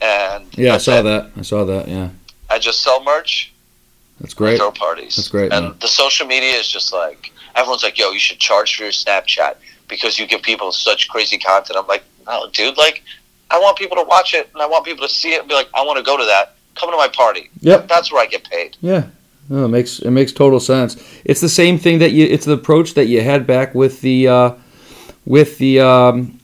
and 0.00 0.46
Yeah, 0.56 0.74
I 0.74 0.78
saw 0.78 1.02
that. 1.02 1.30
I 1.36 1.42
saw 1.42 1.64
that. 1.64 1.88
Yeah, 1.88 2.10
I 2.50 2.58
just 2.58 2.82
sell 2.82 3.02
merch, 3.04 3.52
that's 4.20 4.34
great. 4.34 4.58
throw 4.58 4.70
parties. 4.70 5.16
That's 5.16 5.28
great, 5.28 5.52
And 5.52 5.66
man. 5.66 5.74
the 5.80 5.88
social 5.88 6.26
media 6.26 6.50
is 6.52 6.68
just 6.68 6.92
like 6.92 7.32
everyone's 7.54 7.82
like, 7.82 7.98
yo, 7.98 8.10
you 8.12 8.18
should 8.18 8.38
charge 8.38 8.76
for 8.76 8.82
your 8.84 8.92
Snapchat 8.92 9.56
because 9.88 10.18
you 10.18 10.26
give 10.26 10.42
people 10.42 10.72
such 10.72 11.08
crazy 11.08 11.38
content. 11.38 11.78
I'm 11.78 11.86
like, 11.86 12.04
no, 12.26 12.48
dude, 12.50 12.76
like. 12.76 13.02
I 13.48 13.60
want 13.60 13.78
people 13.78 13.96
to 13.98 14.02
watch 14.02 14.34
it, 14.34 14.50
and 14.52 14.60
I 14.60 14.66
want 14.66 14.84
people 14.84 15.06
to 15.06 15.14
see 15.14 15.32
it 15.32 15.38
and 15.38 15.48
be 15.48 15.54
like, 15.54 15.68
I 15.72 15.80
want 15.84 15.98
to 15.98 16.02
go 16.02 16.16
to 16.16 16.24
that. 16.24 16.56
Come 16.74 16.90
to 16.90 16.96
my 16.96 17.06
party. 17.06 17.48
Yep. 17.60 17.86
That's 17.86 18.10
where 18.10 18.20
I 18.20 18.26
get 18.26 18.42
paid. 18.42 18.76
Yeah. 18.80 19.04
No, 19.48 19.66
it 19.66 19.68
makes 19.68 20.00
it 20.00 20.10
makes 20.10 20.32
total 20.32 20.58
sense. 20.58 20.96
It's 21.24 21.40
the 21.40 21.48
same 21.48 21.78
thing 21.78 22.00
that 22.00 22.10
you. 22.10 22.26
It's 22.26 22.44
the 22.44 22.54
approach 22.54 22.94
that 22.94 23.04
you 23.06 23.20
had 23.22 23.46
back 23.46 23.72
with 23.72 24.00
the 24.00 24.26
uh, 24.26 24.50
with 25.26 25.58
the 25.58 25.78
um, 25.78 26.40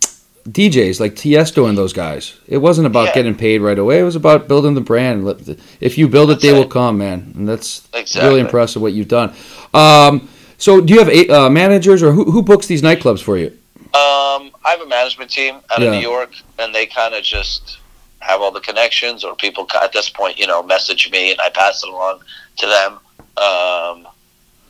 DJs 0.48 0.98
like 1.00 1.14
Tiesto 1.14 1.68
and 1.68 1.78
those 1.78 1.92
guys. 1.92 2.34
It 2.48 2.58
wasn't 2.58 2.86
about 2.86 3.08
Yeah. 3.08 3.14
getting 3.14 3.34
paid 3.34 3.60
right 3.60 3.78
away. 3.78 4.00
It 4.00 4.04
was 4.04 4.16
about 4.16 4.48
building 4.48 4.74
the 4.74 4.80
brand. 4.80 5.56
If 5.80 5.96
you 5.98 6.08
build 6.08 6.30
it, 6.30 6.34
That's 6.34 6.42
they 6.42 6.52
will 6.52 6.66
come, 6.66 6.98
man. 6.98 7.32
And 7.36 7.48
that's 7.48 7.82
Exactly. 7.92 8.28
really 8.28 8.40
impressive 8.40 8.82
what 8.82 8.92
you've 8.92 9.08
done. 9.08 9.34
Um, 9.72 10.28
so, 10.58 10.80
do 10.80 10.92
you 10.92 10.98
have 10.98 11.08
eight, 11.08 11.30
uh, 11.30 11.48
managers 11.48 12.02
or 12.02 12.12
who, 12.12 12.30
who 12.30 12.42
books 12.42 12.66
these 12.66 12.82
nightclubs 12.82 13.22
for 13.22 13.36
you? 13.38 13.48
Um, 13.94 14.50
I 14.64 14.70
have 14.70 14.80
a 14.80 14.86
management 14.86 15.30
team 15.30 15.56
out 15.70 15.82
of 15.82 15.92
New 15.92 15.98
York, 15.98 16.30
and 16.58 16.74
they 16.74 16.86
kind 16.86 17.14
of 17.14 17.22
just 17.22 17.78
have 18.20 18.40
all 18.40 18.50
the 18.50 18.60
connections, 18.60 19.24
or 19.24 19.34
people 19.36 19.66
at 19.82 19.92
this 19.92 20.08
point, 20.08 20.38
you 20.38 20.46
know, 20.46 20.62
message 20.62 21.10
me, 21.10 21.32
and 21.32 21.40
I 21.40 21.50
pass 21.50 21.82
it 21.82 21.88
along 21.88 22.20
to 22.58 22.66
them. 22.66 22.92
Um, 23.36 24.08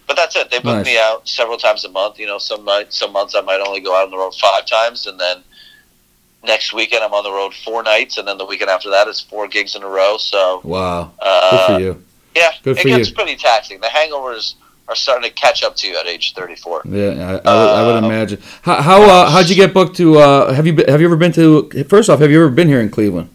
but 0.06 0.16
that's 0.16 0.34
it. 0.36 0.50
They 0.50 0.58
book 0.58 0.76
Nice. 0.76 0.86
me 0.86 0.98
out 0.98 1.28
several 1.28 1.56
times 1.58 1.84
a 1.84 1.88
month. 1.88 2.18
You 2.18 2.26
know, 2.26 2.38
some 2.38 2.64
nights, 2.64 2.98
some 2.98 3.12
months 3.12 3.34
I 3.34 3.40
might 3.42 3.60
only 3.60 3.80
go 3.80 3.94
out 3.94 4.04
on 4.04 4.10
the 4.10 4.16
road 4.18 4.34
five 4.34 4.66
times, 4.66 5.06
and 5.06 5.18
then 5.20 5.42
next 6.44 6.72
weekend 6.72 7.02
I'm 7.04 7.12
on 7.14 7.24
the 7.24 7.30
road 7.32 7.54
four 7.54 7.82
nights, 7.82 8.18
and 8.18 8.26
then 8.26 8.38
the 8.38 8.44
weekend 8.46 8.70
after 8.70 8.90
that 8.90 9.08
is 9.08 9.20
four 9.20 9.48
gigs 9.48 9.74
in 9.76 9.82
a 9.82 9.88
row. 9.88 10.16
So, 10.18 10.60
Wow, 10.64 11.12
uh, 11.20 11.50
good 11.50 11.74
for 11.76 11.80
you. 11.80 12.04
yeah, 12.34 12.50
Good 12.62 12.78
it 12.78 12.84
gets 12.84 13.08
you. 13.10 13.14
pretty 13.14 13.36
taxing. 13.36 13.80
The 13.80 13.86
hangovers 13.88 14.54
are 14.88 14.96
starting 14.96 15.28
to 15.30 15.34
catch 15.34 15.62
up 15.62 15.76
to 15.76 15.88
you 15.88 15.96
at 15.96 16.06
age 16.06 16.34
34. 16.34 16.82
Yeah, 16.86 17.06
I, 17.06 17.12
I, 17.12 17.14
would, 17.14 17.46
I 17.46 17.86
would 17.86 17.96
Um, 17.96 18.04
imagine. 18.04 18.42
How 18.62 18.82
how 18.82 19.02
uh, 19.02 19.30
how'd 19.30 19.48
you 19.48 19.54
get 19.56 19.72
booked 19.72 19.96
to? 19.98 20.18
Uh, 20.18 20.52
have 20.52 20.66
you 20.66 20.72
been, 20.72 20.88
have 20.88 21.00
you 21.00 21.06
ever 21.06 21.16
been 21.16 21.32
to? 21.32 21.70
First 21.88 22.10
off, 22.10 22.18
have 22.20 22.30
you 22.30 22.38
ever 22.42 22.50
been 22.50 22.68
here 22.68 22.80
in 22.80 22.90
Cleveland? 22.90 23.28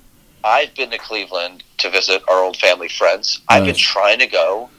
I've 0.44 0.74
been 0.76 0.90
to 0.92 0.98
Cleveland 0.98 1.64
to 1.80 1.90
visit 1.90 2.22
our 2.30 2.44
old 2.44 2.58
family 2.58 2.88
friends. 2.90 3.42
I've 3.50 3.66
been 3.66 3.76
trying 3.76 4.20
to 4.20 4.28
go 4.28 4.70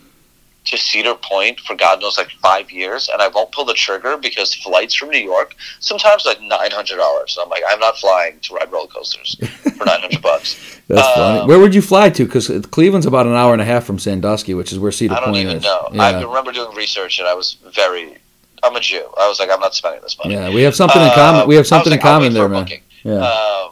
to 0.68 0.78
Cedar 0.78 1.14
Point 1.14 1.60
for 1.60 1.74
God 1.74 2.00
knows 2.00 2.16
like 2.18 2.30
five 2.42 2.70
years, 2.70 3.08
and 3.08 3.20
I 3.20 3.28
won't 3.28 3.52
pull 3.52 3.64
the 3.64 3.74
trigger 3.74 4.16
because 4.16 4.54
flights 4.54 4.94
from 4.94 5.10
New 5.10 5.18
York 5.18 5.54
sometimes 5.80 6.24
like 6.24 6.40
nine 6.40 6.70
hundred 6.70 6.96
dollars. 6.96 7.38
I'm 7.40 7.48
like, 7.48 7.62
I'm 7.68 7.80
not 7.80 7.98
flying 7.98 8.38
to 8.40 8.54
ride 8.54 8.70
roller 8.72 8.86
coasters 8.88 9.36
for 9.76 9.84
nine 9.92 10.00
hundred 10.00 10.22
bucks. 10.22 10.80
That's 10.88 11.06
Um, 11.06 11.14
funny. 11.14 11.48
Where 11.48 11.58
would 11.58 11.74
you 11.74 11.82
fly 11.82 12.10
to? 12.10 12.24
Because 12.24 12.48
Cleveland's 12.70 13.06
about 13.06 13.26
an 13.26 13.34
hour 13.34 13.52
and 13.52 13.62
a 13.62 13.64
half 13.64 13.84
from 13.84 13.98
Sandusky, 13.98 14.54
which 14.54 14.72
is 14.72 14.78
where 14.78 14.92
Cedar 14.92 15.14
I 15.14 15.20
don't 15.20 15.28
Point 15.30 15.38
even 15.38 15.56
is. 15.58 15.62
know. 15.64 15.88
I 15.98 16.22
remember 16.22 16.52
doing 16.52 16.74
research, 16.74 17.18
and 17.18 17.28
I 17.28 17.34
was 17.34 17.56
very. 17.74 18.16
I'm 18.62 18.74
a 18.74 18.80
Jew. 18.80 19.08
I 19.18 19.28
was 19.28 19.38
like, 19.38 19.50
I'm 19.50 19.60
not 19.60 19.74
spending 19.74 20.02
this 20.02 20.18
money. 20.18 20.34
yeah, 20.34 20.52
we 20.52 20.62
have 20.62 20.74
something 20.74 21.00
in 21.00 21.08
Uh, 21.08 21.14
common. 21.14 21.46
We 21.48 21.54
have 21.54 21.66
something 21.66 21.92
like, 21.92 22.00
in 22.00 22.02
common 22.02 22.32
there, 22.34 22.48
man. 22.48 22.66
Yeah. 23.04 23.12
Um, 23.14 23.70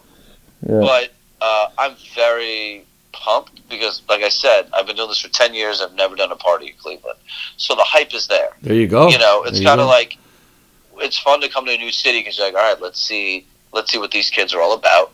Yeah. 0.67 0.81
But 0.81 1.13
uh, 1.41 1.69
I'm 1.77 1.95
very 2.15 2.86
pumped 3.27 3.69
because, 3.69 4.03
like 4.09 4.23
I 4.23 4.29
said, 4.29 4.69
I've 4.73 4.87
been 4.87 4.95
doing 4.95 5.09
this 5.09 5.21
for 5.21 5.29
10 5.29 5.53
years. 5.53 5.81
I've 5.81 5.95
never 5.95 6.15
done 6.15 6.31
a 6.31 6.37
party 6.37 6.69
in 6.69 6.75
Cleveland. 6.79 7.19
So 7.57 7.75
the 7.75 7.83
hype 7.83 8.15
is 8.15 8.29
there. 8.29 8.51
There 8.63 8.75
you 8.75 8.87
go. 8.87 9.09
you 9.09 9.19
know, 9.19 9.43
it's 9.43 9.61
kind 9.61 9.81
of 9.81 9.89
like, 9.89 10.17
it's 10.99 11.19
fun 11.19 11.41
to 11.41 11.49
come 11.49 11.67
to 11.67 11.73
a 11.73 11.77
new 11.77 11.91
city 11.91 12.21
because 12.21 12.39
you're 12.39 12.47
like, 12.47 12.55
all 12.55 12.73
right, 12.73 12.81
let's 12.81 13.01
see, 13.01 13.45
let's 13.73 13.91
see 13.91 13.99
what 13.99 14.13
these 14.13 14.31
kids 14.31 14.55
are 14.55 14.63
all 14.63 14.75
about. 14.75 15.13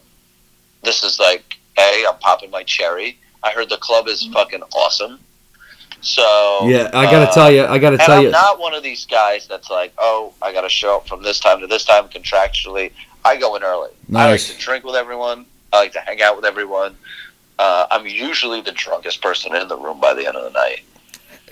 This 0.82 1.02
is 1.02 1.18
like, 1.18 1.56
hey, 1.76 2.04
I'm 2.06 2.18
popping 2.18 2.50
my 2.50 2.62
cherry. 2.64 3.18
I 3.42 3.50
heard 3.50 3.70
the 3.70 3.78
club 3.78 4.06
is 4.06 4.26
fucking 4.26 4.62
awesome. 4.74 5.18
So 6.02 6.66
Yeah, 6.66 6.90
I 6.92 7.04
gotta 7.10 7.30
uh, 7.30 7.32
tell 7.32 7.50
you. 7.50 7.64
I 7.64 7.78
gotta 7.78 7.96
tell 7.96 8.18
I'm 8.18 8.24
you. 8.24 8.30
not 8.30 8.58
one 8.58 8.74
of 8.74 8.82
these 8.82 9.06
guys 9.06 9.46
that's 9.48 9.70
like, 9.70 9.92
oh, 9.98 10.34
I 10.42 10.52
got 10.52 10.62
to 10.62 10.68
show 10.68 10.96
up 10.96 11.08
from 11.08 11.22
this 11.22 11.38
time 11.40 11.60
to 11.60 11.66
this 11.66 11.84
time 11.84 12.08
contractually. 12.08 12.92
I 13.24 13.36
go 13.36 13.54
in 13.54 13.62
early. 13.62 13.90
I 14.14 14.30
like 14.32 14.40
to 14.40 14.58
drink 14.58 14.84
with 14.84 14.96
everyone. 14.96 15.46
I 15.72 15.78
like 15.78 15.92
to 15.92 16.00
hang 16.00 16.20
out 16.20 16.36
with 16.36 16.44
everyone. 16.44 16.96
Uh, 17.58 17.86
I'm 17.90 18.06
usually 18.06 18.60
the 18.60 18.72
drunkest 18.72 19.22
person 19.22 19.54
in 19.54 19.68
the 19.68 19.76
room 19.76 20.00
by 20.00 20.14
the 20.14 20.26
end 20.26 20.36
of 20.36 20.44
the 20.44 20.50
night. 20.50 20.80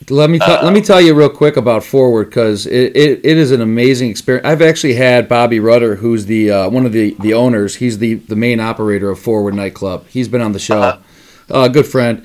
Let 0.08 0.30
me 0.30 0.38
t- 0.38 0.44
Uh, 0.44 0.64
let 0.64 0.72
me 0.72 0.80
tell 0.80 1.00
you 1.00 1.14
real 1.14 1.28
quick 1.28 1.56
about 1.58 1.84
Forward 1.84 2.30
because 2.30 2.66
it, 2.66 2.96
it, 2.96 3.20
it 3.22 3.36
is 3.36 3.50
an 3.50 3.60
amazing 3.60 4.08
experience. 4.10 4.46
I've 4.46 4.62
actually 4.62 4.94
had 4.94 5.28
Bobby 5.28 5.60
Rudder, 5.60 5.96
who's 5.96 6.24
the 6.24 6.50
uh, 6.50 6.70
one 6.70 6.86
of 6.86 6.92
the, 6.92 7.14
the 7.20 7.34
owners. 7.34 7.76
He's 7.76 7.98
the, 7.98 8.14
the 8.14 8.34
main 8.34 8.60
operator 8.60 9.10
of 9.10 9.18
Forward 9.18 9.54
Nightclub. 9.54 10.06
He's 10.08 10.26
been 10.26 10.40
on 10.40 10.52
the 10.52 10.58
show. 10.58 10.80
Uh-huh. 10.82 11.54
Uh, 11.54 11.68
good 11.68 11.86
friend. 11.86 12.24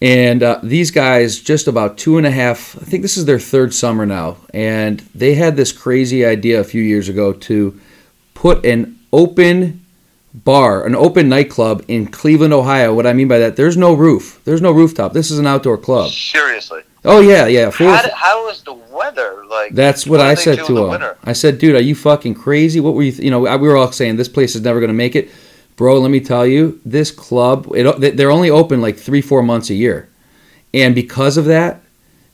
And 0.00 0.42
uh, 0.42 0.58
these 0.62 0.90
guys, 0.90 1.38
just 1.38 1.68
about 1.68 1.96
two 1.98 2.16
and 2.16 2.26
a 2.26 2.30
half, 2.30 2.74
I 2.76 2.84
think 2.84 3.02
this 3.02 3.16
is 3.16 3.24
their 3.24 3.38
third 3.38 3.72
summer 3.72 4.04
now, 4.06 4.38
and 4.52 4.98
they 5.14 5.34
had 5.34 5.54
this 5.54 5.70
crazy 5.70 6.24
idea 6.24 6.60
a 6.60 6.64
few 6.64 6.82
years 6.82 7.08
ago 7.08 7.32
to 7.32 7.78
put 8.34 8.64
an 8.64 8.98
open 9.12 9.81
bar, 10.34 10.86
an 10.86 10.94
open 10.94 11.28
nightclub 11.28 11.84
in 11.88 12.06
Cleveland, 12.06 12.52
Ohio. 12.54 12.94
What 12.94 13.06
I 13.06 13.12
mean 13.12 13.28
by 13.28 13.38
that, 13.38 13.56
there's 13.56 13.76
no 13.76 13.92
roof, 13.94 14.40
there's 14.44 14.62
no 14.62 14.72
rooftop. 14.72 15.12
This 15.12 15.30
is 15.30 15.38
an 15.38 15.46
outdoor 15.46 15.78
club. 15.78 16.10
Seriously, 16.10 16.82
Oh 17.04 17.20
yeah, 17.20 17.46
yeah. 17.46 17.70
Four, 17.70 17.88
how, 17.88 18.02
did, 18.02 18.12
how 18.12 18.46
was 18.46 18.62
the 18.62 18.74
weather 18.74 19.44
like? 19.50 19.74
that's 19.74 20.06
what 20.06 20.18
do 20.18 20.22
I 20.22 20.34
said 20.34 20.64
to 20.66 20.86
him. 20.86 21.14
I 21.24 21.32
said, 21.32 21.58
dude, 21.58 21.74
are 21.74 21.80
you 21.82 21.94
fucking 21.94 22.34
crazy? 22.34 22.78
What 22.80 22.94
were 22.94 23.02
you? 23.02 23.10
Th-? 23.12 23.24
You 23.24 23.30
know, 23.30 23.46
I- 23.46 23.56
we 23.56 23.66
were 23.68 23.76
all 23.76 23.90
saying 23.92 24.16
this 24.16 24.28
place 24.28 24.54
is 24.54 24.62
never 24.62 24.78
going 24.80 24.88
to 24.88 24.94
make 24.94 25.16
it, 25.16 25.28
bro. 25.76 25.98
Let 25.98 26.10
me 26.12 26.20
tell 26.20 26.46
you, 26.46 26.80
this 26.84 27.10
club, 27.10 27.66
it, 27.74 28.16
they're 28.16 28.30
only 28.30 28.50
open 28.50 28.80
like 28.80 28.96
three, 28.96 29.20
four 29.20 29.42
months 29.42 29.68
a 29.70 29.74
year, 29.74 30.08
and 30.72 30.94
because 30.94 31.36
of 31.36 31.46
that, 31.46 31.82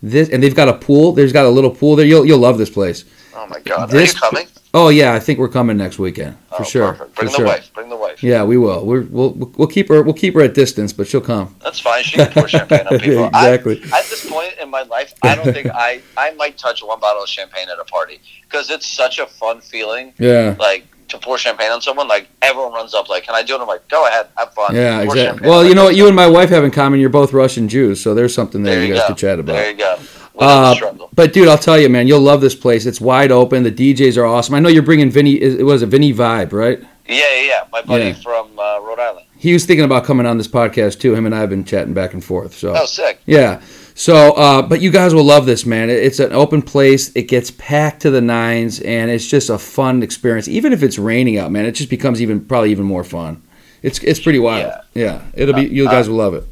this 0.02 0.28
and 0.28 0.42
they've 0.42 0.54
got 0.54 0.68
a 0.68 0.74
pool. 0.74 1.12
There's 1.12 1.32
got 1.32 1.46
a 1.46 1.50
little 1.50 1.70
pool 1.70 1.96
there. 1.96 2.06
You'll 2.06 2.26
you'll 2.26 2.38
love 2.38 2.58
this 2.58 2.70
place. 2.70 3.04
Oh 3.34 3.46
my 3.46 3.60
god, 3.60 3.88
This- 3.90 4.12
are 4.12 4.14
you 4.14 4.20
coming? 4.20 4.46
Oh 4.74 4.90
yeah, 4.90 5.14
I 5.14 5.18
think 5.20 5.38
we're 5.38 5.48
coming 5.48 5.78
next 5.78 5.98
weekend 5.98 6.36
for 6.50 6.60
oh, 6.60 6.64
sure. 6.64 6.92
Perfect. 6.92 7.14
Bring 7.14 7.26
for 7.28 7.30
the 7.30 7.36
sure. 7.36 7.46
wife. 7.46 7.72
Bring 7.72 7.88
the 7.88 7.96
wife. 7.96 8.22
Yeah, 8.22 8.44
we 8.44 8.58
will. 8.58 8.84
We're, 8.84 9.02
we'll 9.02 9.30
we'll 9.30 9.68
keep 9.68 9.88
her 9.88 10.02
we'll 10.02 10.14
keep 10.14 10.34
her 10.34 10.42
at 10.42 10.54
distance, 10.54 10.92
but 10.92 11.06
she'll 11.06 11.22
come. 11.22 11.54
That's 11.62 11.80
fine. 11.80 12.02
She 12.02 12.16
can 12.16 12.30
pour 12.32 12.48
champagne 12.48 12.86
on 12.86 12.98
people. 13.00 13.26
Exactly. 13.28 13.80
I, 13.92 14.00
at 14.00 14.06
this 14.06 14.28
point 14.28 14.54
in 14.60 14.68
my 14.68 14.82
life, 14.82 15.14
I 15.22 15.34
don't 15.34 15.52
think 15.52 15.68
I 15.72 16.02
I 16.16 16.32
might 16.32 16.58
touch 16.58 16.82
one 16.82 17.00
bottle 17.00 17.22
of 17.22 17.28
champagne 17.28 17.68
at 17.70 17.78
a 17.78 17.84
party 17.84 18.20
because 18.42 18.70
it's 18.70 18.86
such 18.86 19.18
a 19.18 19.26
fun 19.26 19.60
feeling. 19.60 20.12
Yeah. 20.18 20.54
Like 20.58 20.86
to 21.08 21.18
pour 21.18 21.38
champagne 21.38 21.70
on 21.70 21.80
someone, 21.80 22.06
like 22.06 22.28
everyone 22.42 22.72
runs 22.72 22.94
up, 22.94 23.08
like, 23.08 23.24
"Can 23.24 23.34
I 23.34 23.42
do 23.42 23.54
it?" 23.54 23.60
I'm 23.60 23.66
like, 23.66 23.88
"Go 23.88 24.06
ahead, 24.06 24.28
have 24.36 24.52
fun." 24.52 24.74
Yeah, 24.74 25.04
Pour 25.04 25.16
exactly. 25.16 25.48
Well, 25.48 25.64
you 25.64 25.74
know 25.74 25.84
what 25.84 25.96
you 25.96 26.06
and 26.06 26.14
my 26.14 26.26
wife 26.26 26.50
have 26.50 26.64
in 26.64 26.70
common. 26.70 27.00
You're 27.00 27.08
both 27.08 27.32
Russian 27.32 27.68
Jews, 27.68 28.00
so 28.00 28.14
there's 28.14 28.34
something 28.34 28.62
there, 28.62 28.74
There 28.74 28.82
you 28.82 28.88
you 28.88 28.94
guys 28.94 29.02
go. 29.04 29.08
could 29.08 29.16
chat 29.16 29.38
about. 29.38 29.54
There 29.54 29.70
you 29.70 29.76
go. 29.78 29.98
Uh, 30.38 30.76
but 31.14 31.32
dude, 31.32 31.48
I'll 31.48 31.58
tell 31.58 31.78
you, 31.78 31.88
man, 31.88 32.06
you'll 32.06 32.20
love 32.20 32.40
this 32.40 32.54
place. 32.54 32.86
It's 32.86 33.00
wide 33.00 33.32
open. 33.32 33.62
The 33.64 33.72
DJs 33.72 34.16
are 34.16 34.24
awesome. 34.26 34.54
I 34.54 34.60
know 34.60 34.68
you're 34.68 34.82
bringing 34.82 35.10
Vinny. 35.10 35.32
It 35.34 35.64
was 35.64 35.82
a 35.82 35.86
Vinny 35.86 36.12
Vibe, 36.14 36.52
right? 36.52 36.80
Yeah, 37.08 37.16
yeah, 37.34 37.42
yeah. 37.42 37.64
My 37.72 37.82
buddy 37.82 38.04
Yeah. 38.08 38.12
from 38.14 38.58
uh, 38.58 38.80
Rhode 38.80 38.98
Island. 39.00 39.26
He 39.36 39.52
was 39.52 39.64
thinking 39.64 39.84
about 39.84 40.04
coming 40.04 40.26
on 40.26 40.36
this 40.38 40.48
podcast 40.48 41.00
too. 41.00 41.14
Him 41.14 41.26
and 41.26 41.34
I 41.34 41.40
have 41.40 41.48
been 41.50 41.64
chatting 41.64 41.94
back 41.94 42.12
and 42.12 42.22
forth. 42.24 42.54
So 42.54 42.74
Oh, 42.76 42.84
sick. 42.86 43.20
yeah. 43.26 43.60
So, 43.94 44.32
uh, 44.34 44.62
but 44.62 44.80
you 44.80 44.90
guys 44.92 45.12
will 45.14 45.24
love 45.24 45.44
this, 45.46 45.66
man. 45.66 45.90
It's 45.90 46.20
an 46.20 46.32
open 46.32 46.62
place. 46.62 47.10
It 47.16 47.22
gets 47.26 47.50
packed 47.50 48.02
to 48.02 48.10
the 48.10 48.20
nines, 48.20 48.78
and 48.80 49.10
it's 49.10 49.26
just 49.26 49.50
a 49.50 49.58
fun 49.58 50.02
experience. 50.04 50.46
Even 50.46 50.72
if 50.72 50.82
it's 50.84 50.98
raining 50.98 51.36
out, 51.38 51.50
man, 51.50 51.64
it 51.66 51.72
just 51.72 51.90
becomes 51.90 52.22
even 52.22 52.40
probably 52.44 52.70
even 52.70 52.84
more 52.84 53.02
fun. 53.02 53.42
It's 53.82 53.98
it's 54.00 54.20
pretty 54.20 54.38
wild. 54.38 54.72
Yeah, 54.94 55.22
it'll 55.34 55.54
be. 55.54 55.62
You 55.66 55.86
guys 55.86 56.08
will 56.08 56.16
love 56.16 56.34
it. 56.34 56.44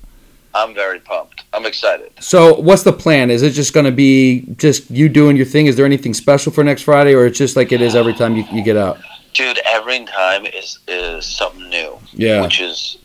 I'm 0.55 0.75
very 0.75 0.99
pumped. 1.01 1.36
I'm 1.57 1.65
excited. 1.65 2.13
So, 2.21 2.61
what's 2.61 2.83
the 2.83 2.93
plan? 2.93 3.31
Is 3.31 3.43
it 3.43 3.53
just 3.53 3.73
going 3.73 3.87
to 3.87 3.93
be 3.93 4.45
just 4.59 4.91
you 4.91 5.09
doing 5.09 5.39
your 5.39 5.47
thing? 5.47 5.67
Is 5.67 5.77
there 5.77 5.87
anything 5.87 6.13
special 6.13 6.53
for 6.53 6.63
next 6.63 6.83
Friday, 6.83 7.15
or 7.15 7.25
it's 7.25 7.39
just 7.39 7.57
like 7.57 7.73
it 7.73 7.81
is 7.81 7.97
every 7.97 8.13
time 8.13 8.37
you, 8.37 8.45
you 8.53 8.63
get 8.63 8.77
out? 8.77 8.99
Dude, 9.33 9.59
every 9.65 10.05
time 10.05 10.45
is 10.45 10.79
is 10.87 11.25
something 11.25 11.69
new. 11.71 11.99
Yeah. 12.13 12.43
Which 12.43 12.61
is 12.61 12.99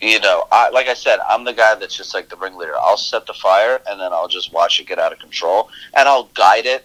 you 0.00 0.18
know, 0.18 0.46
I 0.50 0.70
like 0.70 0.88
I 0.88 0.94
said, 0.94 1.20
I'm 1.28 1.44
the 1.44 1.52
guy 1.52 1.76
that's 1.76 1.96
just 1.96 2.14
like 2.14 2.28
the 2.28 2.36
ringleader. 2.36 2.74
I'll 2.78 2.96
set 2.96 3.26
the 3.26 3.34
fire 3.34 3.80
and 3.88 4.00
then 4.00 4.12
I'll 4.12 4.28
just 4.28 4.52
watch 4.52 4.80
it 4.80 4.88
get 4.88 4.98
out 4.98 5.12
of 5.12 5.20
control 5.20 5.70
and 5.94 6.08
I'll 6.08 6.24
guide 6.34 6.66
it. 6.66 6.84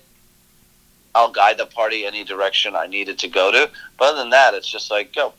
I'll 1.16 1.32
guide 1.32 1.57
the 1.57 1.66
party 1.66 2.05
any 2.05 2.24
direction 2.24 2.76
I 2.76 2.86
need 2.86 3.09
it 3.09 3.18
to 3.20 3.28
go 3.28 3.51
to. 3.51 3.70
But 3.97 4.09
other 4.09 4.20
than 4.20 4.30
that, 4.30 4.53
it's 4.53 4.70
just 4.70 4.91
like 4.91 5.14
go. 5.14 5.34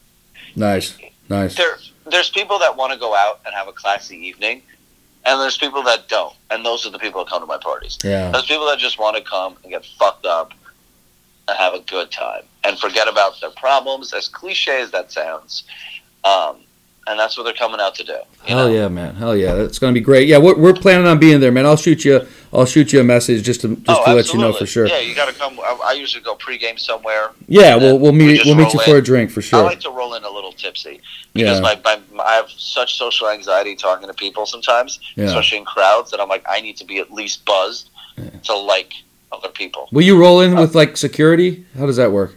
Nice, 0.56 0.98
nice. 1.28 1.56
There 1.56 1.78
there's 2.10 2.28
people 2.28 2.58
that 2.58 2.76
want 2.76 2.92
to 2.92 2.98
go 2.98 3.14
out 3.14 3.40
and 3.46 3.54
have 3.54 3.68
a 3.68 3.72
classy 3.72 4.16
evening 4.16 4.62
and 5.24 5.40
there's 5.40 5.56
people 5.56 5.82
that 5.84 6.08
don't. 6.08 6.34
And 6.50 6.64
those 6.64 6.86
are 6.86 6.90
the 6.90 6.98
people 6.98 7.24
that 7.24 7.30
come 7.30 7.40
to 7.40 7.46
my 7.46 7.58
parties. 7.58 7.98
Yeah, 8.02 8.30
There's 8.30 8.46
people 8.46 8.66
that 8.66 8.78
just 8.78 8.98
want 8.98 9.16
to 9.16 9.22
come 9.22 9.56
and 9.62 9.72
get 9.72 9.84
fucked 9.98 10.26
up 10.26 10.52
and 11.48 11.56
have 11.58 11.74
a 11.74 11.80
good 11.80 12.10
time 12.10 12.42
and 12.64 12.78
forget 12.78 13.08
about 13.08 13.40
their 13.40 13.50
problems, 13.50 14.12
as 14.12 14.28
cliche 14.28 14.80
as 14.80 14.90
that 14.92 15.12
sounds. 15.12 15.64
Um, 16.24 16.58
and 17.06 17.18
that's 17.18 17.36
what 17.36 17.44
they're 17.44 17.52
coming 17.52 17.80
out 17.80 17.94
to 17.96 18.04
do. 18.04 18.18
Hell 18.44 18.68
know? 18.68 18.74
yeah, 18.74 18.88
man. 18.88 19.14
Hell 19.16 19.36
yeah, 19.36 19.54
that's 19.54 19.78
going 19.78 19.92
to 19.92 20.00
be 20.00 20.04
great. 20.04 20.28
Yeah, 20.28 20.38
we're, 20.38 20.56
we're 20.56 20.74
planning 20.74 21.06
on 21.06 21.18
being 21.18 21.40
there, 21.40 21.50
man. 21.50 21.66
I'll 21.66 21.76
shoot 21.76 22.04
you. 22.04 22.26
I'll 22.54 22.66
shoot 22.66 22.92
you 22.92 23.00
a 23.00 23.04
message 23.04 23.42
just 23.44 23.62
to 23.62 23.76
just 23.76 23.84
Oh, 23.88 24.04
to 24.04 24.14
let 24.14 24.32
you 24.32 24.38
know 24.38 24.52
for 24.52 24.66
sure. 24.66 24.86
Yeah, 24.86 24.98
you 24.98 25.14
got 25.14 25.26
to 25.28 25.34
come. 25.34 25.58
I, 25.60 25.78
I 25.86 25.92
usually 25.92 26.22
go 26.22 26.34
pregame 26.36 26.78
somewhere. 26.78 27.30
Yeah, 27.48 27.76
we'll 27.76 27.98
we'll 27.98 28.12
meet 28.12 28.34
just 28.36 28.46
we'll 28.46 28.56
meet 28.56 28.72
you 28.74 28.80
in. 28.80 28.84
for 28.84 28.96
a 28.96 29.02
drink 29.02 29.30
for 29.30 29.40
sure. 29.40 29.60
I 29.60 29.62
like 29.62 29.80
to 29.80 29.90
roll 29.90 30.14
in 30.14 30.24
a 30.24 30.30
little 30.30 30.52
tipsy 30.52 31.00
because 31.32 31.60
Yeah, 31.60 31.60
my, 31.60 31.80
my, 32.12 32.22
I 32.22 32.34
have 32.34 32.50
such 32.50 32.96
social 32.96 33.28
anxiety 33.30 33.74
talking 33.74 34.06
to 34.06 34.14
people 34.14 34.44
sometimes, 34.44 35.00
yeah. 35.16 35.24
especially 35.24 35.58
in 35.58 35.64
crowds, 35.64 36.10
that 36.10 36.20
I'm 36.20 36.28
like, 36.28 36.44
I 36.48 36.60
need 36.60 36.76
to 36.76 36.84
be 36.84 36.98
at 36.98 37.10
least 37.10 37.44
buzzed 37.46 37.88
Yeah. 38.18 38.28
to 38.44 38.54
like 38.56 38.92
other 39.32 39.48
people. 39.48 39.88
Will 39.92 40.02
you 40.02 40.18
roll 40.20 40.42
in 40.42 40.54
uh, 40.56 40.60
with 40.60 40.74
like 40.74 40.98
security? 40.98 41.64
How 41.78 41.86
does 41.86 41.96
that 41.96 42.12
work? 42.12 42.34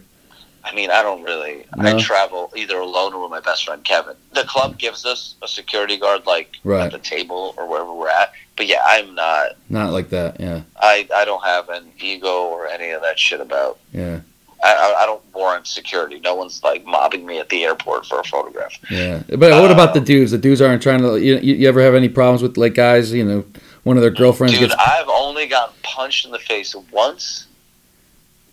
I 0.66 0.74
mean, 0.74 0.90
I 0.90 1.02
don't 1.02 1.22
really. 1.22 1.64
No? 1.76 1.96
I 1.96 2.00
travel 2.00 2.52
either 2.56 2.78
alone 2.78 3.14
or 3.14 3.22
with 3.22 3.30
my 3.30 3.40
best 3.40 3.64
friend 3.64 3.82
Kevin. 3.84 4.16
The 4.34 4.42
club 4.44 4.78
gives 4.78 5.04
us 5.06 5.36
a 5.42 5.48
security 5.48 5.96
guard, 5.96 6.26
like 6.26 6.56
Right. 6.64 6.84
at 6.86 6.92
the 6.92 6.98
table 6.98 7.54
or 7.56 7.68
wherever 7.68 7.94
we're 7.94 8.08
at. 8.10 8.32
But 8.56 8.66
yeah, 8.66 8.82
I'm 8.84 9.14
not. 9.14 9.52
Not 9.70 9.92
like 9.92 10.08
that. 10.10 10.40
Yeah, 10.40 10.62
I 10.80 11.06
I 11.14 11.24
don't 11.24 11.44
have 11.44 11.68
an 11.68 11.84
ego 12.00 12.46
or 12.46 12.66
any 12.66 12.90
of 12.90 13.02
that 13.02 13.18
shit 13.18 13.40
about. 13.40 13.78
yeah, 13.92 14.20
I 14.64 14.94
I, 15.02 15.06
don't 15.06 15.22
warrant 15.34 15.66
security. 15.66 16.18
No 16.20 16.34
one's 16.34 16.62
like 16.64 16.84
mobbing 16.84 17.24
me 17.26 17.38
at 17.38 17.48
the 17.50 17.62
airport 17.64 18.06
for 18.06 18.18
a 18.18 18.24
photograph. 18.24 18.72
yeah. 18.90 19.22
But 19.28 19.52
what 19.62 19.70
about 19.70 19.94
the 19.94 20.00
Uh, 20.00 20.04
dudes? 20.04 20.30
The 20.32 20.38
dudes 20.38 20.60
aren't 20.62 20.82
trying 20.82 21.00
to. 21.02 21.16
You, 21.20 21.36
you 21.38 21.54
you 21.54 21.68
ever 21.68 21.80
have 21.82 21.94
any 21.94 22.08
problems 22.08 22.42
with 22.42 22.56
like 22.56 22.74
guys? 22.74 23.12
You 23.12 23.24
know, 23.24 23.44
one 23.84 23.96
of 23.98 24.02
their 24.02 24.10
girlfriends 24.10 24.58
Dude, 24.58 24.70
gets. 24.70 24.82
I've 24.84 25.08
only 25.08 25.46
gotten 25.46 25.74
punched 25.82 26.24
in 26.26 26.32
the 26.32 26.38
face 26.40 26.74
once, 26.90 27.46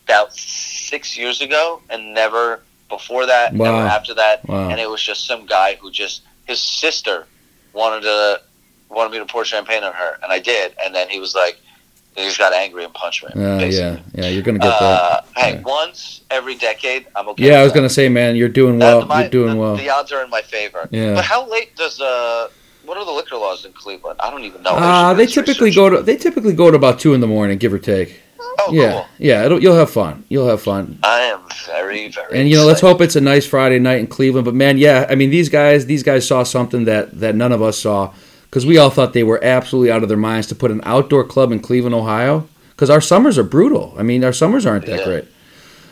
about 0.06 0.34
six 0.34 1.18
years 1.18 1.42
ago, 1.42 1.82
and 1.90 2.14
never 2.14 2.62
before 2.90 3.26
that, 3.26 3.54
Wow. 3.54 3.72
never 3.72 3.88
after 3.88 4.14
that. 4.16 4.48
Wow. 4.48 4.70
and 4.70 4.80
it 4.80 4.90
was 4.90 5.02
just 5.02 5.26
some 5.26 5.46
guy 5.46 5.76
who 5.82 5.90
just 5.92 6.22
his 6.46 6.60
sister 6.62 7.26
wanted 7.74 8.02
to 8.02 8.42
wanted 8.90 9.12
me 9.12 9.18
to 9.20 9.26
pour 9.26 9.44
champagne 9.46 9.84
on 9.84 9.94
her, 9.94 10.20
and 10.22 10.32
I 10.32 10.40
did, 10.40 10.76
and 10.84 10.94
then 10.94 11.10
he 11.10 11.20
was 11.20 11.34
like, 11.34 11.58
he 12.16 12.24
just 12.26 12.38
got 12.38 12.54
angry 12.54 12.84
and 12.84 12.94
punched 12.94 13.24
me. 13.24 13.32
Yeah, 13.36 13.58
yeah, 13.62 14.00
yeah. 14.14 14.28
You're 14.28 14.44
gonna 14.44 14.60
get 14.60 14.68
that. 14.68 15.02
Uh, 15.02 15.22
hey, 15.36 15.54
Yeah. 15.54 15.62
once 15.62 16.22
every 16.30 16.54
decade, 16.56 17.08
I'm 17.16 17.28
okay. 17.30 17.48
Yeah, 17.48 17.60
I 17.62 17.64
was 17.64 17.72
that. 17.74 17.80
gonna 17.80 17.90
say, 17.90 18.08
man, 18.10 18.36
you're 18.36 18.50
doing 18.50 18.78
That- 18.78 18.98
well. 18.98 19.06
my- 19.08 19.22
You're 19.22 19.30
doing 19.32 19.54
the, 19.56 19.60
well. 19.62 19.76
The 19.76 19.90
odds 19.90 20.12
are 20.12 20.24
in 20.24 20.30
my 20.30 20.42
favor. 20.44 20.88
Yeah. 20.92 21.16
But 21.16 21.26
how 21.26 21.50
late 21.50 21.76
does 21.76 22.00
uh? 22.00 22.50
What 22.86 22.98
are 22.98 23.06
the 23.06 23.12
liquor 23.12 23.38
laws 23.38 23.64
in 23.66 23.72
Cleveland? 23.72 24.20
I 24.22 24.30
don't 24.30 24.44
even 24.44 24.62
know. 24.62 24.72
Uh, 24.72 25.14
they 25.14 25.26
typically 25.26 25.68
research. 25.70 25.76
go 25.76 25.90
to 25.90 26.02
they 26.04 26.18
typically 26.18 26.54
go 26.54 26.70
to 26.70 26.76
about 26.78 27.00
two 27.00 27.14
in 27.16 27.22
the 27.22 27.28
morning, 27.28 27.58
give 27.58 27.74
or 27.74 27.80
take. 27.80 28.20
Oh, 28.60 28.70
yeah, 28.72 28.92
cool. 28.92 29.06
yeah. 29.20 29.46
It'll, 29.46 29.62
you'll 29.62 29.76
have 29.76 29.90
fun. 29.90 30.24
You'll 30.30 30.48
have 30.48 30.62
fun. 30.62 31.00
I 31.04 31.20
am 31.22 31.42
very, 31.66 32.08
very. 32.10 32.40
And 32.40 32.50
you 32.50 32.56
know, 32.56 32.66
let's 32.66 32.82
hope 32.82 33.02
it's 33.02 33.16
a 33.16 33.22
nice 33.22 33.46
Friday 33.46 33.80
night 33.80 34.00
in 34.00 34.08
Cleveland. 34.08 34.46
But 34.46 34.54
man, 34.56 34.78
yeah, 34.78 35.06
I 35.10 35.16
mean, 35.16 35.30
these 35.30 35.50
guys, 35.50 35.86
these 35.86 36.04
guys 36.04 36.28
saw 36.28 36.44
something 36.44 36.86
that 36.86 37.20
that 37.20 37.36
none 37.36 37.52
of 37.52 37.62
us 37.62 37.78
saw 37.80 38.14
because 38.46 38.66
we 38.66 38.78
all 38.78 38.90
thought 38.90 39.14
they 39.14 39.24
were 39.24 39.44
absolutely 39.44 39.92
out 39.92 40.04
of 40.04 40.10
their 40.10 40.18
minds 40.18 40.48
to 40.48 40.56
put 40.56 40.72
an 40.72 40.82
outdoor 40.84 41.24
club 41.24 41.52
in 41.52 41.60
Cleveland, 41.60 41.96
Ohio. 41.96 42.48
Because 42.72 42.90
our 42.90 43.02
summers 43.02 43.38
are 43.38 43.44
brutal. 43.44 43.94
I 43.98 44.04
mean, 44.04 44.24
our 44.24 44.34
summers 44.34 44.66
aren't 44.66 44.86
that 44.88 45.00
Yeah. 45.00 45.06
great. 45.06 45.26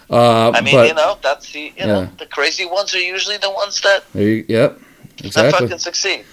Uh, 0.10 0.52
I 0.54 0.62
mean, 0.62 0.76
but 0.76 0.88
you 0.88 0.94
know, 0.94 1.18
that's 1.22 1.52
the 1.52 1.60
you 1.60 1.72
Yeah. 1.78 1.86
know 1.86 2.10
the 2.18 2.26
crazy 2.26 2.66
ones 2.66 2.94
are 2.94 3.00
usually 3.00 3.38
the 3.38 3.52
ones 3.52 3.80
that, 3.82 4.04
you, 4.14 4.44
yep, 4.48 4.78
exactly. 5.26 5.68
fucking 5.68 5.80
succeed. 5.80 6.26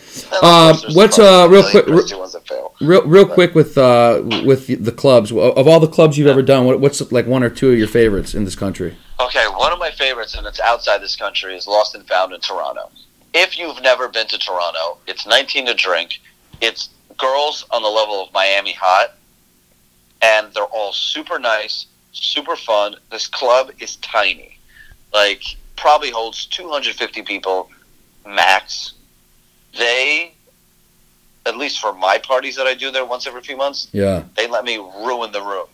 Uh, 0.43 0.77
what's, 0.93 1.19
uh, 1.19 1.47
real 1.51 1.69
quick- 1.69 1.87
crazy 1.87 2.15
ones 2.15 2.33
that 2.33 2.47
fail. 2.47 2.75
Real, 2.81 3.03
real 3.07 3.27
quick 3.27 3.55
with 3.55 3.77
uh, 3.77 4.23
with 4.45 4.85
the 4.85 4.93
clubs. 4.93 5.33
Of 5.33 5.67
all 5.67 5.81
the 5.81 5.89
clubs 5.89 6.17
you've 6.17 6.29
ever 6.29 6.43
done, 6.43 6.65
what, 6.65 6.81
what's 6.81 7.01
like 7.13 7.27
one 7.27 7.43
or 7.43 7.51
two 7.51 7.71
of 7.71 7.79
your 7.79 7.89
favorites 7.89 8.35
in 8.35 8.45
this 8.45 8.55
country? 8.55 8.97
Okay, 9.21 9.45
one 9.49 9.73
of 9.73 9.79
my 9.79 9.91
favorites, 9.91 10.35
and 10.35 10.47
it's 10.47 10.61
outside 10.61 10.99
this 10.99 11.17
country, 11.17 11.57
is 11.57 11.67
Lost 11.67 11.95
and 11.95 12.07
Found 12.07 12.33
in 12.33 12.41
Toronto. 12.41 12.91
If 13.35 13.59
you've 13.59 13.83
never 13.83 14.09
been 14.09 14.27
to 14.29 14.39
Toronto, 14.39 14.99
it's 15.07 15.27
19 15.27 15.67
to 15.67 15.75
drink. 15.75 16.21
It's 16.61 16.91
girls 17.19 17.65
on 17.71 17.83
the 17.83 17.89
level 17.89 18.23
of 18.23 18.33
Miami 18.33 18.73
Hot, 18.73 19.15
and 20.23 20.53
they're 20.55 20.65
all 20.65 20.93
super 20.93 21.39
nice, 21.39 21.87
super 22.13 22.57
fun. 22.57 22.97
This 23.11 23.27
club 23.27 23.71
is 23.81 23.97
tiny, 23.97 24.59
like 25.13 25.43
probably 25.77 26.11
holds 26.11 26.47
250 26.47 27.23
people 27.23 27.71
max. 28.29 28.95
They, 29.77 30.33
at 31.47 31.57
least 31.57 31.81
for 31.81 31.93
my 31.93 32.19
parties 32.19 32.57
that 32.57 32.67
I 32.67 32.75
do 32.75 32.91
there 32.91 33.05
once 33.05 33.27
every 33.27 33.43
few 33.43 33.57
months, 33.57 33.89
Yeah, 33.93 34.25
they 34.37 34.47
let 34.47 34.65
me 34.65 34.77
ruin 34.77 35.33
the 35.33 35.43
room. 35.43 35.67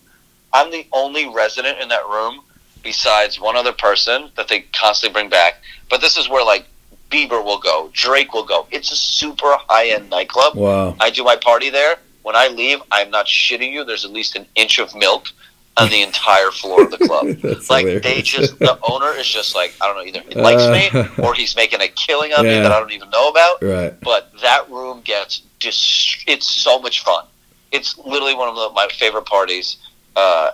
I'm 0.53 0.71
the 0.71 0.87
only 0.93 1.29
resident 1.29 1.81
in 1.81 1.89
that 1.89 2.05
room 2.05 2.41
besides 2.83 3.41
one 3.41 3.57
other 3.57 3.73
person 3.73 4.31
that 4.37 4.47
they 4.49 4.61
constantly 4.73 5.13
bring 5.13 5.29
back. 5.31 5.55
But 5.91 6.01
this 6.01 6.17
is 6.17 6.29
where 6.29 6.45
like 6.45 6.67
Bieber 7.11 7.45
will 7.45 7.59
go, 7.59 7.91
Drake 7.93 8.33
will 8.33 8.45
go. 8.45 8.67
It's 8.71 8.93
a 8.93 8.97
super 8.97 9.57
high 9.69 9.89
end 9.89 10.11
nightclub. 10.11 10.55
wow. 10.57 10.97
I 11.01 11.11
do 11.11 11.25
my 11.25 11.37
party 11.37 11.71
there. 11.71 11.97
When 12.23 12.37
I 12.37 12.49
leave, 12.49 12.81
I'm 12.91 13.11
not 13.11 13.27
shitting 13.27 13.71
you. 13.73 13.85
There's 13.85 14.05
at 14.05 14.11
least 14.11 14.35
an 14.37 14.47
inch 14.55 14.79
of 14.79 14.95
milk 14.95 15.29
on 15.77 15.91
the 15.91 16.03
entire 16.03 16.51
floor 16.53 16.85
of 16.85 16.91
the 16.91 16.99
club. 16.99 17.27
Like 17.69 17.87
hilarious. 17.87 18.03
they 18.05 18.23
just 18.23 18.59
the 18.61 18.79
owner 18.91 19.11
is 19.19 19.27
just 19.27 19.55
like 19.55 19.75
I 19.81 19.87
don't 19.87 19.97
know 19.97 20.05
either 20.05 20.23
he 20.29 20.35
likes 20.41 20.63
Uh, 20.63 20.73
me 21.19 21.25
or 21.25 21.35
he's 21.35 21.57
making 21.57 21.81
a 21.81 21.89
killing 21.89 22.33
on 22.33 22.45
me 22.45 22.51
that 22.55 22.71
I 22.71 22.79
don't 22.79 22.93
even 22.93 23.11
know 23.11 23.29
about. 23.29 23.63
right. 23.63 23.99
But 24.01 24.31
that 24.43 24.71
room 24.71 25.01
gets 25.03 25.43
dis- 25.61 26.23
it's 26.27 26.47
so 26.49 26.79
much 26.79 27.03
fun. 27.05 27.25
It's 27.73 27.99
literally 27.99 28.35
one 28.37 28.49
of 28.49 28.55
the, 28.55 28.71
my 28.71 28.87
favorite 28.93 29.27
parties 29.27 29.79
uh, 30.15 30.53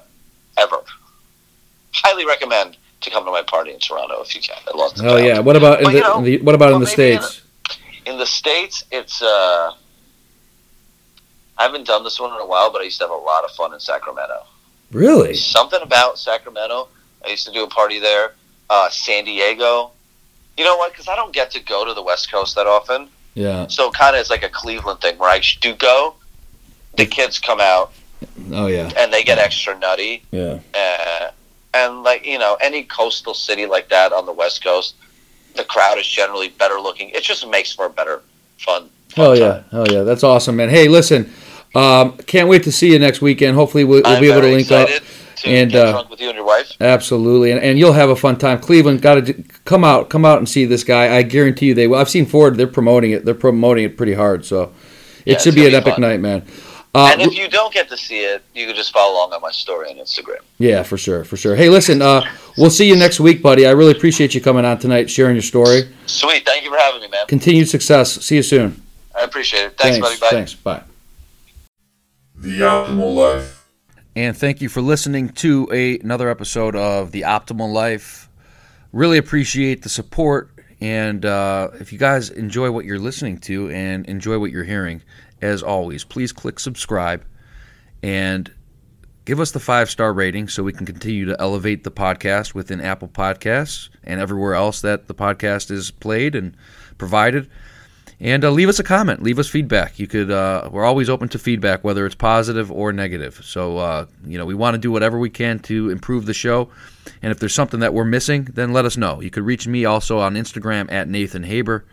ever. 0.57 0.79
Highly 1.93 2.25
recommend 2.25 2.79
to 3.03 3.11
come 3.11 3.25
to 3.27 3.31
my 3.31 3.43
party 3.43 3.73
in 3.73 3.79
Toronto 3.81 4.23
if 4.23 4.35
you 4.35 4.41
can. 4.41 4.57
I 4.73 4.77
love 4.77 4.93
Oh 5.03 5.17
yeah. 5.17 5.39
What 5.41 5.57
about 5.57 5.83
in 5.83 5.93
the, 5.93 6.01
know, 6.01 6.19
in 6.19 6.25
the 6.25 6.39
what 6.41 6.55
about 6.55 6.73
in 6.73 6.81
the 6.81 6.87
maybe 6.87 7.13
in 7.13 7.21
states? 7.23 7.43
In 8.07 8.17
the 8.19 8.27
states, 8.27 8.85
it's 8.91 9.21
uh, 9.21 9.73
I 11.59 11.63
haven't 11.65 11.87
done 11.87 12.05
this 12.05 12.19
one 12.19 12.33
in 12.35 12.41
a 12.41 12.47
while, 12.47 12.73
but 12.73 12.81
I 12.81 12.85
used 12.85 12.99
to 13.01 13.05
have 13.05 13.11
a 13.11 13.15
lot 13.15 13.45
of 13.45 13.51
fun 13.51 13.75
in 13.75 13.81
Sacramento. 13.81 14.45
Really? 14.93 15.35
Something 15.35 15.81
about 15.83 16.19
Sacramento. 16.19 16.89
I 17.25 17.29
used 17.31 17.47
to 17.47 17.53
do 17.53 17.65
a 17.65 17.69
party 17.69 17.99
there. 17.99 18.33
Uh, 18.69 18.89
San 18.91 19.25
Diego. 19.25 19.91
You 20.57 20.65
know 20.65 20.77
what? 20.77 20.93
Because 20.93 21.09
I 21.09 21.17
don't 21.17 21.33
get 21.33 21.51
to 21.53 21.61
go 21.63 21.85
to 21.85 21.95
the 21.95 22.03
West 22.03 22.31
Coast 22.31 22.55
that 22.57 22.67
often, 22.67 23.09
Yeah. 23.35 23.67
so 23.69 23.91
kind 23.91 24.15
of 24.17 24.21
it's 24.21 24.31
like 24.31 24.43
a 24.43 24.49
Cleveland 24.49 25.01
thing 25.01 25.17
where 25.19 25.31
I 25.31 25.41
do 25.61 25.75
go. 25.75 26.15
The 26.97 27.07
kids 27.07 27.39
come 27.39 27.61
out 27.61 27.93
Oh 28.53 28.67
yeah. 28.67 28.91
and 28.97 29.13
they 29.13 29.23
get 29.23 29.39
extra 29.39 29.79
nutty, 29.79 30.23
Yeah. 30.33 30.59
uh, 30.75 31.31
and 31.73 32.03
like 32.03 32.27
you 32.27 32.39
know, 32.39 32.57
any 32.61 32.83
coastal 32.83 33.33
city 33.35 33.65
like 33.67 33.89
that 33.89 34.13
on 34.13 34.27
the 34.27 34.33
West 34.33 34.63
Coast, 34.63 34.95
the 35.57 35.65
crowd 35.65 35.99
is 35.99 36.07
generally 36.07 36.49
better 36.49 36.79
looking. 36.81 37.11
It 37.11 37.23
just 37.23 37.47
makes 37.49 37.73
for 37.73 37.87
a 37.87 37.91
better 37.91 38.23
fun. 38.59 38.91
fun 39.15 39.29
time. 39.29 39.37
yeah. 39.39 39.63
Hell 39.71 39.87
yeah. 39.91 40.03
That's 40.03 40.23
awesome, 40.25 40.57
man. 40.57 40.69
Hey, 40.69 40.89
listen. 40.89 41.33
Um, 41.75 42.17
can't 42.19 42.49
wait 42.49 42.65
to 42.65 42.73
see 42.73 42.93
you 42.93 42.99
next 42.99 43.21
weekend. 43.23 43.55
Hopefully 43.57 43.85
we'll, 43.85 44.03
we'll 44.05 44.21
be 44.21 44.31
able 44.31 44.41
to 44.43 44.49
link 44.49 44.71
up. 44.73 44.89
to 44.89 45.49
and, 45.49 45.75
uh, 45.75 46.05
with 46.11 46.21
you 46.21 46.29
and 46.29 46.37
your 46.37 46.45
wife. 46.45 46.73
Absolutely, 46.81 47.51
and, 47.53 47.63
and 47.63 47.79
you'll 47.79 47.93
have 47.95 48.11
a 48.11 48.17
fun 48.17 48.37
time. 48.37 48.59
Cleveland, 48.61 49.01
got 49.01 49.27
to 49.27 49.33
come 49.65 49.85
out, 49.85 50.11
come 50.11 50.25
out 50.25 50.39
and 50.39 50.49
see 50.49 50.65
this 50.67 50.85
guy. 50.85 51.17
I 51.17 51.23
guarantee 51.23 51.67
you 51.67 51.75
they 51.75 51.87
will. 51.87 51.97
I've 51.99 52.11
seen 52.11 52.27
Forward; 52.27 52.57
they're 52.57 52.67
promoting 52.67 53.13
it. 53.13 53.25
They're 53.25 53.35
promoting 53.35 53.85
it 53.85 53.97
pretty 53.97 54.15
hard, 54.15 54.45
so 54.45 54.73
Yeah, 55.25 55.35
it 55.35 55.41
should 55.41 55.55
be 55.55 55.65
an 55.65 55.71
be 55.71 55.77
epic 55.77 55.95
fun. 55.95 56.03
night, 56.03 56.21
man. 56.21 56.45
Uh, 56.93 57.09
and 57.13 57.23
if 57.23 57.39
you 57.39 57.49
don't 57.49 57.73
get 57.73 57.89
to 57.89 57.97
see 57.97 58.25
it, 58.25 58.43
you 58.53 58.67
can 58.67 58.75
just 58.75 58.93
follow 58.93 59.15
along 59.15 59.33
on 59.33 59.41
my 59.41 59.53
story 59.53 59.89
on 59.91 59.97
Instagram. 59.97 60.41
yeah, 60.59 60.83
for 60.83 60.99
sure, 60.99 61.23
for 61.23 61.37
sure. 61.37 61.55
Hey, 61.55 61.69
listen, 61.69 62.03
uh, 62.03 62.23
we'll 62.59 62.69
see 62.69 62.89
you 62.89 62.97
next 62.97 63.21
week, 63.21 63.41
buddy. 63.43 63.65
I 63.65 63.71
really 63.71 63.93
appreciate 63.93 64.35
you 64.35 64.41
coming 64.41 64.65
on 64.65 64.79
tonight, 64.81 65.09
sharing 65.09 65.37
your 65.37 65.43
story. 65.43 65.83
Sweet. 66.07 66.45
Thank 66.45 66.65
you 66.65 66.71
for 66.71 66.77
having 66.79 67.01
me, 67.01 67.07
man. 67.09 67.27
Continued 67.29 67.69
success. 67.69 68.13
See 68.15 68.35
you 68.35 68.43
soon. 68.43 68.83
I 69.17 69.23
appreciate 69.23 69.67
it. 69.67 69.79
Thanks, 69.79 70.01
buddy. 70.01 70.19
Bye. 70.19 70.29
Thanks. 70.31 70.55
Bye. 70.55 70.83
The 72.41 72.61
Optimal 72.61 73.15
Life. 73.15 73.69
And 74.17 74.35
thank 74.35 74.63
you 74.63 74.71
for 74.71 74.81
listening 74.81 75.29
to 75.29 75.69
a, 75.71 75.99
another 75.99 76.31
episode 76.31 76.75
of 76.75 77.13
The 77.13 77.21
Optimal 77.23 77.71
Life. 77.71 78.31
Really 78.93 79.19
appreciate 79.19 79.83
the 79.83 79.91
support. 79.91 80.51
And 80.81 81.27
uh, 81.27 81.69
if 81.75 81.93
you 81.93 81.99
guys 81.99 82.31
enjoy 82.31 82.71
what 82.71 82.87
you're 82.87 82.99
listening 82.99 83.41
to 83.41 83.69
and 83.71 84.07
enjoy 84.07 84.39
what 84.39 84.53
you're 84.53 84.65
hearing, 84.65 85.03
as 85.43 85.63
always, 85.63 86.03
please 86.03 86.33
click 86.33 86.59
subscribe 86.59 87.27
and 88.03 88.51
give 89.27 89.39
us 89.39 89.51
the 89.51 89.61
five 89.61 89.91
star 89.91 90.11
rating 90.15 90.49
so 90.49 90.63
we 90.63 90.73
can 90.73 90.87
continue 90.87 91.27
to 91.27 91.37
elevate 91.39 91.85
the 91.85 91.91
podcast 91.91 92.55
within 92.55 92.81
Apple 92.81 93.09
Podcasts 93.09 93.91
and 94.03 94.19
everywhere 94.19 94.55
else 94.55 94.81
that 94.81 95.09
the 95.09 95.15
podcast 95.15 95.71
is 95.71 95.91
played 95.91 96.35
and 96.35 96.57
provided. 96.97 97.51
And 98.23 98.45
uh, 98.45 98.51
leave 98.51 98.69
us 98.69 98.79
a 98.79 98.85
comment. 98.85 99.23
Leave 99.23 99.39
us 99.39 99.49
feedback. 99.49 99.99
You 99.99 100.07
could. 100.07 100.31
Uh, 100.31 100.69
we're 100.71 100.85
always 100.85 101.09
open 101.09 101.29
to 101.31 101.39
feedback, 101.39 101.83
whether 101.83 102.05
it's 102.05 102.15
positive 102.15 102.71
or 102.71 102.93
negative. 102.93 103.41
So 103.43 103.79
uh, 103.79 104.07
you 104.27 104.37
know, 104.37 104.45
we 104.45 104.55
want 104.55 104.75
to 104.75 104.79
do 104.79 104.93
whatever 104.93 105.19
we 105.19 105.31
can 105.31 105.59
to 105.61 105.89
improve 105.89 106.27
the 106.27 106.35
show. 106.35 106.69
And 107.23 107.33
if 107.33 107.39
there's 107.39 107.55
something 107.55 107.81
that 107.81 107.95
we're 107.95 108.05
missing, 108.05 108.45
then 108.45 108.73
let 108.75 108.85
us 108.85 108.99
know. 108.99 109.23
You 109.23 109.31
could 109.31 109.45
reach 109.45 109.67
me 109.67 109.87
also 109.87 110.19
on 110.19 110.35
Instagram 110.35 110.93
at 110.93 111.09
Nathan 111.09 111.45
Haber. 111.45 111.87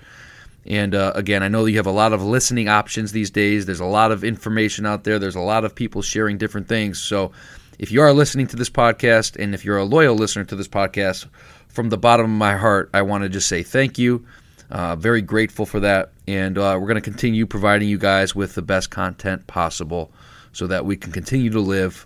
And 0.65 0.93
uh, 0.93 1.13
again, 1.15 1.43
I 1.43 1.47
know 1.47 1.63
you 1.63 1.78
have 1.78 1.88
a 1.88 1.91
lot 1.91 2.11
of 2.11 2.21
listening 2.21 2.67
options 2.67 3.13
these 3.13 3.32
days. 3.32 3.65
There's 3.65 3.80
a 3.80 3.86
lot 3.86 4.11
of 4.11 4.25
information 4.25 4.86
out 4.86 5.05
there. 5.05 5.17
There's 5.19 5.36
a 5.36 5.39
lot 5.39 5.63
of 5.63 5.73
people 5.73 6.01
sharing 6.01 6.38
different 6.38 6.67
things. 6.67 7.01
So 7.01 7.32
if 7.80 7.89
you 7.89 8.01
are 8.01 8.11
listening 8.11 8.47
to 8.47 8.57
this 8.57 8.69
podcast, 8.69 9.41
and 9.41 9.53
if 9.53 9.63
you're 9.63 9.78
a 9.78 9.86
loyal 9.86 10.15
listener 10.15 10.43
to 10.43 10.57
this 10.57 10.67
podcast, 10.67 11.28
from 11.69 11.88
the 11.88 11.97
bottom 11.97 12.25
of 12.25 12.38
my 12.38 12.57
heart, 12.57 12.89
I 12.93 13.03
want 13.03 13.23
to 13.23 13.30
just 13.30 13.47
say 13.47 13.63
thank 13.63 13.97
you. 13.97 14.25
Uh, 14.69 14.97
very 14.97 15.21
grateful 15.21 15.65
for 15.65 15.80
that. 15.80 16.11
And 16.28 16.57
uh, 16.57 16.78
we're 16.80 16.88
going 16.88 16.95
to 16.95 17.01
continue 17.01 17.45
providing 17.45 17.88
you 17.88 17.97
guys 17.97 18.36
with 18.36 18.55
the 18.55 18.61
best 18.61 18.89
content 18.89 19.47
possible 19.47 20.11
so 20.51 20.67
that 20.67 20.86
we 20.86 20.97
can 20.97 21.11
continue 21.11 21.49
to 21.51 21.61
live 21.61 22.05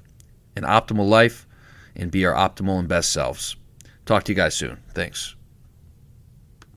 an 0.56 0.64
optimal 0.64 1.08
life 1.08 1.48
and 1.96 2.12
be 2.12 2.26
our 2.26 2.34
optimal 2.34 2.80
and 2.80 2.88
best 2.88 3.12
selves. 3.12 3.56
Talk 4.06 4.24
to 4.26 4.32
you 4.32 4.36
guys 4.36 4.56
soon. 4.56 4.78
Thanks. 4.94 5.36